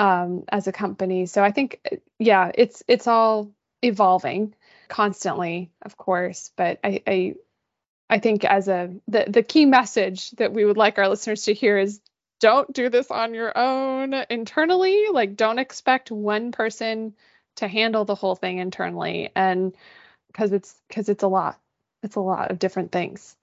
um, 0.00 0.42
as 0.48 0.66
a 0.66 0.72
company. 0.72 1.26
So 1.26 1.44
i 1.44 1.52
think 1.52 1.80
yeah 2.18 2.50
it's 2.52 2.82
it's 2.88 3.06
all 3.06 3.52
evolving 3.86 4.54
constantly 4.88 5.70
of 5.82 5.96
course 5.96 6.50
but 6.56 6.78
i 6.84 7.02
i 7.06 7.34
I 8.08 8.20
think 8.20 8.44
as 8.44 8.68
a 8.68 8.94
the 9.08 9.24
the 9.26 9.42
key 9.42 9.66
message 9.66 10.30
that 10.32 10.52
we 10.52 10.64
would 10.64 10.76
like 10.76 10.98
our 10.98 11.08
listeners 11.08 11.42
to 11.44 11.54
hear 11.54 11.76
is 11.76 12.00
don't 12.40 12.72
do 12.72 12.88
this 12.88 13.10
on 13.10 13.34
your 13.34 13.56
own 13.56 14.14
internally. 14.30 15.06
Like, 15.10 15.36
don't 15.36 15.58
expect 15.58 16.10
one 16.10 16.52
person 16.52 17.14
to 17.56 17.68
handle 17.68 18.04
the 18.04 18.14
whole 18.14 18.36
thing 18.36 18.58
internally. 18.58 19.30
And 19.34 19.74
because 20.28 20.52
it's 20.52 20.74
because 20.88 21.08
it's 21.08 21.22
a 21.22 21.28
lot. 21.28 21.58
It's 22.02 22.16
a 22.16 22.20
lot 22.20 22.50
of 22.50 22.58
different 22.58 22.92
things. 22.92 23.36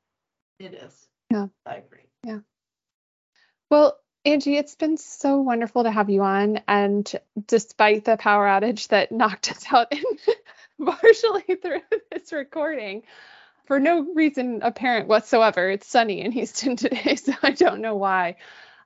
It 0.59 0.73
is. 0.73 1.07
Yeah. 1.31 1.47
I 1.65 1.75
agree. 1.75 2.05
Yeah. 2.23 2.39
Well, 3.69 3.97
Angie, 4.25 4.57
it's 4.57 4.75
been 4.75 4.97
so 4.97 5.39
wonderful 5.41 5.83
to 5.83 5.91
have 5.91 6.09
you 6.09 6.21
on. 6.23 6.61
And 6.67 7.11
despite 7.47 8.05
the 8.05 8.17
power 8.17 8.45
outage 8.47 8.87
that 8.89 9.11
knocked 9.11 9.51
us 9.51 9.65
out 9.71 9.87
in 9.91 10.85
partially 10.85 11.55
through 11.61 11.81
this 12.11 12.31
recording, 12.33 13.03
for 13.65 13.79
no 13.79 14.01
reason 14.13 14.61
apparent 14.63 15.07
whatsoever, 15.07 15.69
it's 15.71 15.87
sunny 15.87 16.21
in 16.21 16.31
Houston 16.31 16.75
today, 16.77 17.15
so 17.15 17.33
I 17.43 17.51
don't 17.51 17.81
know 17.81 17.95
why. 17.95 18.37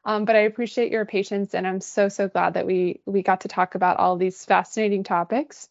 Um, 0.06 0.26
but 0.26 0.36
I 0.36 0.42
appreciate 0.42 0.92
your 0.92 1.06
patience, 1.06 1.54
and 1.54 1.68
I'm 1.68 1.82
so 1.82 2.10
so 2.10 2.30
glad 2.30 2.56
that 2.56 2.66
we 2.66 3.02
we 3.06 3.24
got 3.24 3.42
to 3.42 3.50
talk 3.50 3.76
about 3.76 3.98
all 3.98 4.18
these 4.18 4.46
fascinating 4.46 5.04
topics. 5.04 5.70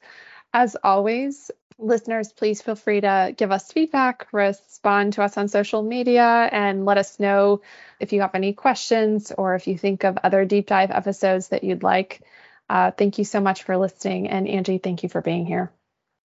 As 0.55 0.77
always, 0.85 1.51
listeners, 1.79 2.33
please 2.33 2.63
feel 2.63 2.75
free 2.75 3.01
to 3.01 3.35
give 3.37 3.53
us 3.53 3.71
feedback, 3.71 4.27
respond 4.33 5.15
to 5.15 5.23
us 5.23 5.37
on 5.37 5.49
social 5.49 5.83
media, 5.83 6.49
and 6.51 6.85
let 6.85 6.99
us 6.99 7.21
know 7.21 7.63
if 8.01 8.13
you 8.13 8.21
have 8.23 8.35
any 8.35 8.53
questions 8.53 9.33
or 9.37 9.55
if 9.55 9.67
you 9.67 9.77
think 9.77 10.05
of 10.05 10.19
other 10.23 10.45
deep 10.45 10.67
dive 10.67 10.91
episodes 10.91 11.49
that 11.49 11.65
you'd 11.65 11.83
like. 11.83 12.23
Uh, 12.69 12.91
thank 12.91 13.19
you 13.19 13.25
so 13.25 13.41
much 13.41 13.63
for 13.63 13.77
listening, 13.77 14.29
and 14.29 14.49
Angie, 14.49 14.79
thank 14.79 15.03
you 15.03 15.09
for 15.09 15.21
being 15.21 15.47
here. 15.47 15.71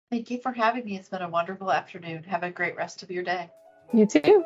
Thank 0.10 0.32
you 0.32 0.40
for 0.40 0.52
having 0.52 0.86
me. 0.86 0.96
It's 0.96 1.10
been 1.10 1.22
a 1.22 1.30
wonderful 1.30 1.72
afternoon. 1.72 2.24
Have 2.24 2.44
a 2.44 2.52
great 2.52 2.76
rest 2.78 3.04
of 3.04 3.12
your 3.12 3.24
day. 3.24 3.50
You 3.94 4.06
too. 4.06 4.46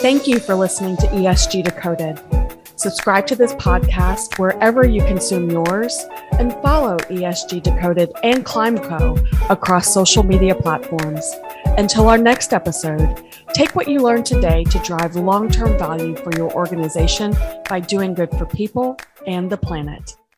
Thank 0.00 0.26
you 0.26 0.40
for 0.40 0.54
listening 0.54 0.96
to 0.98 1.06
ESG 1.06 1.64
Decoded. 1.64 2.45
Subscribe 2.76 3.26
to 3.28 3.36
this 3.36 3.54
podcast 3.54 4.38
wherever 4.38 4.86
you 4.86 5.02
consume 5.04 5.50
yours 5.50 6.04
and 6.32 6.52
follow 6.62 6.98
ESG 6.98 7.62
Decoded 7.62 8.12
and 8.22 8.44
Climeco 8.44 9.18
across 9.50 9.92
social 9.92 10.22
media 10.22 10.54
platforms. 10.54 11.34
Until 11.78 12.08
our 12.10 12.18
next 12.18 12.52
episode, 12.52 13.24
take 13.54 13.74
what 13.74 13.88
you 13.88 14.00
learned 14.00 14.26
today 14.26 14.62
to 14.64 14.78
drive 14.80 15.16
long 15.16 15.50
term 15.50 15.78
value 15.78 16.14
for 16.16 16.36
your 16.36 16.52
organization 16.52 17.34
by 17.66 17.80
doing 17.80 18.12
good 18.12 18.30
for 18.32 18.44
people 18.44 18.98
and 19.26 19.48
the 19.48 19.56
planet. 19.56 20.14